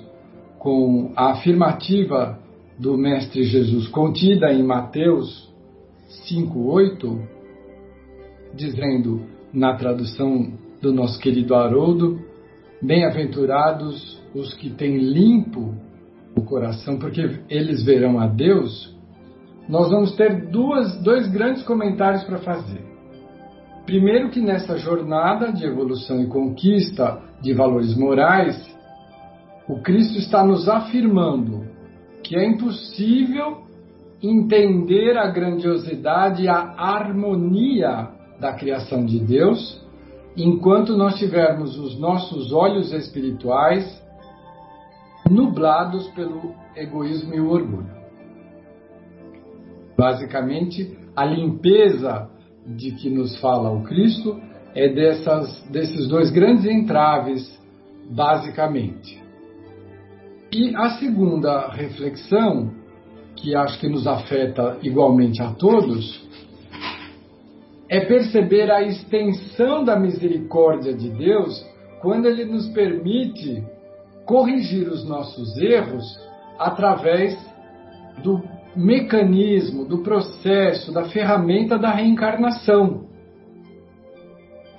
com 0.58 1.12
a 1.16 1.32
afirmativa 1.32 2.40
do 2.80 2.98
Mestre 2.98 3.44
Jesus 3.44 3.88
contida 3.88 4.52
em 4.52 4.64
Mateus 4.64 5.52
5,8, 6.28 7.20
dizendo 8.56 9.22
na 9.54 9.76
tradução 9.76 10.52
do 10.82 10.92
nosso 10.92 11.20
querido 11.20 11.54
Haroldo: 11.54 12.20
Bem-aventurados 12.82 14.20
os 14.34 14.56
que 14.56 14.72
têm 14.72 14.98
limpo 14.98 15.76
o 16.36 16.42
coração, 16.42 16.98
porque 16.98 17.40
eles 17.50 17.84
verão 17.84 18.20
a 18.20 18.26
Deus. 18.26 18.96
Nós 19.70 19.92
vamos 19.92 20.16
ter 20.16 20.50
duas, 20.50 20.98
dois 21.04 21.28
grandes 21.28 21.62
comentários 21.64 22.24
para 22.24 22.40
fazer. 22.40 22.91
Primeiro, 23.86 24.30
que 24.30 24.40
nessa 24.40 24.78
jornada 24.78 25.52
de 25.52 25.66
evolução 25.66 26.22
e 26.22 26.28
conquista 26.28 27.22
de 27.42 27.54
valores 27.54 27.96
morais, 27.96 28.56
o 29.68 29.82
Cristo 29.82 30.18
está 30.18 30.44
nos 30.44 30.70
afirmando 30.70 31.66
que 32.24 32.36
é 32.36 32.46
impossível 32.46 33.64
entender 34.22 35.18
a 35.18 35.28
grandiosidade 35.28 36.44
e 36.44 36.48
a 36.48 36.76
harmonia 36.78 38.10
da 38.40 38.54
criação 38.54 39.06
de 39.06 39.20
Deus 39.20 39.82
enquanto 40.38 40.96
nós 40.96 41.16
tivermos 41.16 41.78
os 41.78 42.00
nossos 42.00 42.54
olhos 42.54 42.94
espirituais 42.94 44.02
nublados 45.30 46.08
pelo 46.10 46.54
egoísmo 46.76 47.34
e 47.34 47.40
o 47.40 47.50
orgulho. 47.50 48.02
Basicamente, 49.98 50.98
a 51.16 51.26
limpeza 51.26 52.30
de 52.66 52.92
que 52.92 53.10
nos 53.10 53.38
fala 53.40 53.72
o 53.72 53.84
Cristo 53.84 54.40
é 54.74 54.88
dessas, 54.90 55.64
desses 55.70 56.08
dois 56.08 56.32
grandes 56.32 56.66
entraves, 56.66 57.60
basicamente. 58.10 59.22
E 60.52 60.76
a 60.76 60.92
segunda 60.98 61.70
reflexão, 61.70 62.72
que 63.36 63.56
acho 63.56 63.80
que 63.80 63.88
nos 63.88 64.06
afeta 64.06 64.78
igualmente 64.82 65.42
a 65.42 65.52
todos, 65.54 66.28
é 67.90 68.00
perceber 68.02 68.72
a 68.72 68.82
extensão 68.82 69.84
da 69.84 70.00
misericórdia 70.00 70.94
de 70.94 71.10
Deus 71.10 71.66
quando 72.02 72.26
Ele 72.26 72.46
nos 72.46 72.70
permite 72.70 73.64
corrigir 74.26 74.88
os 74.88 75.04
nossos 75.06 75.58
erros 75.58 76.06
através 76.58 77.38
do 78.24 78.42
mecanismo, 78.76 79.86
do 79.86 80.00
processo, 80.00 80.92
da 80.92 81.06
ferramenta 81.06 81.78
da 81.78 81.92
reencarnação. 81.92 83.06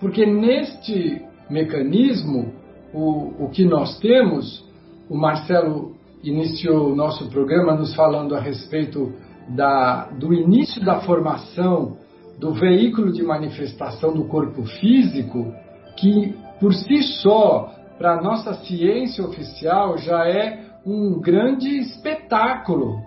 Porque 0.01 0.27
neste 0.27 1.23
mecanismo, 1.49 2.53
o, 2.93 3.45
o 3.45 3.51
que 3.51 3.65
nós 3.65 3.99
temos, 3.99 4.65
o 5.09 5.17
Marcelo 5.17 5.95
iniciou 6.23 6.93
o 6.93 6.97
nosso 6.97 7.29
programa 7.31 7.75
nos 7.75 7.95
falando 7.95 8.35
a 8.35 8.41
respeito 8.41 9.13
da, 9.49 10.07
do 10.11 10.33
início 10.33 10.85
da 10.85 11.01
formação 11.01 11.97
do 12.39 12.53
veículo 12.53 13.13
de 13.13 13.23
manifestação 13.23 14.13
do 14.13 14.25
corpo 14.25 14.65
físico, 14.65 15.53
que 15.97 16.35
por 16.59 16.75
si 16.75 17.03
só, 17.03 17.73
para 17.99 18.19
a 18.19 18.23
nossa 18.23 18.55
ciência 18.55 19.25
oficial, 19.25 19.99
já 19.99 20.27
é 20.27 20.65
um 20.85 21.21
grande 21.21 21.69
espetáculo 21.79 23.01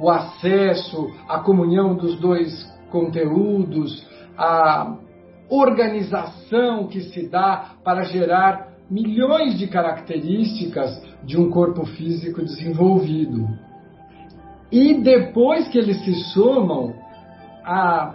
o 0.00 0.08
acesso, 0.08 1.10
a 1.28 1.40
comunhão 1.40 1.94
dos 1.94 2.18
dois 2.18 2.50
conteúdos, 2.90 4.06
a 4.36 4.96
organização 5.48 6.86
que 6.86 7.00
se 7.02 7.28
dá 7.28 7.72
para 7.84 8.04
gerar 8.04 8.70
milhões 8.90 9.58
de 9.58 9.66
características 9.66 11.02
de 11.22 11.38
um 11.38 11.50
corpo 11.50 11.84
físico 11.84 12.42
desenvolvido. 12.42 13.46
E 14.72 14.94
depois 14.94 15.68
que 15.68 15.78
eles 15.78 16.02
se 16.02 16.14
somam, 16.32 16.94
a, 17.64 18.14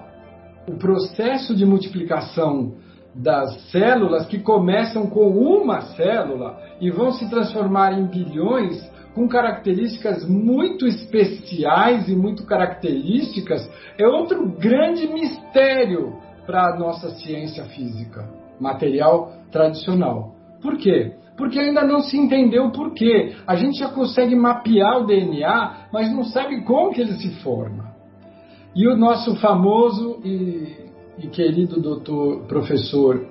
o 0.67 0.77
processo 0.77 1.55
de 1.55 1.65
multiplicação 1.65 2.73
das 3.13 3.69
células, 3.69 4.25
que 4.25 4.39
começam 4.39 5.07
com 5.07 5.29
uma 5.29 5.81
célula 5.81 6.59
e 6.81 6.89
vão 6.89 7.11
se 7.11 7.29
transformar 7.29 7.93
em 7.93 8.05
bilhões, 8.07 8.75
com 9.15 9.29
características 9.29 10.27
muito 10.27 10.85
especiais 10.85 12.09
e 12.09 12.15
muito 12.15 12.45
características, 12.45 13.67
é 13.97 14.05
outro 14.05 14.45
grande 14.59 15.07
mistério 15.07 16.17
para 16.45 16.73
a 16.73 16.77
nossa 16.77 17.09
ciência 17.11 17.63
física, 17.63 18.29
material 18.59 19.31
tradicional. 19.49 20.35
Por 20.61 20.77
quê? 20.77 21.13
Porque 21.37 21.57
ainda 21.57 21.83
não 21.83 22.01
se 22.01 22.17
entendeu 22.17 22.65
o 22.65 22.71
porquê. 22.71 23.35
A 23.47 23.55
gente 23.55 23.79
já 23.79 23.87
consegue 23.87 24.35
mapear 24.35 25.01
o 25.01 25.05
DNA, 25.05 25.87
mas 25.93 26.13
não 26.13 26.25
sabe 26.25 26.61
como 26.63 26.93
que 26.93 26.99
ele 26.99 27.13
se 27.13 27.29
forma. 27.41 27.95
E 28.75 28.85
o 28.85 28.97
nosso 28.97 29.35
famoso 29.37 30.19
e, 30.25 30.75
e 31.19 31.27
querido 31.27 31.79
doutor, 31.79 32.45
professor 32.47 33.25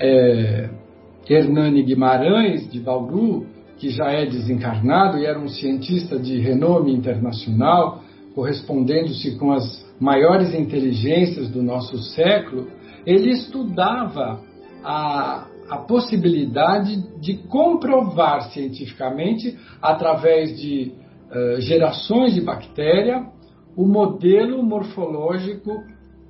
é, 0.00 0.70
Hernani 1.28 1.82
Guimarães, 1.82 2.70
de 2.70 2.78
Bauru, 2.78 3.46
que 3.82 3.90
já 3.90 4.12
é 4.12 4.24
desencarnado 4.24 5.18
e 5.18 5.26
era 5.26 5.40
um 5.40 5.48
cientista 5.48 6.16
de 6.16 6.38
renome 6.38 6.94
internacional, 6.94 8.00
correspondendo-se 8.32 9.36
com 9.36 9.50
as 9.50 9.84
maiores 9.98 10.54
inteligências 10.54 11.50
do 11.50 11.60
nosso 11.64 11.98
século, 11.98 12.68
ele 13.04 13.32
estudava 13.32 14.38
a, 14.84 15.48
a 15.68 15.78
possibilidade 15.78 16.96
de 17.20 17.38
comprovar 17.48 18.52
cientificamente, 18.52 19.58
através 19.82 20.56
de 20.60 20.92
uh, 21.32 21.60
gerações 21.60 22.34
de 22.34 22.40
bactéria, 22.40 23.26
o 23.76 23.84
modelo 23.84 24.62
morfológico, 24.62 25.72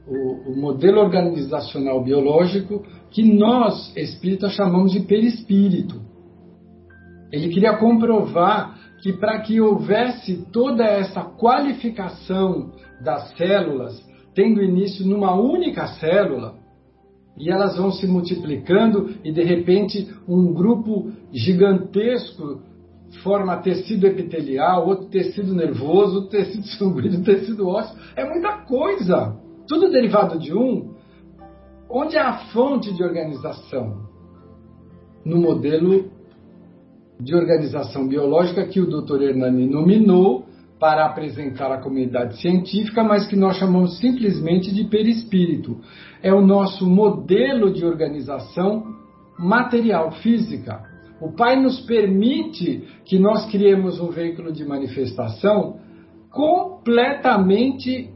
o, 0.08 0.52
o 0.52 0.56
modelo 0.56 1.00
organizacional 1.00 2.02
biológico 2.02 2.82
que 3.10 3.22
nós, 3.22 3.94
espíritas, 3.94 4.54
chamamos 4.54 4.90
de 4.92 5.00
perispírito. 5.00 6.11
Ele 7.32 7.48
queria 7.48 7.76
comprovar 7.76 8.78
que 9.00 9.12
para 9.12 9.40
que 9.40 9.60
houvesse 9.60 10.46
toda 10.52 10.84
essa 10.84 11.22
qualificação 11.22 12.72
das 13.02 13.34
células, 13.36 14.00
tendo 14.34 14.62
início 14.62 15.04
numa 15.06 15.34
única 15.34 15.86
célula, 15.86 16.54
e 17.36 17.50
elas 17.50 17.76
vão 17.76 17.90
se 17.90 18.06
multiplicando 18.06 19.14
e 19.24 19.32
de 19.32 19.42
repente 19.42 20.08
um 20.28 20.52
grupo 20.52 21.10
gigantesco 21.32 22.60
forma 23.22 23.56
tecido 23.58 24.06
epitelial, 24.06 24.86
outro 24.86 25.06
tecido 25.06 25.54
nervoso, 25.54 26.16
outro 26.16 26.30
tecido 26.30 26.66
sanguíneo, 26.78 27.24
tecido 27.24 27.68
ósseo. 27.68 27.98
É 28.16 28.24
muita 28.24 28.58
coisa. 28.64 29.36
Tudo 29.66 29.90
derivado 29.90 30.38
de 30.38 30.54
um. 30.54 30.94
Onde 31.90 32.16
é 32.16 32.20
a 32.20 32.38
fonte 32.52 32.92
de 32.94 33.02
organização? 33.02 34.08
No 35.24 35.38
modelo 35.38 36.10
de 37.22 37.34
organização 37.34 38.06
biológica 38.08 38.66
que 38.66 38.80
o 38.80 38.86
Dr. 38.86 39.22
Hernani 39.22 39.66
nominou 39.66 40.46
para 40.78 41.06
apresentar 41.06 41.70
à 41.70 41.78
comunidade 41.78 42.40
científica, 42.40 43.04
mas 43.04 43.26
que 43.28 43.36
nós 43.36 43.56
chamamos 43.56 43.98
simplesmente 43.98 44.74
de 44.74 44.84
perispírito. 44.84 45.80
É 46.20 46.34
o 46.34 46.40
nosso 46.40 46.88
modelo 46.88 47.72
de 47.72 47.84
organização 47.84 48.84
material, 49.38 50.10
física. 50.10 50.82
O 51.20 51.30
Pai 51.32 51.54
nos 51.54 51.80
permite 51.82 52.82
que 53.04 53.16
nós 53.16 53.48
criemos 53.48 54.00
um 54.00 54.10
veículo 54.10 54.52
de 54.52 54.64
manifestação 54.64 55.76
completamente 56.30 58.10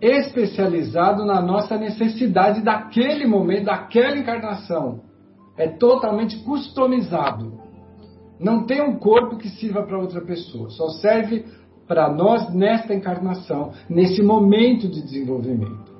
especializado 0.00 1.24
na 1.24 1.40
nossa 1.40 1.78
necessidade 1.78 2.62
daquele 2.62 3.26
momento, 3.26 3.66
daquela 3.66 4.18
encarnação. 4.18 5.05
É 5.56 5.68
totalmente 5.68 6.38
customizado. 6.40 7.52
Não 8.38 8.64
tem 8.66 8.82
um 8.82 8.98
corpo 8.98 9.36
que 9.36 9.48
sirva 9.48 9.82
para 9.82 9.98
outra 9.98 10.20
pessoa, 10.20 10.68
só 10.70 10.88
serve 10.88 11.44
para 11.88 12.12
nós 12.12 12.52
nesta 12.52 12.94
encarnação, 12.94 13.72
nesse 13.88 14.22
momento 14.22 14.88
de 14.88 15.02
desenvolvimento. 15.02 15.94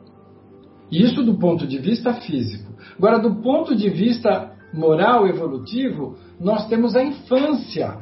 Isso 0.91 1.23
do 1.23 1.39
ponto 1.39 1.67
de 1.67 1.79
vista 1.79 2.15
físico. 2.15 2.73
Agora, 2.99 3.19
do 3.19 3.37
ponto 3.37 3.75
de 3.75 3.89
vista 3.89 4.53
moral 4.73 5.27
evolutivo, 5.27 6.17
nós 6.39 6.69
temos 6.69 6.95
a 6.95 7.03
infância, 7.03 7.99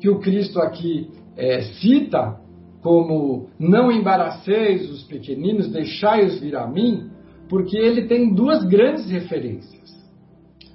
que 0.00 0.08
o 0.08 0.18
Cristo 0.18 0.60
aqui 0.60 1.10
é, 1.36 1.62
cita 1.62 2.38
como 2.82 3.48
não 3.58 3.90
embaraceis 3.90 4.88
os 4.90 5.02
pequeninos, 5.02 5.72
deixai-os 5.72 6.38
vir 6.38 6.54
a 6.54 6.66
mim, 6.66 7.10
porque 7.48 7.76
ele 7.76 8.06
tem 8.06 8.32
duas 8.32 8.64
grandes 8.64 9.10
referências. 9.10 9.75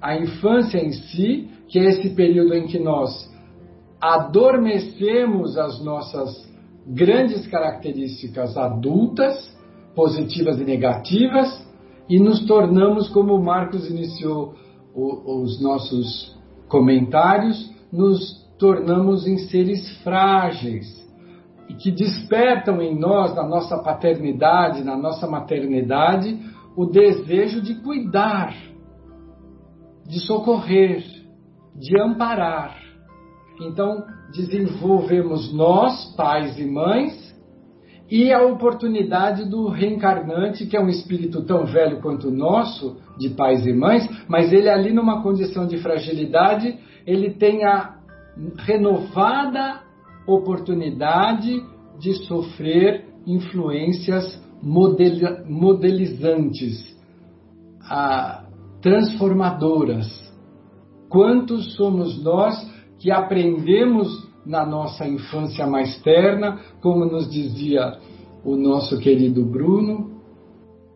A 0.02 0.16
infância 0.16 0.78
em 0.78 0.92
si 0.92 1.48
que 1.68 1.78
é 1.78 1.84
esse 1.84 2.10
período 2.10 2.54
em 2.54 2.66
que 2.66 2.78
nós 2.78 3.30
adormecemos 3.98 5.56
as 5.56 5.82
nossas 5.82 6.52
grandes 6.86 7.46
características 7.46 8.56
adultas, 8.58 9.56
positivas 9.94 10.60
e 10.60 10.64
negativas, 10.64 11.66
e 12.08 12.18
nos 12.18 12.44
tornamos, 12.44 13.08
como 13.08 13.34
o 13.34 13.42
Marcos 13.42 13.88
iniciou 13.88 14.54
o, 14.94 15.42
os 15.42 15.62
nossos 15.62 16.36
comentários, 16.68 17.70
nos 17.90 18.42
tornamos 18.58 19.26
em 19.26 19.38
seres 19.38 19.96
frágeis 20.02 21.02
e 21.68 21.74
que 21.74 21.90
despertam 21.90 22.82
em 22.82 22.98
nós, 22.98 23.34
na 23.34 23.46
nossa 23.46 23.78
paternidade, 23.78 24.84
na 24.84 24.96
nossa 24.96 25.26
maternidade, 25.26 26.38
o 26.76 26.84
desejo 26.86 27.62
de 27.62 27.76
cuidar, 27.76 28.54
de 30.12 30.20
socorrer, 30.26 31.02
de 31.74 31.98
amparar. 31.98 32.76
Então, 33.62 34.04
desenvolvemos 34.30 35.50
nós, 35.54 36.14
pais 36.14 36.58
e 36.58 36.66
mães, 36.66 37.32
e 38.10 38.30
a 38.30 38.42
oportunidade 38.42 39.48
do 39.48 39.68
reencarnante, 39.68 40.66
que 40.66 40.76
é 40.76 40.80
um 40.80 40.90
espírito 40.90 41.46
tão 41.46 41.64
velho 41.64 42.02
quanto 42.02 42.28
o 42.28 42.30
nosso, 42.30 42.98
de 43.18 43.30
pais 43.30 43.66
e 43.66 43.72
mães, 43.72 44.06
mas 44.28 44.52
ele 44.52 44.68
ali 44.68 44.92
numa 44.92 45.22
condição 45.22 45.66
de 45.66 45.78
fragilidade, 45.78 46.78
ele 47.06 47.30
tem 47.30 47.64
a 47.64 47.96
renovada 48.58 49.80
oportunidade 50.26 51.58
de 51.98 52.12
sofrer 52.26 53.06
influências 53.26 54.38
modelizantes, 54.62 56.94
transformadoras 58.82 60.22
Quantos 61.12 61.74
somos 61.74 62.24
nós 62.24 62.56
que 62.98 63.10
aprendemos 63.10 64.26
na 64.46 64.64
nossa 64.64 65.06
infância 65.06 65.66
mais 65.66 66.00
terna, 66.00 66.58
como 66.80 67.04
nos 67.04 67.30
dizia 67.30 67.98
o 68.42 68.56
nosso 68.56 68.98
querido 68.98 69.44
Bruno, 69.44 70.22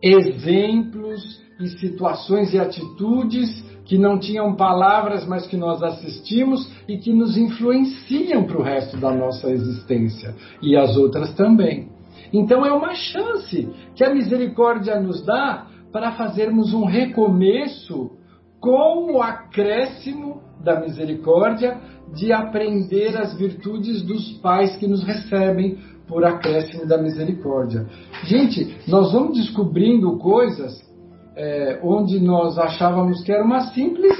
exemplos 0.01 1.21
e 1.59 1.67
situações 1.67 2.51
e 2.51 2.57
atitudes 2.57 3.63
que 3.85 3.95
não 3.95 4.17
tinham 4.17 4.55
palavras, 4.55 5.23
mas 5.27 5.45
que 5.45 5.55
nós 5.55 5.83
assistimos 5.83 6.67
e 6.87 6.97
que 6.97 7.13
nos 7.13 7.37
influenciam 7.37 8.43
para 8.45 8.57
o 8.57 8.63
resto 8.63 8.97
da 8.97 9.13
nossa 9.13 9.51
existência 9.51 10.33
e 10.63 10.75
as 10.75 10.97
outras 10.97 11.31
também. 11.35 11.89
Então 12.33 12.65
é 12.65 12.73
uma 12.73 12.95
chance 12.95 13.69
que 13.95 14.03
a 14.03 14.11
misericórdia 14.11 14.99
nos 14.99 15.23
dá 15.23 15.67
para 15.97 16.11
fazermos 16.11 16.75
um 16.75 16.85
recomeço 16.85 18.11
com 18.59 19.13
o 19.13 19.19
acréscimo 19.19 20.43
da 20.63 20.79
misericórdia 20.79 21.75
de 22.13 22.31
aprender 22.31 23.17
as 23.17 23.35
virtudes 23.35 24.03
dos 24.03 24.33
pais 24.33 24.75
que 24.75 24.87
nos 24.87 25.03
recebem 25.03 25.79
por 26.07 26.23
acréscimo 26.23 26.85
da 26.85 26.99
misericórdia. 26.99 27.87
Gente, 28.25 28.77
nós 28.87 29.11
vamos 29.11 29.39
descobrindo 29.39 30.19
coisas 30.19 30.79
é, 31.35 31.79
onde 31.81 32.19
nós 32.19 32.59
achávamos 32.59 33.23
que 33.23 33.31
era 33.31 33.43
uma 33.43 33.61
simples 33.71 34.15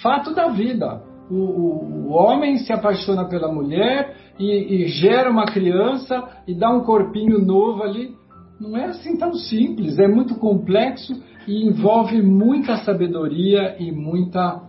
fato 0.00 0.32
da 0.32 0.50
vida. 0.50 1.02
O, 1.28 1.34
o, 1.34 2.06
o 2.06 2.12
homem 2.12 2.58
se 2.58 2.72
apaixona 2.72 3.24
pela 3.24 3.52
mulher 3.52 4.14
e, 4.38 4.84
e 4.84 4.86
gera 4.86 5.28
uma 5.28 5.46
criança 5.46 6.28
e 6.46 6.54
dá 6.54 6.70
um 6.70 6.84
corpinho 6.84 7.44
novo 7.44 7.82
ali. 7.82 8.16
Não 8.60 8.76
é 8.76 8.86
assim 8.86 9.16
tão 9.16 9.34
simples, 9.34 9.98
é 9.98 10.08
muito 10.08 10.34
complexo 10.34 11.14
e 11.46 11.64
envolve 11.64 12.20
muita 12.20 12.76
sabedoria 12.78 13.76
e 13.78 13.92
muita 13.92 14.62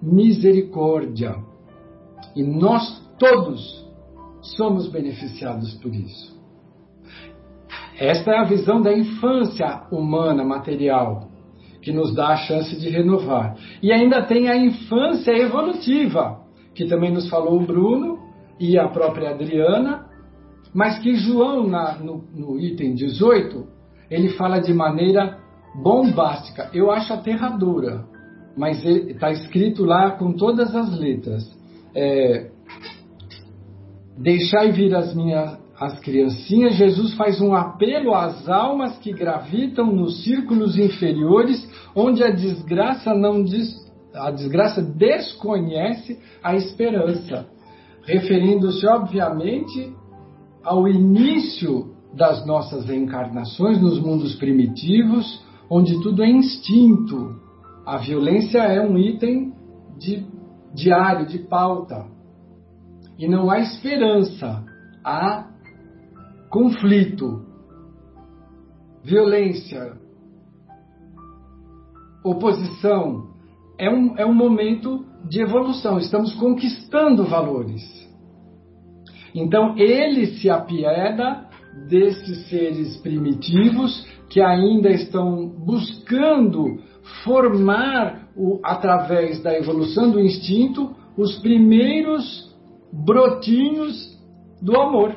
misericórdia. 0.00 1.34
E 2.36 2.42
nós 2.42 3.02
todos 3.18 3.84
somos 4.40 4.88
beneficiados 4.88 5.74
por 5.74 5.94
isso. 5.94 6.40
Esta 7.98 8.30
é 8.32 8.38
a 8.38 8.44
visão 8.44 8.80
da 8.80 8.92
infância 8.92 9.82
humana 9.90 10.44
material, 10.44 11.28
que 11.80 11.92
nos 11.92 12.14
dá 12.14 12.28
a 12.28 12.36
chance 12.36 12.78
de 12.78 12.88
renovar. 12.88 13.56
E 13.82 13.92
ainda 13.92 14.22
tem 14.22 14.48
a 14.48 14.56
infância 14.56 15.32
evolutiva, 15.32 16.40
que 16.74 16.86
também 16.86 17.12
nos 17.12 17.28
falou 17.28 17.60
o 17.60 17.66
Bruno 17.66 18.18
e 18.58 18.78
a 18.78 18.88
própria 18.88 19.30
Adriana, 19.30 20.06
mas 20.74 20.98
que 20.98 21.14
João, 21.16 21.66
na, 21.66 21.98
no, 21.98 22.24
no 22.34 22.60
item 22.60 22.94
18, 22.94 23.66
ele 24.10 24.30
fala 24.30 24.58
de 24.58 24.72
maneira 24.72 25.38
bombástica. 25.74 26.70
Eu 26.72 26.90
acho 26.90 27.12
aterradora, 27.12 28.04
mas 28.56 28.84
está 28.84 29.30
escrito 29.30 29.84
lá 29.84 30.12
com 30.12 30.32
todas 30.32 30.74
as 30.74 30.98
letras. 30.98 31.42
É, 31.94 32.50
Deixai 34.16 34.70
vir 34.72 34.94
as 34.94 35.14
minhas 35.14 35.62
as 35.82 35.98
criancinhas, 35.98 36.76
Jesus 36.76 37.14
faz 37.14 37.40
um 37.40 37.56
apelo 37.56 38.14
às 38.14 38.48
almas 38.48 38.96
que 38.98 39.12
gravitam 39.12 39.86
nos 39.86 40.22
círculos 40.22 40.78
inferiores, 40.78 41.68
onde 41.92 42.22
a 42.22 42.30
desgraça 42.30 43.12
não 43.12 43.42
des, 43.42 43.74
a 44.14 44.30
desgraça 44.30 44.80
desconhece 44.80 46.20
a 46.40 46.54
esperança, 46.54 47.48
referindo-se 48.04 48.86
obviamente 48.86 49.92
ao 50.64 50.88
início 50.88 51.92
das 52.14 52.46
nossas 52.46 52.88
encarnações 52.90 53.80
nos 53.80 53.98
mundos 53.98 54.34
primitivos, 54.36 55.42
onde 55.68 56.00
tudo 56.02 56.22
é 56.22 56.28
instinto. 56.28 57.40
A 57.86 57.96
violência 57.96 58.58
é 58.58 58.80
um 58.80 58.98
item 58.98 59.52
de, 59.98 60.26
diário, 60.74 61.26
de 61.26 61.38
pauta. 61.38 62.06
E 63.18 63.26
não 63.26 63.50
há 63.50 63.60
esperança, 63.60 64.64
há 65.04 65.48
conflito, 66.50 67.44
violência, 69.02 69.96
oposição. 72.24 73.30
É 73.78 73.90
um, 73.90 74.16
é 74.16 74.26
um 74.26 74.34
momento 74.34 75.04
de 75.28 75.40
evolução, 75.40 75.98
estamos 75.98 76.34
conquistando 76.34 77.24
valores. 77.24 78.01
Então 79.34 79.76
ele 79.78 80.26
se 80.38 80.50
apieda 80.50 81.46
desses 81.88 82.48
seres 82.48 82.96
primitivos 82.98 84.06
que 84.28 84.40
ainda 84.40 84.90
estão 84.90 85.46
buscando 85.46 86.78
formar, 87.24 88.28
o, 88.36 88.60
através 88.64 89.42
da 89.42 89.56
evolução 89.56 90.10
do 90.10 90.20
instinto, 90.20 90.94
os 91.16 91.38
primeiros 91.40 92.54
brotinhos 92.92 94.18
do 94.60 94.78
amor. 94.78 95.14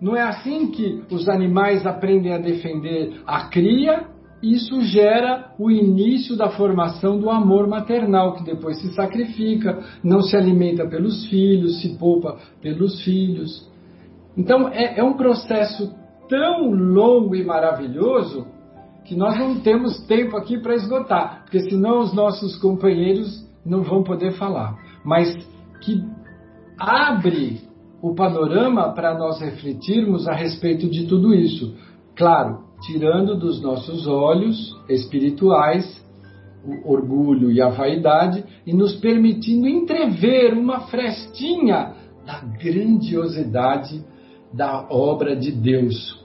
Não 0.00 0.16
é 0.16 0.22
assim 0.22 0.70
que 0.70 1.02
os 1.10 1.28
animais 1.28 1.86
aprendem 1.86 2.32
a 2.32 2.38
defender 2.38 3.20
a 3.26 3.48
cria? 3.48 4.06
Isso 4.42 4.80
gera 4.82 5.52
o 5.58 5.70
início 5.70 6.34
da 6.36 6.48
formação 6.48 7.18
do 7.18 7.28
amor 7.28 7.68
maternal, 7.68 8.34
que 8.34 8.44
depois 8.44 8.80
se 8.80 8.94
sacrifica, 8.94 9.82
não 10.02 10.22
se 10.22 10.34
alimenta 10.34 10.86
pelos 10.88 11.26
filhos, 11.26 11.80
se 11.80 11.98
poupa 11.98 12.38
pelos 12.62 13.02
filhos. 13.02 13.68
Então 14.36 14.68
é, 14.68 14.98
é 14.98 15.04
um 15.04 15.14
processo 15.14 15.94
tão 16.28 16.70
longo 16.70 17.36
e 17.36 17.44
maravilhoso 17.44 18.46
que 19.04 19.14
nós 19.14 19.38
não 19.38 19.60
temos 19.60 20.00
tempo 20.06 20.36
aqui 20.36 20.58
para 20.58 20.74
esgotar, 20.74 21.42
porque 21.42 21.60
senão 21.68 22.00
os 22.00 22.14
nossos 22.14 22.56
companheiros 22.56 23.46
não 23.64 23.82
vão 23.82 24.02
poder 24.02 24.32
falar. 24.32 24.78
Mas 25.04 25.36
que 25.82 26.02
abre 26.78 27.60
o 28.00 28.14
panorama 28.14 28.92
para 28.94 29.18
nós 29.18 29.40
refletirmos 29.40 30.26
a 30.26 30.32
respeito 30.32 30.88
de 30.88 31.06
tudo 31.06 31.34
isso. 31.34 31.76
Claro, 32.16 32.69
tirando 32.82 33.36
dos 33.36 33.60
nossos 33.60 34.06
olhos 34.06 34.76
espirituais 34.88 36.00
o 36.64 36.92
orgulho 36.92 37.50
e 37.50 37.60
a 37.60 37.68
vaidade 37.68 38.44
e 38.66 38.72
nos 38.72 38.94
permitindo 38.96 39.66
entrever 39.66 40.52
uma 40.52 40.80
frestinha 40.80 41.94
da 42.26 42.40
grandiosidade 42.40 44.04
da 44.52 44.86
obra 44.90 45.34
de 45.34 45.52
Deus, 45.52 46.22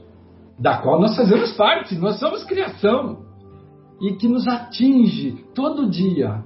da 0.59 0.77
qual 0.77 0.99
nós 0.99 1.15
fazemos 1.15 1.53
parte, 1.53 1.95
nós 1.95 2.19
somos 2.19 2.43
criação 2.43 3.19
e 4.01 4.13
que 4.13 4.27
nos 4.27 4.47
atinge 4.47 5.43
todo 5.53 5.89
dia. 5.89 6.43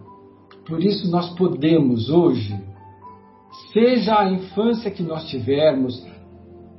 Por 0.68 0.84
isso 0.84 1.10
nós 1.10 1.30
podemos 1.36 2.10
hoje 2.10 2.70
seja 3.74 4.20
a 4.20 4.32
infância 4.32 4.92
que 4.92 5.04
nós 5.04 5.28
tivermos, 5.28 6.06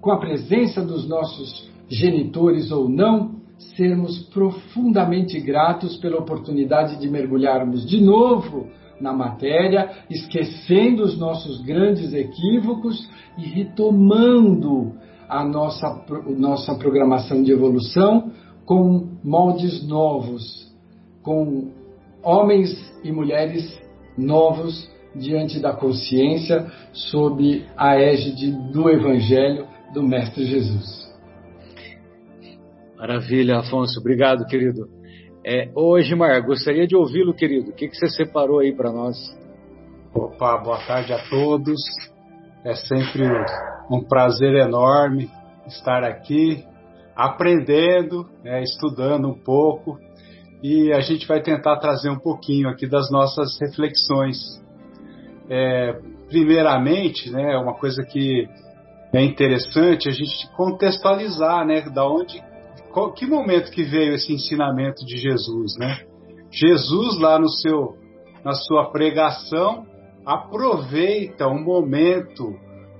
com 0.00 0.12
a 0.12 0.18
presença 0.18 0.80
dos 0.82 1.08
nossos 1.08 1.69
genitores 1.90 2.70
ou 2.70 2.88
não, 2.88 3.40
sermos 3.76 4.22
profundamente 4.32 5.38
gratos 5.40 5.96
pela 5.98 6.18
oportunidade 6.18 6.98
de 6.98 7.08
mergulharmos 7.10 7.86
de 7.86 8.00
novo 8.00 8.68
na 9.00 9.12
matéria, 9.12 9.90
esquecendo 10.08 11.02
os 11.02 11.18
nossos 11.18 11.60
grandes 11.62 12.12
equívocos 12.12 13.08
e 13.36 13.42
retomando 13.42 14.92
a 15.28 15.44
nossa, 15.44 16.04
nossa 16.36 16.74
programação 16.74 17.42
de 17.42 17.52
evolução 17.52 18.30
com 18.64 19.08
moldes 19.22 19.86
novos, 19.86 20.70
com 21.22 21.70
homens 22.22 22.70
e 23.02 23.10
mulheres 23.10 23.80
novos 24.16 24.88
diante 25.14 25.58
da 25.58 25.72
consciência 25.72 26.70
sob 26.92 27.64
a 27.76 27.96
égide 27.96 28.52
do 28.72 28.88
Evangelho 28.88 29.66
do 29.92 30.02
Mestre 30.02 30.44
Jesus. 30.44 30.99
Maravilha, 33.00 33.60
Afonso. 33.60 33.98
Obrigado, 33.98 34.44
querido. 34.44 34.86
É, 35.42 35.70
hoje, 35.74 36.14
Mar, 36.14 36.38
gostaria 36.42 36.86
de 36.86 36.94
ouvi-lo, 36.94 37.32
querido. 37.32 37.70
O 37.70 37.72
que, 37.72 37.88
que 37.88 37.96
você 37.96 38.08
separou 38.08 38.58
aí 38.58 38.76
para 38.76 38.92
nós? 38.92 39.16
Opa, 40.14 40.58
boa 40.58 40.76
tarde 40.86 41.10
a 41.10 41.18
todos. 41.30 41.80
É 42.62 42.74
sempre 42.74 43.22
um 43.90 44.04
prazer 44.06 44.54
enorme 44.54 45.30
estar 45.66 46.04
aqui, 46.04 46.62
aprendendo, 47.16 48.28
é, 48.44 48.62
estudando 48.62 49.28
um 49.28 49.38
pouco, 49.38 49.98
e 50.62 50.92
a 50.92 51.00
gente 51.00 51.26
vai 51.26 51.40
tentar 51.40 51.78
trazer 51.78 52.10
um 52.10 52.18
pouquinho 52.18 52.68
aqui 52.68 52.86
das 52.86 53.10
nossas 53.10 53.58
reflexões 53.62 54.36
é, 55.48 55.98
primeiramente, 56.28 57.30
né, 57.30 57.56
uma 57.56 57.72
coisa 57.72 58.02
que 58.04 58.46
é 59.14 59.24
interessante 59.24 60.06
a 60.06 60.12
gente 60.12 60.50
contextualizar, 60.54 61.66
né, 61.66 61.80
da 61.80 62.06
onde, 62.06 62.49
qual, 62.92 63.12
que 63.12 63.26
momento 63.26 63.70
que 63.70 63.82
veio 63.82 64.14
esse 64.14 64.32
ensinamento 64.32 65.04
de 65.04 65.16
Jesus, 65.16 65.76
né? 65.78 66.00
Jesus 66.50 67.18
lá 67.18 67.38
no 67.38 67.48
seu, 67.48 67.96
na 68.44 68.52
sua 68.52 68.90
pregação 68.90 69.86
aproveita 70.24 71.48
um 71.48 71.62
momento 71.62 72.54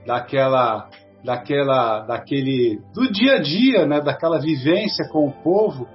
daquela, 0.07 0.89
daquela, 1.25 2.01
daquele, 2.01 2.81
do 2.95 3.11
dia 3.11 3.35
a 3.35 3.41
dia, 3.41 3.87
né, 3.87 4.01
daquela 4.01 4.39
vivência 4.39 5.09
com 5.11 5.27
o 5.27 5.33
povo 5.43 5.87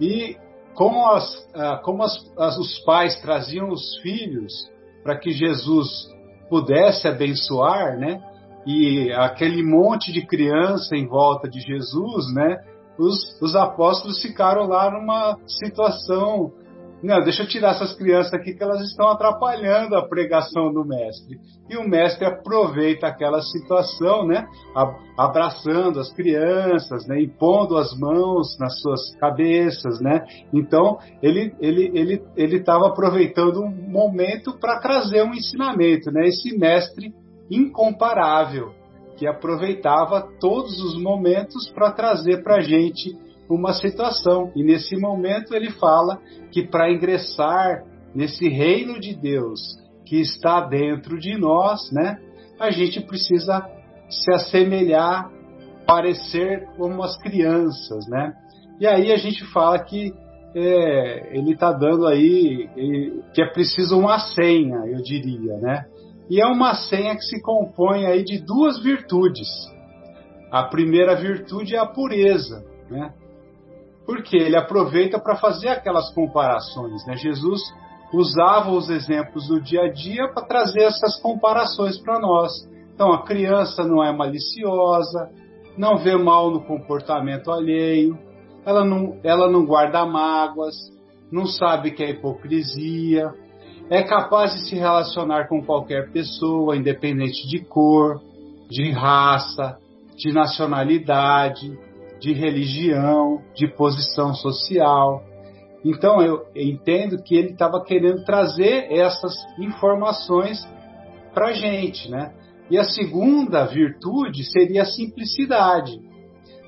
e 0.00 0.36
como, 0.74 1.06
as, 1.08 1.48
ah, 1.54 1.80
como 1.82 2.02
as, 2.02 2.16
as, 2.38 2.56
os 2.58 2.78
pais 2.84 3.20
traziam 3.20 3.68
os 3.68 3.98
filhos 4.00 4.52
para 5.02 5.18
que 5.18 5.30
Jesus 5.32 5.88
pudesse 6.48 7.08
abençoar, 7.08 7.98
né? 7.98 8.20
E 8.66 9.10
aquele 9.12 9.62
monte 9.62 10.12
de 10.12 10.26
criança 10.26 10.94
em 10.94 11.06
volta 11.06 11.48
de 11.48 11.60
Jesus, 11.60 12.32
né? 12.32 12.58
Os, 12.98 13.40
os 13.40 13.54
apóstolos 13.54 14.20
ficaram 14.20 14.66
lá 14.66 14.90
numa 14.90 15.38
situação 15.46 16.52
não, 17.02 17.22
deixa 17.22 17.44
eu 17.44 17.48
tirar 17.48 17.76
essas 17.76 17.94
crianças 17.94 18.34
aqui 18.34 18.54
que 18.54 18.62
elas 18.62 18.80
estão 18.82 19.08
atrapalhando 19.08 19.94
a 19.94 20.08
pregação 20.08 20.72
do 20.72 20.84
mestre. 20.84 21.38
E 21.70 21.76
o 21.76 21.88
mestre 21.88 22.24
aproveita 22.24 23.06
aquela 23.06 23.40
situação, 23.40 24.26
né, 24.26 24.48
abraçando 25.16 26.00
as 26.00 26.12
crianças, 26.12 27.06
né, 27.06 27.20
e 27.20 27.28
pondo 27.28 27.76
as 27.76 27.96
mãos 27.96 28.58
nas 28.58 28.80
suas 28.80 29.14
cabeças, 29.16 30.00
né. 30.00 30.24
Então 30.52 30.98
ele 31.22 31.54
ele 31.60 31.90
ele 31.94 32.22
ele 32.36 32.56
estava 32.56 32.88
aproveitando 32.88 33.62
um 33.62 33.70
momento 33.70 34.58
para 34.58 34.80
trazer 34.80 35.22
um 35.22 35.34
ensinamento, 35.34 36.10
né. 36.10 36.26
Esse 36.26 36.58
mestre 36.58 37.14
incomparável 37.48 38.77
que 39.18 39.26
aproveitava 39.26 40.28
todos 40.40 40.80
os 40.80 40.96
momentos 41.02 41.68
para 41.70 41.90
trazer 41.90 42.42
para 42.42 42.56
a 42.56 42.60
gente 42.60 43.18
uma 43.50 43.72
situação. 43.72 44.52
E 44.54 44.62
nesse 44.62 44.96
momento 44.96 45.54
ele 45.54 45.70
fala 45.72 46.20
que 46.52 46.62
para 46.62 46.90
ingressar 46.90 47.82
nesse 48.14 48.48
reino 48.48 49.00
de 49.00 49.14
Deus 49.14 49.60
que 50.06 50.20
está 50.20 50.60
dentro 50.60 51.18
de 51.18 51.36
nós, 51.36 51.90
né, 51.92 52.18
a 52.60 52.70
gente 52.70 53.00
precisa 53.00 53.68
se 54.08 54.32
assemelhar, 54.32 55.30
parecer 55.86 56.68
como 56.76 57.02
as 57.02 57.18
crianças, 57.18 58.06
né? 58.08 58.32
E 58.80 58.86
aí 58.86 59.12
a 59.12 59.16
gente 59.16 59.44
fala 59.52 59.78
que 59.78 60.14
é, 60.54 61.36
ele 61.36 61.52
está 61.52 61.72
dando 61.72 62.06
aí 62.06 62.68
que 63.34 63.42
é 63.42 63.46
preciso 63.46 63.98
uma 63.98 64.18
senha, 64.18 64.78
eu 64.86 65.02
diria, 65.02 65.56
né? 65.58 65.86
E 66.30 66.40
é 66.40 66.46
uma 66.46 66.74
senha 66.74 67.14
que 67.14 67.22
se 67.22 67.40
compõe 67.40 68.06
aí 68.06 68.22
de 68.22 68.38
duas 68.38 68.82
virtudes. 68.82 69.48
A 70.50 70.64
primeira 70.64 71.14
virtude 71.14 71.74
é 71.74 71.78
a 71.78 71.86
pureza, 71.86 72.64
né? 72.90 73.14
Porque 74.04 74.36
ele 74.36 74.56
aproveita 74.56 75.18
para 75.18 75.36
fazer 75.36 75.68
aquelas 75.68 76.12
comparações, 76.14 77.06
né? 77.06 77.16
Jesus 77.16 77.60
usava 78.12 78.70
os 78.70 78.88
exemplos 78.88 79.48
do 79.48 79.60
dia 79.60 79.82
a 79.82 79.92
dia 79.92 80.28
para 80.32 80.46
trazer 80.46 80.82
essas 80.82 81.20
comparações 81.20 81.98
para 81.98 82.18
nós. 82.18 82.52
Então, 82.94 83.12
a 83.12 83.22
criança 83.24 83.84
não 83.84 84.02
é 84.02 84.10
maliciosa, 84.10 85.30
não 85.76 85.98
vê 85.98 86.16
mal 86.16 86.50
no 86.50 86.64
comportamento 86.64 87.50
alheio, 87.50 88.18
ela 88.66 88.84
não, 88.84 89.18
ela 89.22 89.50
não 89.50 89.64
guarda 89.64 90.04
mágoas, 90.04 90.74
não 91.30 91.46
sabe 91.46 91.92
que 91.92 92.02
é 92.02 92.10
hipocrisia, 92.10 93.32
é 93.90 94.02
capaz 94.02 94.52
de 94.52 94.68
se 94.68 94.76
relacionar 94.76 95.48
com 95.48 95.62
qualquer 95.62 96.10
pessoa, 96.12 96.76
independente 96.76 97.48
de 97.48 97.60
cor, 97.60 98.20
de 98.68 98.90
raça, 98.90 99.78
de 100.16 100.32
nacionalidade, 100.32 101.78
de 102.20 102.32
religião, 102.32 103.42
de 103.54 103.66
posição 103.66 104.34
social. 104.34 105.22
Então 105.84 106.20
eu 106.20 106.42
entendo 106.54 107.22
que 107.22 107.34
ele 107.34 107.50
estava 107.50 107.82
querendo 107.82 108.24
trazer 108.24 108.92
essas 108.92 109.34
informações 109.58 110.58
para 111.32 111.48
a 111.48 111.52
gente, 111.52 112.10
né? 112.10 112.32
E 112.70 112.76
a 112.76 112.84
segunda 112.84 113.64
virtude 113.64 114.44
seria 114.44 114.82
a 114.82 114.86
simplicidade. 114.86 115.98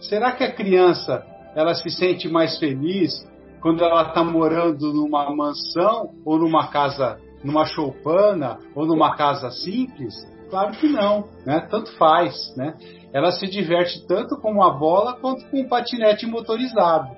Será 0.01 0.33
que 0.33 0.45
a 0.45 0.53
criança 0.53 1.23
ela 1.55 1.75
se 1.75 1.91
sente 1.91 2.29
mais 2.29 2.59
feliz 2.59 3.13
quando 3.61 3.85
ela 3.85 4.09
está 4.09 4.25
morando 4.25 4.93
numa 4.93 5.35
mansão 5.35 6.15
ou 6.25 6.39
numa 6.39 6.69
casa, 6.69 7.19
numa 7.45 7.65
choupana 7.65 8.59
ou 8.75 8.87
numa 8.87 9.17
casa 9.17 9.51
simples? 9.51 10.15
Claro 10.49 10.73
que 10.73 10.89
não, 10.89 11.29
né? 11.47 11.67
Tanto 11.71 11.93
faz, 11.97 12.35
né? 12.57 12.75
Ela 13.13 13.31
se 13.31 13.47
diverte 13.47 14.05
tanto 14.07 14.37
com 14.41 14.51
uma 14.51 14.77
bola 14.77 15.15
quanto 15.21 15.49
com 15.49 15.61
um 15.61 15.69
patinete 15.69 16.27
motorizado. 16.27 17.09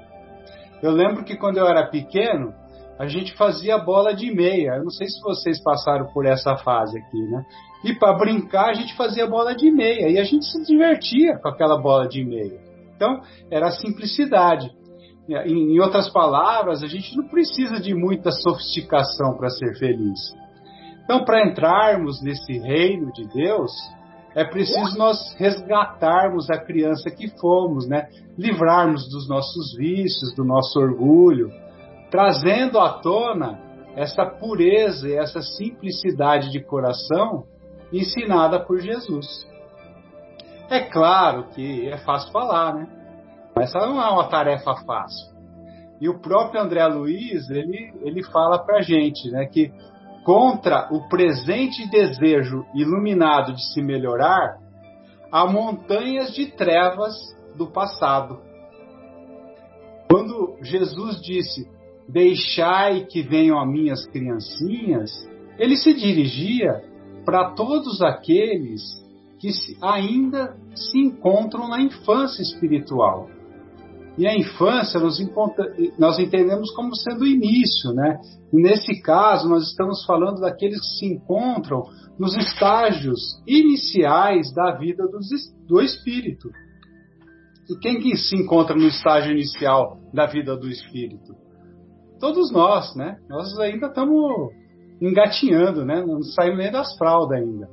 Eu 0.83 0.91
lembro 0.91 1.25
que 1.25 1.37
quando 1.37 1.59
eu 1.59 1.67
era 1.67 1.87
pequeno, 1.87 2.53
a 2.99 3.07
gente 3.07 3.35
fazia 3.35 3.79
bola 3.79 4.15
de 4.15 4.35
meia. 4.35 4.77
Eu 4.77 4.85
não 4.85 4.91
sei 4.91 5.07
se 5.07 5.21
vocês 5.23 5.63
passaram 5.63 6.07
por 6.13 6.27
essa 6.27 6.57
fase 6.57 6.99
aqui, 6.99 7.21
né? 7.23 7.45
E 7.85 7.95
para 7.95 8.17
brincar, 8.17 8.71
a 8.71 8.75
gente 8.75 8.95
fazia 8.97 9.27
bola 9.27 9.55
de 9.55 9.71
meia 9.71 10.09
e 10.09 10.19
a 10.19 10.25
gente 10.25 10.45
se 10.45 10.63
divertia 10.65 11.39
com 11.39 11.49
aquela 11.49 11.81
bola 11.81 12.07
de 12.07 12.25
meia. 12.25 12.61
Então, 12.95 13.21
era 13.51 13.69
a 13.69 13.73
simplicidade. 13.73 14.71
Em 15.29 15.79
outras 15.81 16.11
palavras, 16.11 16.83
a 16.83 16.87
gente 16.87 17.17
não 17.17 17.29
precisa 17.29 17.81
de 17.81 17.95
muita 17.95 18.31
sofisticação 18.31 19.37
para 19.37 19.49
ser 19.51 19.79
feliz. 19.79 20.19
Então, 21.05 21.25
para 21.25 21.47
entrarmos 21.47 22.21
nesse 22.23 22.59
reino 22.59 23.13
de 23.13 23.27
Deus, 23.29 23.71
é 24.35 24.45
preciso 24.45 24.97
nós 24.99 25.35
resgatarmos 25.37 26.51
a 26.51 26.59
criança 26.59 27.11
que 27.11 27.29
fomos, 27.39 27.87
né? 27.87 28.09
Livrarmos 28.37 29.09
dos 29.11 29.29
nossos 29.29 29.77
vícios, 29.77 30.35
do 30.35 30.45
nosso 30.45 30.79
orgulho, 30.81 31.51
trazendo 32.11 32.79
à 32.79 32.95
tona 32.95 33.61
essa 33.95 34.25
pureza 34.25 35.09
e 35.09 35.15
essa 35.15 35.43
simplicidade 35.43 36.51
de 36.51 36.65
coração 36.65 37.45
ensinada 37.93 38.59
por 38.59 38.81
Jesus. 38.81 39.47
É 40.71 40.81
claro 40.81 41.49
que 41.55 41.89
é 41.89 41.99
fácil 41.99 42.33
falar, 42.33 42.75
né? 42.75 43.02
Essa 43.63 43.79
não 43.79 44.03
é 44.03 44.11
uma 44.11 44.29
tarefa 44.29 44.75
fácil. 44.85 45.33
E 46.01 46.09
o 46.09 46.19
próprio 46.19 46.61
André 46.61 46.85
Luiz, 46.87 47.49
ele, 47.49 47.93
ele 48.03 48.25
fala 48.25 48.59
pra 48.59 48.83
gente, 48.83 49.31
né, 49.31 49.47
que 49.47 49.73
contra 50.25 50.89
o 50.93 51.09
presente 51.09 51.89
desejo 51.89 52.65
iluminado 52.75 53.53
de 53.53 53.73
se 53.73 53.81
melhorar, 53.81 54.59
há 55.31 55.47
montanhas 55.47 56.35
de 56.35 56.47
trevas 56.47 57.15
do 57.57 57.69
passado. 57.69 58.41
Quando 60.11 60.57
Jesus 60.61 61.21
disse: 61.23 61.69
Deixai 62.09 63.05
que 63.05 63.23
venham 63.23 63.61
a 63.61 63.65
minhas 63.65 64.05
criancinhas, 64.07 65.11
ele 65.57 65.77
se 65.77 65.95
dirigia 65.95 66.83
para 67.25 67.51
todos 67.51 68.03
aqueles 68.03 68.83
que 69.39 69.51
ainda 69.81 70.57
se 70.75 70.99
encontram 70.99 71.69
na 71.69 71.81
infância 71.81 72.43
espiritual. 72.43 73.29
E 74.19 74.27
a 74.27 74.37
infância 74.37 75.01
nós, 75.01 75.19
nós 75.99 76.19
entendemos 76.19 76.71
como 76.73 76.95
sendo 76.95 77.23
o 77.23 77.27
início, 77.27 77.93
né? 77.93 78.21
E 78.53 78.61
nesse 78.61 79.01
caso, 79.01 79.49
nós 79.49 79.69
estamos 79.69 80.05
falando 80.05 80.41
daqueles 80.41 80.81
que 80.81 80.99
se 80.99 81.07
encontram 81.07 81.83
nos 82.19 82.37
estágios 82.37 83.43
iniciais 83.47 84.53
da 84.53 84.77
vida 84.77 85.05
do, 85.07 85.19
do 85.67 85.81
espírito. 85.81 86.51
E 87.71 87.79
quem 87.79 88.01
que 88.01 88.17
se 88.17 88.37
encontra 88.37 88.77
no 88.77 88.87
estágio 88.87 89.33
inicial 89.33 89.99
da 90.13 90.27
vida 90.27 90.57
do 90.57 90.69
espírito? 90.69 91.35
Todos 92.21 92.53
nós, 92.53 92.95
né? 92.95 93.17
Nós 93.31 93.59
ainda 93.59 93.87
estamos 93.87 94.53
engatinhando, 95.01 95.85
né? 95.87 96.05
Não 96.05 96.23
saímos 96.23 96.59
nem 96.59 96.71
das 96.71 96.97
fraldas 96.99 97.39
ainda. 97.39 97.69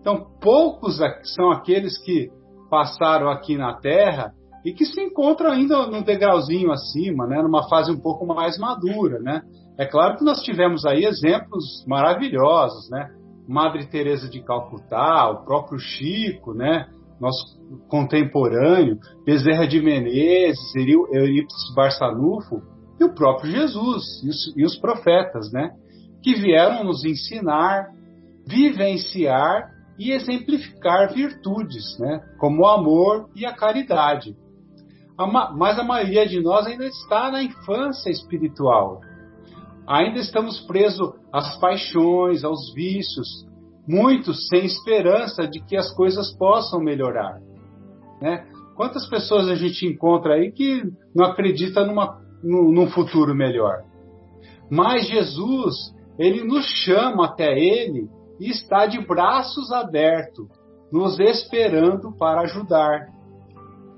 Então, 0.00 0.26
poucos 0.40 0.98
são 1.34 1.50
aqueles 1.50 1.98
que 1.98 2.30
passaram 2.70 3.28
aqui 3.28 3.56
na 3.56 3.74
Terra 3.74 4.32
e 4.64 4.72
que 4.72 4.84
se 4.84 5.00
encontram 5.00 5.50
ainda 5.50 5.86
num 5.86 6.02
degrauzinho 6.02 6.70
acima, 6.70 7.26
né? 7.26 7.42
Numa 7.42 7.68
fase 7.68 7.90
um 7.90 8.00
pouco 8.00 8.26
mais 8.26 8.58
madura, 8.58 9.18
né? 9.20 9.42
É 9.78 9.86
claro 9.86 10.18
que 10.18 10.24
nós 10.24 10.42
tivemos 10.42 10.84
aí 10.84 11.04
exemplos 11.04 11.84
maravilhosos, 11.86 12.90
né? 12.90 13.10
Madre 13.48 13.86
Teresa 13.86 14.28
de 14.28 14.42
Calcutá, 14.42 15.30
o 15.30 15.44
próprio 15.44 15.78
Chico, 15.78 16.52
né? 16.52 16.88
Nosso 17.18 17.58
contemporâneo, 17.88 18.98
Bezerra 19.24 19.66
de 19.66 19.80
Menezes, 19.80 20.74
Eurípides 20.76 21.74
Barçanufo 21.74 22.62
e 23.00 23.04
o 23.04 23.14
próprio 23.14 23.50
Jesus 23.50 24.22
e 24.22 24.28
os, 24.28 24.56
e 24.56 24.64
os 24.64 24.76
profetas, 24.78 25.50
né? 25.52 25.70
Que 26.22 26.34
vieram 26.34 26.84
nos 26.84 27.04
ensinar, 27.04 27.88
vivenciar 28.46 29.70
e 29.98 30.12
exemplificar 30.12 31.12
virtudes, 31.12 31.98
né? 31.98 32.20
Como 32.38 32.62
o 32.62 32.68
amor 32.68 33.30
e 33.34 33.46
a 33.46 33.54
caridade. 33.54 34.34
Mas 35.26 35.78
a 35.78 35.84
maioria 35.84 36.26
de 36.26 36.40
nós 36.40 36.66
ainda 36.66 36.86
está 36.86 37.30
na 37.30 37.42
infância 37.42 38.10
espiritual 38.10 39.00
ainda 39.90 40.20
estamos 40.20 40.60
presos 40.60 41.12
às 41.32 41.58
paixões, 41.58 42.44
aos 42.44 42.72
vícios, 42.72 43.44
muitos 43.88 44.46
sem 44.48 44.64
esperança 44.64 45.48
de 45.48 45.60
que 45.60 45.76
as 45.76 45.92
coisas 45.92 46.32
possam 46.36 46.80
melhorar. 46.80 47.40
Né? 48.22 48.46
Quantas 48.76 49.08
pessoas 49.08 49.48
a 49.48 49.56
gente 49.56 49.84
encontra 49.84 50.34
aí 50.34 50.52
que 50.52 50.82
não 51.14 51.26
acredita 51.26 51.84
numa, 51.84 52.20
num, 52.42 52.70
num 52.70 52.86
futuro 52.88 53.34
melhor? 53.34 53.82
Mas 54.70 55.08
Jesus, 55.08 55.74
ele 56.16 56.44
nos 56.44 56.64
chama 56.84 57.26
até 57.26 57.52
ele 57.58 58.08
e 58.38 58.48
está 58.48 58.86
de 58.86 59.04
braços 59.04 59.72
abertos, 59.72 60.46
nos 60.92 61.18
esperando 61.18 62.16
para 62.16 62.42
ajudar. 62.42 63.08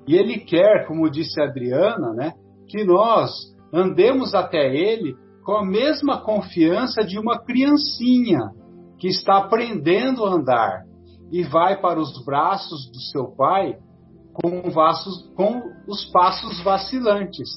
E 0.06 0.16
ele 0.16 0.40
quer, 0.40 0.86
como 0.86 1.10
disse 1.10 1.40
a 1.40 1.44
Adriana, 1.44 2.12
né, 2.12 2.32
que 2.68 2.84
nós 2.84 3.30
andemos 3.72 4.34
até 4.34 4.74
ele 4.74 5.14
com 5.44 5.52
a 5.52 5.64
mesma 5.64 6.22
confiança 6.22 7.04
de 7.04 7.18
uma 7.18 7.38
criancinha 7.38 8.50
que 8.98 9.08
está 9.08 9.38
aprendendo 9.38 10.24
a 10.24 10.34
andar 10.34 10.82
e 11.32 11.42
vai 11.42 11.80
para 11.80 11.98
os 11.98 12.24
braços 12.24 12.90
do 12.90 13.00
seu 13.00 13.34
pai 13.34 13.76
com, 14.32 14.62
com 15.34 15.62
os 15.88 16.04
passos 16.12 16.62
vacilantes. 16.62 17.48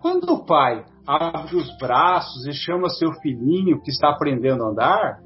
Quando 0.00 0.32
o 0.32 0.44
pai 0.44 0.84
abre 1.06 1.56
os 1.56 1.76
braços 1.78 2.46
e 2.46 2.52
chama 2.52 2.88
seu 2.88 3.12
filhinho 3.14 3.80
que 3.82 3.90
está 3.90 4.10
aprendendo 4.10 4.64
a 4.64 4.68
andar, 4.68 5.18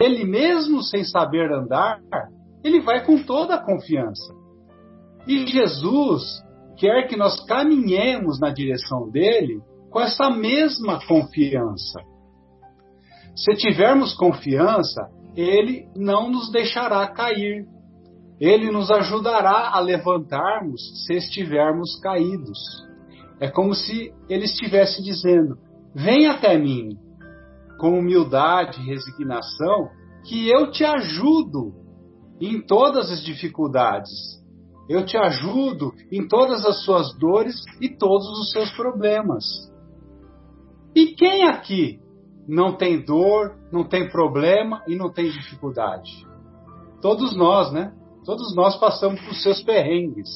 ele 0.00 0.24
mesmo 0.24 0.82
sem 0.82 1.04
saber 1.04 1.50
andar, 1.52 2.00
ele 2.62 2.80
vai 2.80 3.04
com 3.04 3.22
toda 3.22 3.54
a 3.54 3.64
confiança. 3.64 4.34
E 5.26 5.46
Jesus 5.46 6.22
quer 6.78 7.08
que 7.08 7.16
nós 7.16 7.44
caminhemos 7.46 8.38
na 8.38 8.50
direção 8.50 9.10
dele 9.10 9.60
com 9.90 10.00
essa 10.00 10.30
mesma 10.30 11.04
confiança. 11.06 12.00
Se 13.34 13.54
tivermos 13.54 14.14
confiança, 14.14 15.08
Ele 15.34 15.86
não 15.96 16.30
nos 16.30 16.50
deixará 16.50 17.06
cair. 17.08 17.66
Ele 18.38 18.70
nos 18.70 18.90
ajudará 18.90 19.70
a 19.70 19.80
levantarmos 19.80 21.06
se 21.06 21.14
estivermos 21.14 21.98
caídos. 22.00 22.58
É 23.40 23.48
como 23.48 23.74
se 23.74 24.12
Ele 24.28 24.44
estivesse 24.44 25.02
dizendo: 25.02 25.56
Vem 25.94 26.28
até 26.28 26.58
mim, 26.58 26.90
com 27.78 27.98
humildade 27.98 28.80
e 28.80 28.86
resignação, 28.86 29.88
que 30.26 30.48
eu 30.48 30.70
te 30.70 30.84
ajudo 30.84 31.72
em 32.40 32.60
todas 32.60 33.10
as 33.10 33.22
dificuldades. 33.22 34.35
Eu 34.88 35.04
te 35.04 35.16
ajudo 35.16 35.92
em 36.12 36.26
todas 36.28 36.64
as 36.64 36.84
suas 36.84 37.16
dores 37.18 37.54
e 37.80 37.88
todos 37.88 38.28
os 38.40 38.52
seus 38.52 38.70
problemas. 38.72 39.44
E 40.94 41.08
quem 41.08 41.48
aqui 41.48 42.00
não 42.48 42.76
tem 42.76 43.04
dor, 43.04 43.56
não 43.72 43.84
tem 43.84 44.08
problema 44.08 44.82
e 44.86 44.94
não 44.94 45.12
tem 45.12 45.30
dificuldade. 45.30 46.26
Todos 47.02 47.36
nós, 47.36 47.72
né? 47.72 47.92
Todos 48.24 48.54
nós 48.54 48.76
passamos 48.76 49.20
por 49.20 49.34
seus 49.34 49.62
perrengues. 49.62 50.28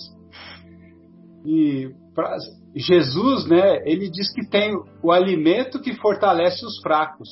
E 1.44 1.90
pra, 2.14 2.36
Jesus, 2.74 3.46
né, 3.48 3.82
ele 3.84 4.10
diz 4.10 4.32
que 4.32 4.48
tem 4.48 4.72
o 5.02 5.10
alimento 5.10 5.80
que 5.80 5.94
fortalece 5.94 6.64
os 6.64 6.80
fracos 6.80 7.28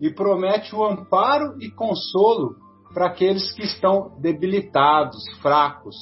e 0.00 0.10
promete 0.12 0.74
o 0.74 0.84
amparo 0.84 1.56
e 1.60 1.70
consolo 1.70 2.56
para 2.92 3.06
aqueles 3.06 3.52
que 3.52 3.62
estão 3.62 4.16
debilitados, 4.20 5.22
fracos. 5.40 5.96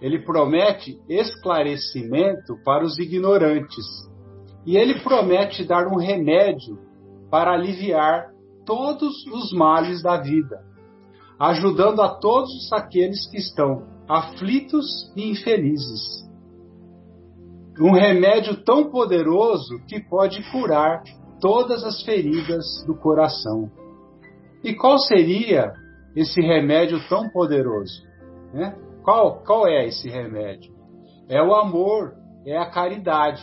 Ele 0.00 0.18
promete 0.18 0.98
esclarecimento 1.08 2.56
para 2.64 2.84
os 2.84 2.98
ignorantes. 2.98 3.84
E 4.66 4.76
ele 4.76 5.00
promete 5.00 5.64
dar 5.64 5.86
um 5.86 5.96
remédio 5.96 6.78
para 7.30 7.52
aliviar 7.52 8.30
todos 8.64 9.26
os 9.26 9.52
males 9.52 10.02
da 10.02 10.16
vida, 10.20 10.62
ajudando 11.38 12.00
a 12.00 12.08
todos 12.08 12.72
aqueles 12.72 13.30
que 13.30 13.38
estão 13.38 13.86
aflitos 14.08 14.86
e 15.16 15.30
infelizes. 15.30 16.28
Um 17.80 17.92
remédio 17.92 18.62
tão 18.62 18.90
poderoso 18.90 19.80
que 19.86 20.00
pode 20.00 20.42
curar 20.50 21.02
todas 21.40 21.82
as 21.84 22.02
feridas 22.02 22.84
do 22.86 22.94
coração. 22.94 23.70
E 24.62 24.74
qual 24.74 24.98
seria 24.98 25.72
esse 26.14 26.40
remédio 26.40 26.98
tão 27.08 27.30
poderoso? 27.30 28.02
Né? 28.52 28.76
Qual, 29.02 29.42
qual 29.44 29.66
é 29.66 29.86
esse 29.86 30.08
remédio? 30.08 30.72
É 31.28 31.42
o 31.42 31.54
amor, 31.54 32.14
é 32.46 32.56
a 32.56 32.70
caridade. 32.70 33.42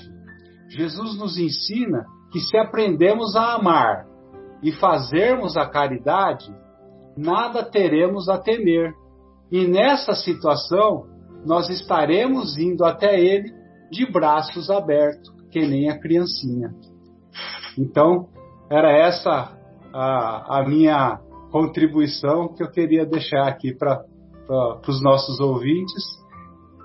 Jesus 0.70 1.18
nos 1.18 1.38
ensina 1.38 2.06
que 2.32 2.40
se 2.40 2.58
aprendemos 2.58 3.36
a 3.36 3.54
amar 3.54 4.06
e 4.62 4.72
fazermos 4.72 5.56
a 5.56 5.66
caridade, 5.66 6.54
nada 7.16 7.64
teremos 7.64 8.28
a 8.28 8.38
temer. 8.38 8.94
E 9.52 9.66
nessa 9.66 10.14
situação, 10.14 11.06
nós 11.46 11.70
estaremos 11.70 12.58
indo 12.58 12.84
até 12.84 13.20
Ele 13.20 13.54
de 13.90 14.06
braços 14.12 14.70
abertos, 14.70 15.30
que 15.50 15.66
nem 15.66 15.90
a 15.90 16.00
criancinha. 16.00 16.74
Então, 17.78 18.28
era 18.70 18.92
essa 18.92 19.58
a, 19.94 20.60
a 20.60 20.68
minha 20.68 21.20
contribuição 21.52 22.54
que 22.54 22.62
eu 22.62 22.70
queria 22.70 23.06
deixar 23.06 23.48
aqui 23.48 23.74
para 23.74 24.04
os 24.88 25.02
nossos 25.02 25.40
ouvintes. 25.40 26.04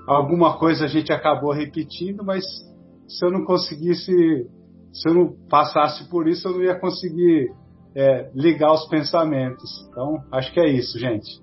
Alguma 0.06 0.58
coisa 0.58 0.84
a 0.84 0.88
gente 0.88 1.12
acabou 1.12 1.52
repetindo, 1.52 2.24
mas 2.24 2.44
se 3.06 3.24
eu 3.24 3.30
não 3.30 3.44
conseguisse, 3.44 4.12
se 4.92 5.08
eu 5.08 5.14
não 5.14 5.32
passasse 5.48 6.08
por 6.10 6.28
isso, 6.28 6.48
eu 6.48 6.52
não 6.52 6.62
ia 6.62 6.78
conseguir 6.78 7.52
é, 7.94 8.30
ligar 8.34 8.72
os 8.72 8.86
pensamentos. 8.88 9.70
Então, 9.88 10.16
acho 10.32 10.52
que 10.52 10.60
é 10.60 10.68
isso, 10.68 10.98
gente. 10.98 11.40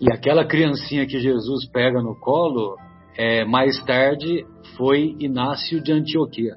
E 0.00 0.12
aquela 0.12 0.44
criancinha 0.44 1.06
que 1.06 1.20
Jesus 1.20 1.70
pega 1.70 2.02
no 2.02 2.18
colo, 2.18 2.76
é, 3.16 3.44
mais 3.44 3.82
tarde 3.84 4.44
foi 4.76 5.16
Inácio 5.18 5.80
de 5.80 5.92
Antioquia. 5.92 6.56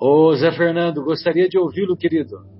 Ô 0.00 0.34
Zé 0.34 0.50
Fernando, 0.52 1.02
gostaria 1.02 1.48
de 1.48 1.58
ouvi-lo, 1.58 1.96
querido. 1.96 2.51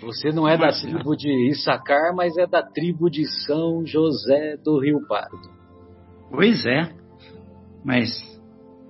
Você 0.00 0.30
não 0.30 0.46
é 0.46 0.56
da 0.56 0.68
tribo 0.68 1.16
de 1.16 1.50
Issacar, 1.50 2.14
mas 2.14 2.36
é 2.36 2.46
da 2.46 2.62
tribo 2.62 3.10
de 3.10 3.26
São 3.44 3.84
José 3.86 4.56
do 4.62 4.78
Rio 4.80 5.06
Pardo. 5.06 5.38
Pois 6.30 6.66
é, 6.66 6.92
mas 7.84 8.10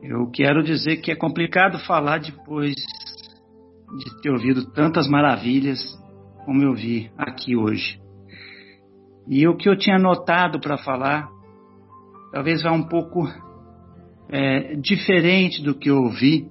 eu 0.03 0.31
quero 0.31 0.63
dizer 0.63 0.97
que 0.99 1.13
é 1.13 1.17
complicado 1.17 1.79
falar 1.81 2.19
depois 2.19 2.75
de 2.75 4.21
ter 4.21 4.31
ouvido 4.31 4.73
tantas 4.73 5.07
maravilhas 5.07 5.79
como 6.45 6.63
eu 6.63 6.75
vi 6.75 7.11
aqui 7.17 7.57
hoje. 7.57 8.01
E 9.29 9.47
o 9.47 9.57
que 9.57 9.69
eu 9.69 9.77
tinha 9.77 9.99
notado 9.99 10.61
para 10.61 10.79
falar, 10.79 11.29
talvez 12.33 12.63
vá 12.63 12.73
um 12.73 12.85
pouco 12.85 13.29
é, 14.29 14.75
diferente 14.77 15.63
do 15.63 15.75
que 15.75 15.91
eu 15.91 15.99
ouvi, 15.99 16.49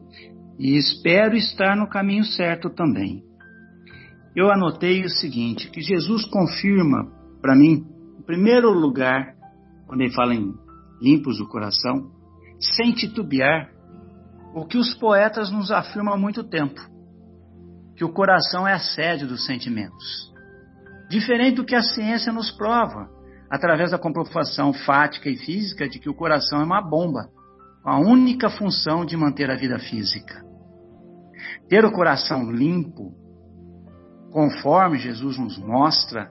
e 0.58 0.78
espero 0.78 1.36
estar 1.36 1.76
no 1.76 1.90
caminho 1.90 2.24
certo 2.24 2.70
também. 2.70 3.25
Eu 4.36 4.52
anotei 4.52 5.04
o 5.04 5.10
seguinte: 5.10 5.70
que 5.70 5.82
Jesus 5.82 6.26
confirma 6.26 7.10
para 7.42 7.56
mim, 7.56 7.86
em 8.20 8.24
primeiro 8.24 8.72
lugar, 8.72 9.34
quando 9.88 10.02
ele 10.02 10.14
fala 10.14 10.36
em 10.36 10.54
limpos 11.02 11.38
do 11.38 11.48
coração, 11.48 12.12
sem 12.60 12.92
titubear, 12.94 13.70
o 14.54 14.66
que 14.66 14.78
os 14.78 14.94
poetas 14.96 15.52
nos 15.52 15.72
afirmam 15.72 16.14
há 16.14 16.18
muito 16.18 16.44
tempo: 16.44 16.82
que 17.96 18.04
o 18.04 18.12
coração 18.12 18.68
é 18.68 18.74
a 18.74 18.80
sede 18.80 19.26
dos 19.26 19.46
sentimentos. 19.46 20.34
Diferente 21.10 21.58
do 21.58 21.66
que 21.66 21.76
a 21.76 21.84
ciência 21.84 22.34
nos 22.34 22.52
prova, 22.52 23.08
através 23.50 23.92
da 23.92 24.00
comprovação 24.00 24.74
fática 24.74 25.30
e 25.30 25.38
física 25.38 25.88
de 25.88 26.00
que 26.00 26.10
o 26.10 26.16
coração 26.16 26.62
é 26.62 26.64
uma 26.64 26.82
bomba, 26.82 27.30
com 27.84 27.90
a 27.90 28.00
única 28.00 28.50
função 28.50 29.06
de 29.06 29.16
manter 29.16 29.52
a 29.52 29.56
vida 29.56 29.78
física. 29.78 30.44
Ter 31.70 31.86
o 31.86 31.92
coração 31.92 32.52
limpo, 32.52 33.14
conforme 34.36 34.98
Jesus 34.98 35.38
nos 35.38 35.58
mostra, 35.58 36.30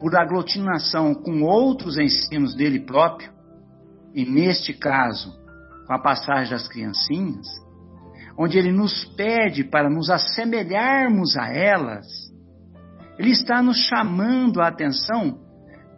por 0.00 0.16
aglutinação 0.16 1.14
com 1.14 1.42
outros 1.42 1.98
ensinos 1.98 2.54
dele 2.54 2.80
próprio, 2.80 3.30
e 4.14 4.24
neste 4.24 4.72
caso, 4.72 5.30
com 5.86 5.92
a 5.92 5.98
passagem 5.98 6.52
das 6.52 6.66
criancinhas, 6.66 7.46
onde 8.38 8.56
ele 8.56 8.72
nos 8.72 9.04
pede 9.14 9.62
para 9.62 9.90
nos 9.90 10.08
assemelharmos 10.08 11.36
a 11.36 11.52
elas, 11.52 12.06
ele 13.18 13.32
está 13.32 13.60
nos 13.60 13.76
chamando 13.76 14.62
a 14.62 14.68
atenção 14.68 15.38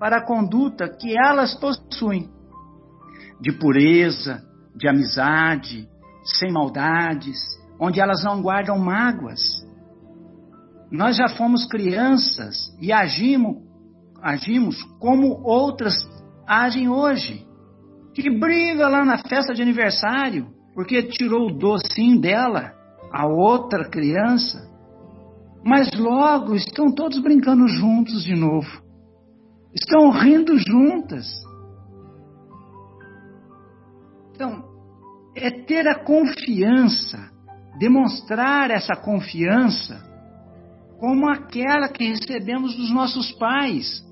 para 0.01 0.17
a 0.17 0.27
conduta 0.27 0.89
que 0.89 1.17
elas 1.17 1.55
possuem, 1.55 2.29
de 3.41 3.53
pureza, 3.53 4.43
de 4.75 4.89
amizade, 4.89 5.89
sem 6.25 6.53
maldades, 6.53 7.39
onde 7.81 8.01
elas 8.01 8.25
não 8.25 8.43
guardam 8.43 8.81
mágoas. 8.81 9.65
Nós 10.91 11.17
já 11.17 11.29
fomos 11.29 11.67
crianças 11.67 12.57
e 12.81 12.93
agimos, 12.93 13.57
agimos 14.23 14.81
como 15.01 15.41
outras 15.43 15.95
agem 16.47 16.89
hoje. 16.89 17.45
Que 18.15 18.31
briga 18.31 18.89
lá 18.89 19.05
na 19.05 19.19
festa 19.19 19.53
de 19.53 19.63
aniversário, 19.63 20.49
porque 20.75 21.03
tirou 21.03 21.49
o 21.49 21.59
docinho 21.59 22.21
dela, 22.21 22.73
a 23.13 23.27
outra 23.27 23.89
criança. 23.89 24.71
Mas 25.65 25.91
logo 25.99 26.55
estão 26.55 26.95
todos 26.95 27.19
brincando 27.19 27.67
juntos 27.67 28.23
de 28.23 28.35
novo. 28.35 28.83
Estão 29.75 30.11
rindo 30.11 30.57
juntas. 30.57 31.27
Então, 34.33 34.65
é 35.35 35.51
ter 35.51 35.87
a 35.89 36.05
confiança 36.05 37.37
demonstrar 37.79 38.71
essa 38.71 38.97
confiança 38.97 40.06
como 40.99 41.29
aquela 41.29 41.89
que 41.89 42.05
recebemos 42.05 42.75
dos 42.75 42.91
nossos 42.91 43.33
pais 43.33 44.03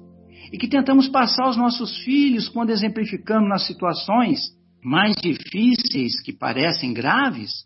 e 0.53 0.59
que 0.59 0.68
tentamos 0.68 1.09
passar 1.09 1.45
aos 1.45 1.57
nossos 1.57 1.99
filhos 2.05 2.49
quando 2.49 2.70
exemplificamos 2.70 3.49
nas 3.49 3.66
situações 3.66 4.41
mais 4.82 5.16
difíceis 5.16 6.20
que 6.22 6.32
parecem 6.32 6.93
graves, 6.93 7.64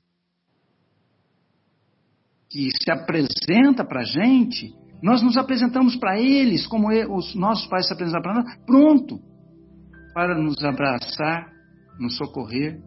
que 2.49 2.71
se 2.71 2.91
apresenta 2.91 3.85
para 3.85 4.01
a 4.01 4.05
gente, 4.05 4.73
nós 5.03 5.21
nos 5.23 5.37
apresentamos 5.37 5.97
para 5.97 6.19
eles 6.19 6.67
como 6.67 6.89
os 7.15 7.35
nossos 7.35 7.67
pais 7.67 7.87
se 7.87 7.93
apresentam 7.93 8.23
para 8.23 8.35
nós, 8.35 8.57
pronto, 8.65 9.21
para 10.15 10.37
nos 10.37 10.63
abraçar, 10.65 11.51
nos 11.99 12.17
socorrer, 12.17 12.81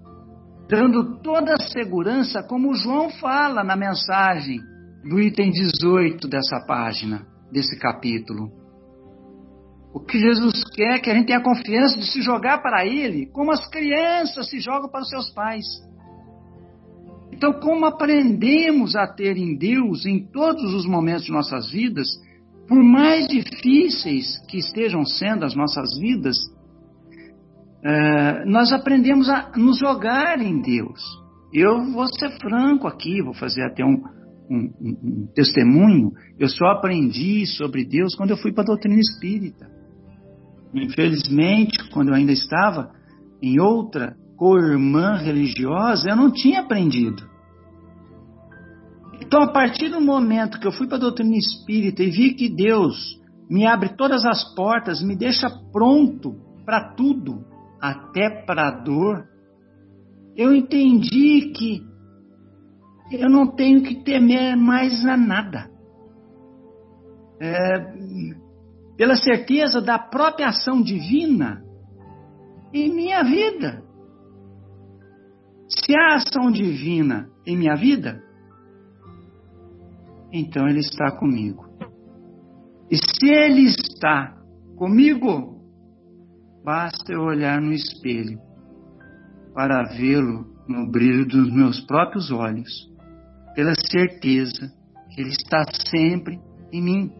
dando 0.69 1.21
toda 1.21 1.53
a 1.53 1.67
segurança, 1.67 2.41
como 2.41 2.73
João 2.73 3.09
fala 3.09 3.63
na 3.63 3.75
mensagem 3.75 4.59
do 5.03 5.19
item 5.19 5.51
18 5.51 6.27
dessa 6.27 6.65
página, 6.65 7.25
desse 7.51 7.77
capítulo. 7.77 8.51
O 9.93 9.99
que 9.99 10.17
Jesus 10.19 10.63
quer 10.73 10.95
é 10.95 10.99
que 10.99 11.09
a 11.09 11.13
gente 11.13 11.27
tenha 11.27 11.41
confiança 11.41 11.97
de 11.99 12.05
se 12.05 12.21
jogar 12.21 12.61
para 12.61 12.85
Ele, 12.85 13.25
como 13.27 13.51
as 13.51 13.67
crianças 13.69 14.49
se 14.49 14.59
jogam 14.59 14.89
para 14.89 15.01
os 15.01 15.09
seus 15.09 15.29
pais. 15.33 15.65
Então, 17.31 17.53
como 17.53 17.85
aprendemos 17.85 18.95
a 18.95 19.07
ter 19.07 19.35
em 19.35 19.57
Deus 19.57 20.05
em 20.05 20.25
todos 20.31 20.73
os 20.73 20.85
momentos 20.85 21.25
de 21.25 21.31
nossas 21.31 21.69
vidas, 21.71 22.07
por 22.67 22.81
mais 22.81 23.27
difíceis 23.27 24.37
que 24.47 24.57
estejam 24.59 25.03
sendo 25.05 25.43
as 25.43 25.55
nossas 25.55 25.99
vidas, 25.99 26.37
uh, 27.83 28.45
nós 28.45 28.71
aprendemos 28.71 29.27
a 29.27 29.51
nos 29.57 29.77
jogar 29.79 30.39
em 30.39 30.61
Deus. 30.61 31.01
Eu 31.51 31.83
vou 31.91 32.07
ser 32.07 32.29
franco 32.39 32.87
aqui, 32.87 33.21
vou 33.21 33.33
fazer 33.33 33.63
até 33.63 33.83
um, 33.83 34.01
um, 34.51 34.73
um, 34.81 35.27
testemunho. 35.33 36.11
Eu 36.37 36.49
só 36.49 36.67
aprendi 36.67 37.45
sobre 37.45 37.85
Deus 37.85 38.15
quando 38.15 38.31
eu 38.31 38.37
fui 38.37 38.51
para 38.51 38.63
a 38.63 38.67
doutrina 38.67 38.99
espírita. 38.99 39.69
Infelizmente, 40.73 41.89
quando 41.89 42.09
eu 42.09 42.15
ainda 42.15 42.33
estava 42.33 42.91
em 43.41 43.59
outra 43.59 44.15
co-irmã 44.35 45.15
religiosa, 45.17 46.09
eu 46.09 46.15
não 46.15 46.31
tinha 46.31 46.61
aprendido. 46.61 47.29
Então, 49.21 49.43
a 49.43 49.51
partir 49.51 49.89
do 49.89 50.01
momento 50.01 50.59
que 50.59 50.67
eu 50.67 50.71
fui 50.71 50.87
para 50.87 50.97
a 50.97 51.01
doutrina 51.01 51.37
espírita 51.37 52.03
e 52.03 52.09
vi 52.09 52.33
que 52.33 52.49
Deus 52.49 53.19
me 53.49 53.65
abre 53.65 53.95
todas 53.95 54.25
as 54.25 54.43
portas, 54.55 55.01
me 55.01 55.15
deixa 55.15 55.49
pronto 55.71 56.35
para 56.65 56.93
tudo, 56.95 57.45
até 57.81 58.29
para 58.45 58.67
a 58.67 58.83
dor, 58.83 59.25
eu 60.35 60.53
entendi 60.53 61.51
que 61.55 61.90
eu 63.11 63.29
não 63.29 63.47
tenho 63.47 63.83
que 63.83 64.03
temer 64.03 64.55
mais 64.55 65.05
a 65.05 65.17
nada. 65.17 65.69
É, 67.39 67.79
pela 68.95 69.15
certeza 69.15 69.81
da 69.81 69.97
própria 69.97 70.47
ação 70.47 70.81
divina 70.81 71.63
em 72.73 72.93
minha 72.93 73.23
vida. 73.23 73.83
Se 75.67 75.95
há 75.95 76.15
ação 76.15 76.51
divina 76.51 77.29
em 77.45 77.57
minha 77.57 77.75
vida, 77.75 78.21
então 80.31 80.67
Ele 80.67 80.79
está 80.79 81.11
comigo. 81.17 81.65
E 82.89 82.97
se 82.97 83.27
Ele 83.27 83.65
está 83.65 84.37
comigo, 84.77 85.61
basta 86.63 87.13
eu 87.13 87.21
olhar 87.21 87.61
no 87.61 87.71
espelho 87.71 88.39
para 89.53 89.83
vê-lo 89.95 90.45
no 90.67 90.89
brilho 90.89 91.25
dos 91.25 91.51
meus 91.51 91.81
próprios 91.81 92.31
olhos, 92.31 92.90
pela 93.55 93.73
certeza 93.75 94.71
que 95.09 95.21
Ele 95.21 95.31
está 95.31 95.63
sempre 95.89 96.39
em 96.71 96.81
mim. 96.81 97.11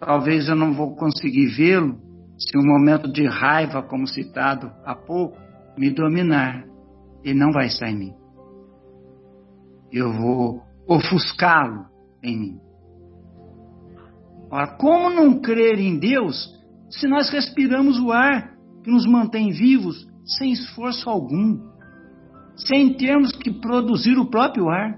Talvez 0.00 0.48
eu 0.48 0.56
não 0.56 0.72
vou 0.72 0.96
conseguir 0.96 1.46
vê-lo 1.46 1.98
se 2.36 2.58
um 2.58 2.64
momento 2.64 3.10
de 3.10 3.26
raiva, 3.26 3.82
como 3.82 4.06
citado 4.06 4.72
há 4.84 4.94
pouco, 4.94 5.38
me 5.78 5.90
dominar. 5.90 6.64
Ele 7.22 7.38
não 7.38 7.52
vai 7.52 7.66
estar 7.66 7.88
em 7.88 7.96
mim. 7.96 8.14
Eu 9.92 10.12
vou 10.12 10.62
ofuscá-lo 10.88 11.86
em 12.22 12.38
mim. 12.38 12.60
Ora, 14.50 14.76
como 14.76 15.08
não 15.08 15.40
crer 15.40 15.78
em 15.78 15.98
Deus 15.98 16.50
se 16.90 17.06
nós 17.06 17.30
respiramos 17.30 17.98
o 17.98 18.12
ar 18.12 18.52
que 18.82 18.90
nos 18.90 19.06
mantém 19.06 19.50
vivos 19.50 20.06
sem 20.24 20.52
esforço 20.52 21.08
algum, 21.08 21.71
sem 22.56 22.94
termos 22.94 23.32
que 23.32 23.50
produzir 23.50 24.18
o 24.18 24.30
próprio 24.30 24.68
ar? 24.68 24.96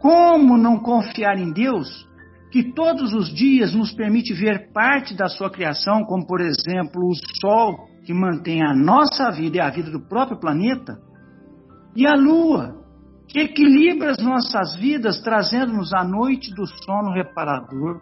Como 0.00 0.56
não 0.56 0.78
confiar 0.78 1.38
em 1.38 1.52
Deus 1.52 2.06
que 2.50 2.72
todos 2.72 3.12
os 3.12 3.28
dias 3.34 3.74
nos 3.74 3.92
permite 3.92 4.32
ver 4.32 4.72
parte 4.72 5.14
da 5.14 5.28
sua 5.28 5.50
criação, 5.50 6.04
como 6.04 6.26
por 6.26 6.40
exemplo 6.40 7.02
o 7.06 7.14
Sol, 7.40 7.88
que 8.04 8.14
mantém 8.14 8.62
a 8.62 8.74
nossa 8.74 9.30
vida 9.30 9.56
e 9.56 9.60
a 9.60 9.68
vida 9.68 9.90
do 9.90 10.00
próprio 10.00 10.38
planeta, 10.38 10.98
e 11.94 12.06
a 12.06 12.14
Lua, 12.14 12.82
que 13.28 13.40
equilibra 13.40 14.12
as 14.12 14.18
nossas 14.18 14.74
vidas, 14.76 15.20
trazendo-nos 15.22 15.92
a 15.92 16.04
noite 16.04 16.54
do 16.54 16.66
sono 16.84 17.12
reparador. 17.12 18.00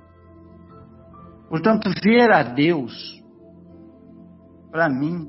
Portanto, 1.48 1.90
ver 2.02 2.30
a 2.30 2.42
Deus, 2.42 2.92
para 4.70 4.88
mim, 4.88 5.28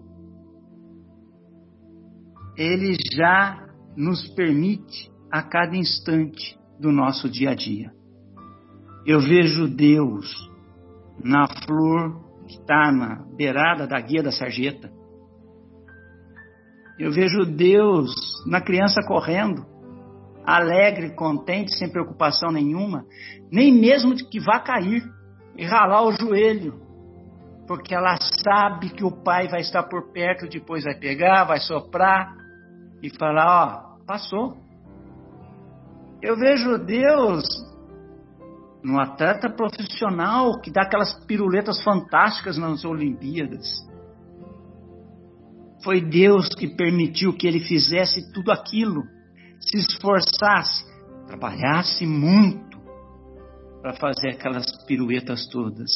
Ele 2.58 2.96
já 3.14 3.68
nos 3.96 4.28
permite 4.30 5.12
a 5.32 5.42
cada 5.42 5.76
instante 5.76 6.58
do 6.80 6.92
nosso 6.92 7.30
dia 7.30 7.52
a 7.52 7.56
dia. 7.56 7.92
Eu 9.06 9.20
vejo 9.20 9.68
Deus 9.68 10.34
na 11.24 11.48
flor 11.48 12.24
que 12.48 12.54
está 12.54 12.92
na 12.92 13.26
beirada 13.36 13.88
da 13.88 14.00
guia 14.00 14.24
da 14.24 14.32
sarjeta. 14.32 14.92
Eu 16.98 17.12
vejo 17.12 17.46
Deus 17.46 18.14
na 18.46 18.62
criança 18.62 19.02
correndo 19.06 19.66
alegre, 20.46 21.16
contente, 21.16 21.76
sem 21.76 21.90
preocupação 21.90 22.52
nenhuma, 22.52 23.06
nem 23.52 23.74
mesmo 23.74 24.14
de 24.14 24.24
que 24.26 24.40
vá 24.40 24.60
cair 24.60 25.04
e 25.58 25.66
ralar 25.66 26.04
o 26.04 26.12
joelho, 26.12 26.80
porque 27.68 27.96
ela 27.96 28.16
sabe 28.44 28.92
que 28.92 29.04
o 29.04 29.12
pai 29.12 29.48
vai 29.48 29.62
estar 29.62 29.84
por 29.84 30.12
perto, 30.12 30.48
depois 30.48 30.84
vai 30.84 30.94
pegar, 30.96 31.46
vai 31.46 31.60
soprar 31.60 32.45
e 33.06 33.18
falar: 33.18 33.98
Ó, 34.00 34.06
passou. 34.06 34.58
Eu 36.22 36.36
vejo 36.38 36.78
Deus 36.80 37.44
no 38.84 39.00
atleta 39.00 39.50
profissional 39.50 40.60
que 40.60 40.72
dá 40.72 40.84
aquelas 40.84 41.14
piruletas 41.26 41.84
fantásticas 41.84 42.58
nas 42.58 42.84
Olimpíadas. 42.84 43.68
Foi 45.84 46.02
Deus 46.02 46.50
que 46.50 46.68
permitiu 46.68 47.34
que 47.34 47.46
ele 47.46 47.60
fizesse 47.60 48.32
tudo 48.34 48.52
aquilo 48.52 49.04
se 49.60 49.78
esforçasse, 49.78 50.84
trabalhasse 51.28 52.06
muito 52.06 52.80
para 53.82 53.94
fazer 53.94 54.32
aquelas 54.32 54.66
piruetas 54.86 55.48
todas. 55.48 55.92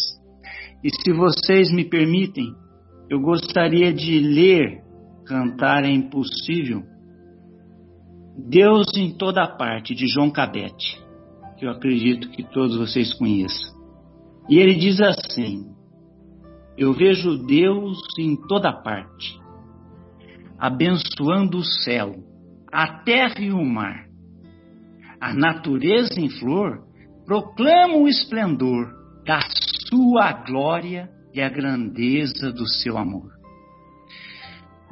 E 0.84 0.90
se 0.90 1.12
vocês 1.12 1.72
me 1.72 1.90
permitem, 1.90 2.54
eu 3.10 3.20
gostaria 3.20 3.92
de 3.92 4.20
ler 4.20 4.84
Cantar 5.26 5.84
é 5.84 5.92
Impossível, 5.92 6.84
Deus 8.48 8.86
em 8.96 9.12
Toda 9.12 9.46
Parte, 9.48 9.94
de 9.94 10.08
João 10.08 10.32
Cabete, 10.32 11.04
que 11.58 11.66
eu 11.66 11.72
acredito 11.72 12.30
que 12.30 12.44
todos 12.44 12.78
vocês 12.78 13.14
conheçam. 13.14 13.78
E 14.48 14.58
ele 14.58 14.76
diz 14.76 15.02
assim: 15.02 15.66
Eu 16.78 16.94
vejo 16.94 17.46
Deus 17.46 18.00
em 18.18 18.36
toda 18.48 18.72
parte, 18.72 19.38
abençoando 20.58 21.58
o 21.58 21.64
céu, 21.64 22.16
a 22.72 23.04
terra 23.04 23.40
e 23.40 23.52
o 23.52 23.64
mar. 23.64 24.08
A 25.20 25.34
natureza 25.34 26.20
em 26.20 26.30
flor 26.30 26.82
proclama 27.26 27.98
o 27.98 28.08
esplendor 28.08 28.88
da 29.26 29.42
sua 29.90 30.32
glória 30.32 31.10
e 31.34 31.42
a 31.42 31.50
grandeza 31.50 32.52
do 32.54 32.66
seu 32.66 32.98
amor. 32.98 33.32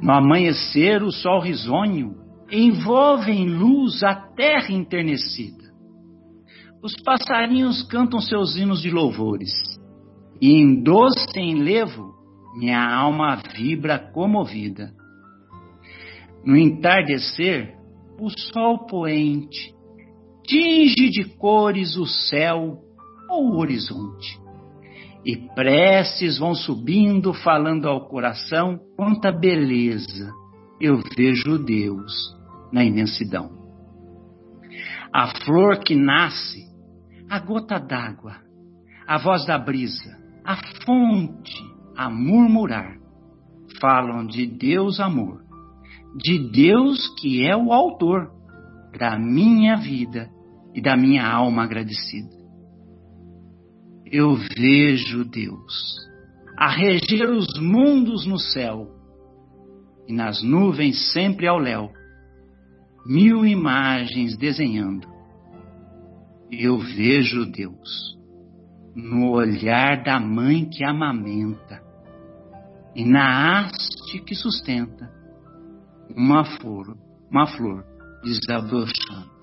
No 0.00 0.12
amanhecer, 0.12 1.02
o 1.02 1.10
sol 1.10 1.40
risonho 1.40 2.27
envolve 2.50 3.30
em 3.30 3.48
luz 3.48 4.02
a 4.02 4.14
terra 4.14 4.72
enternecida. 4.72 5.68
Os 6.82 6.94
passarinhos 7.02 7.82
cantam 7.82 8.20
seus 8.20 8.56
hinos 8.56 8.80
de 8.80 8.90
louvores, 8.90 9.52
e 10.40 10.52
em 10.52 10.82
doce 10.82 11.38
enlevo 11.38 12.14
minha 12.56 12.82
alma 12.82 13.36
vibra 13.54 13.98
comovida. 13.98 14.92
No 16.44 16.56
entardecer, 16.56 17.74
o 18.18 18.30
sol 18.30 18.86
poente 18.86 19.74
tinge 20.46 21.10
de 21.10 21.24
cores 21.36 21.96
o 21.96 22.06
céu 22.06 22.78
ou 23.28 23.50
o 23.50 23.58
horizonte. 23.58 24.38
E 25.26 25.36
preces 25.54 26.38
vão 26.38 26.54
subindo, 26.54 27.34
falando 27.34 27.86
ao 27.86 28.08
coração 28.08 28.78
quanta 28.96 29.30
beleza 29.30 30.32
eu 30.80 31.02
vejo 31.16 31.58
Deus 31.58 32.37
na 32.72 32.84
imensidão. 32.84 33.50
A 35.12 35.28
flor 35.44 35.78
que 35.78 35.94
nasce, 35.94 36.66
a 37.28 37.38
gota 37.38 37.78
d'água, 37.78 38.36
a 39.06 39.18
voz 39.18 39.46
da 39.46 39.58
brisa, 39.58 40.16
a 40.44 40.56
fonte 40.84 41.62
a 41.96 42.08
murmurar, 42.10 42.96
falam 43.80 44.26
de 44.26 44.46
Deus 44.46 45.00
amor 45.00 45.48
de 46.16 46.50
Deus 46.50 47.08
que 47.20 47.46
é 47.46 47.56
o 47.56 47.72
autor 47.72 48.30
da 48.98 49.18
minha 49.18 49.76
vida 49.76 50.28
e 50.74 50.80
da 50.80 50.96
minha 50.96 51.26
alma 51.26 51.64
agradecida. 51.64 52.36
Eu 54.10 54.34
vejo 54.34 55.24
Deus 55.24 55.96
a 56.56 56.68
reger 56.70 57.30
os 57.30 57.46
mundos 57.60 58.26
no 58.26 58.38
céu 58.38 58.88
e 60.08 60.12
nas 60.12 60.42
nuvens 60.42 61.12
sempre 61.12 61.46
ao 61.46 61.58
léu, 61.58 61.90
mil 63.06 63.44
imagens 63.44 64.36
desenhando. 64.36 65.06
Eu 66.50 66.78
vejo 66.78 67.44
Deus 67.50 68.18
no 68.94 69.30
olhar 69.30 70.02
da 70.02 70.18
mãe 70.18 70.64
que 70.64 70.82
amamenta 70.82 71.82
e 72.94 73.04
na 73.04 73.60
haste 73.60 74.20
que 74.24 74.34
sustenta 74.34 75.08
uma 76.16 76.44
flor, 76.44 76.96
uma 77.30 77.46
flor 77.46 77.84
desabrochando. 78.24 79.38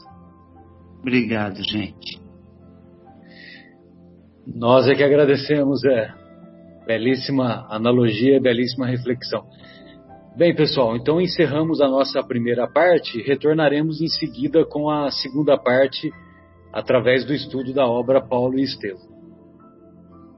Obrigado, 0.99 1.61
gente. 1.64 2.19
Nós 4.45 4.88
é 4.88 4.95
que 4.95 5.03
agradecemos, 5.03 5.84
é. 5.86 6.14
Belíssima 6.86 7.65
analogia, 7.69 8.40
belíssima 8.41 8.88
reflexão. 8.88 9.48
Bem, 10.37 10.53
pessoal, 10.53 10.97
então 10.97 11.21
encerramos 11.21 11.79
a 11.79 11.87
nossa 11.87 12.21
primeira 12.21 12.67
parte. 12.67 13.21
Retornaremos 13.21 14.01
em 14.01 14.09
seguida 14.09 14.65
com 14.65 14.89
a 14.89 15.09
segunda 15.09 15.57
parte 15.57 16.11
através 16.73 17.23
do 17.23 17.33
estudo 17.33 17.73
da 17.73 17.87
obra 17.87 18.19
Paulo 18.19 18.59
e 18.59 18.63
Estevão. 18.63 19.14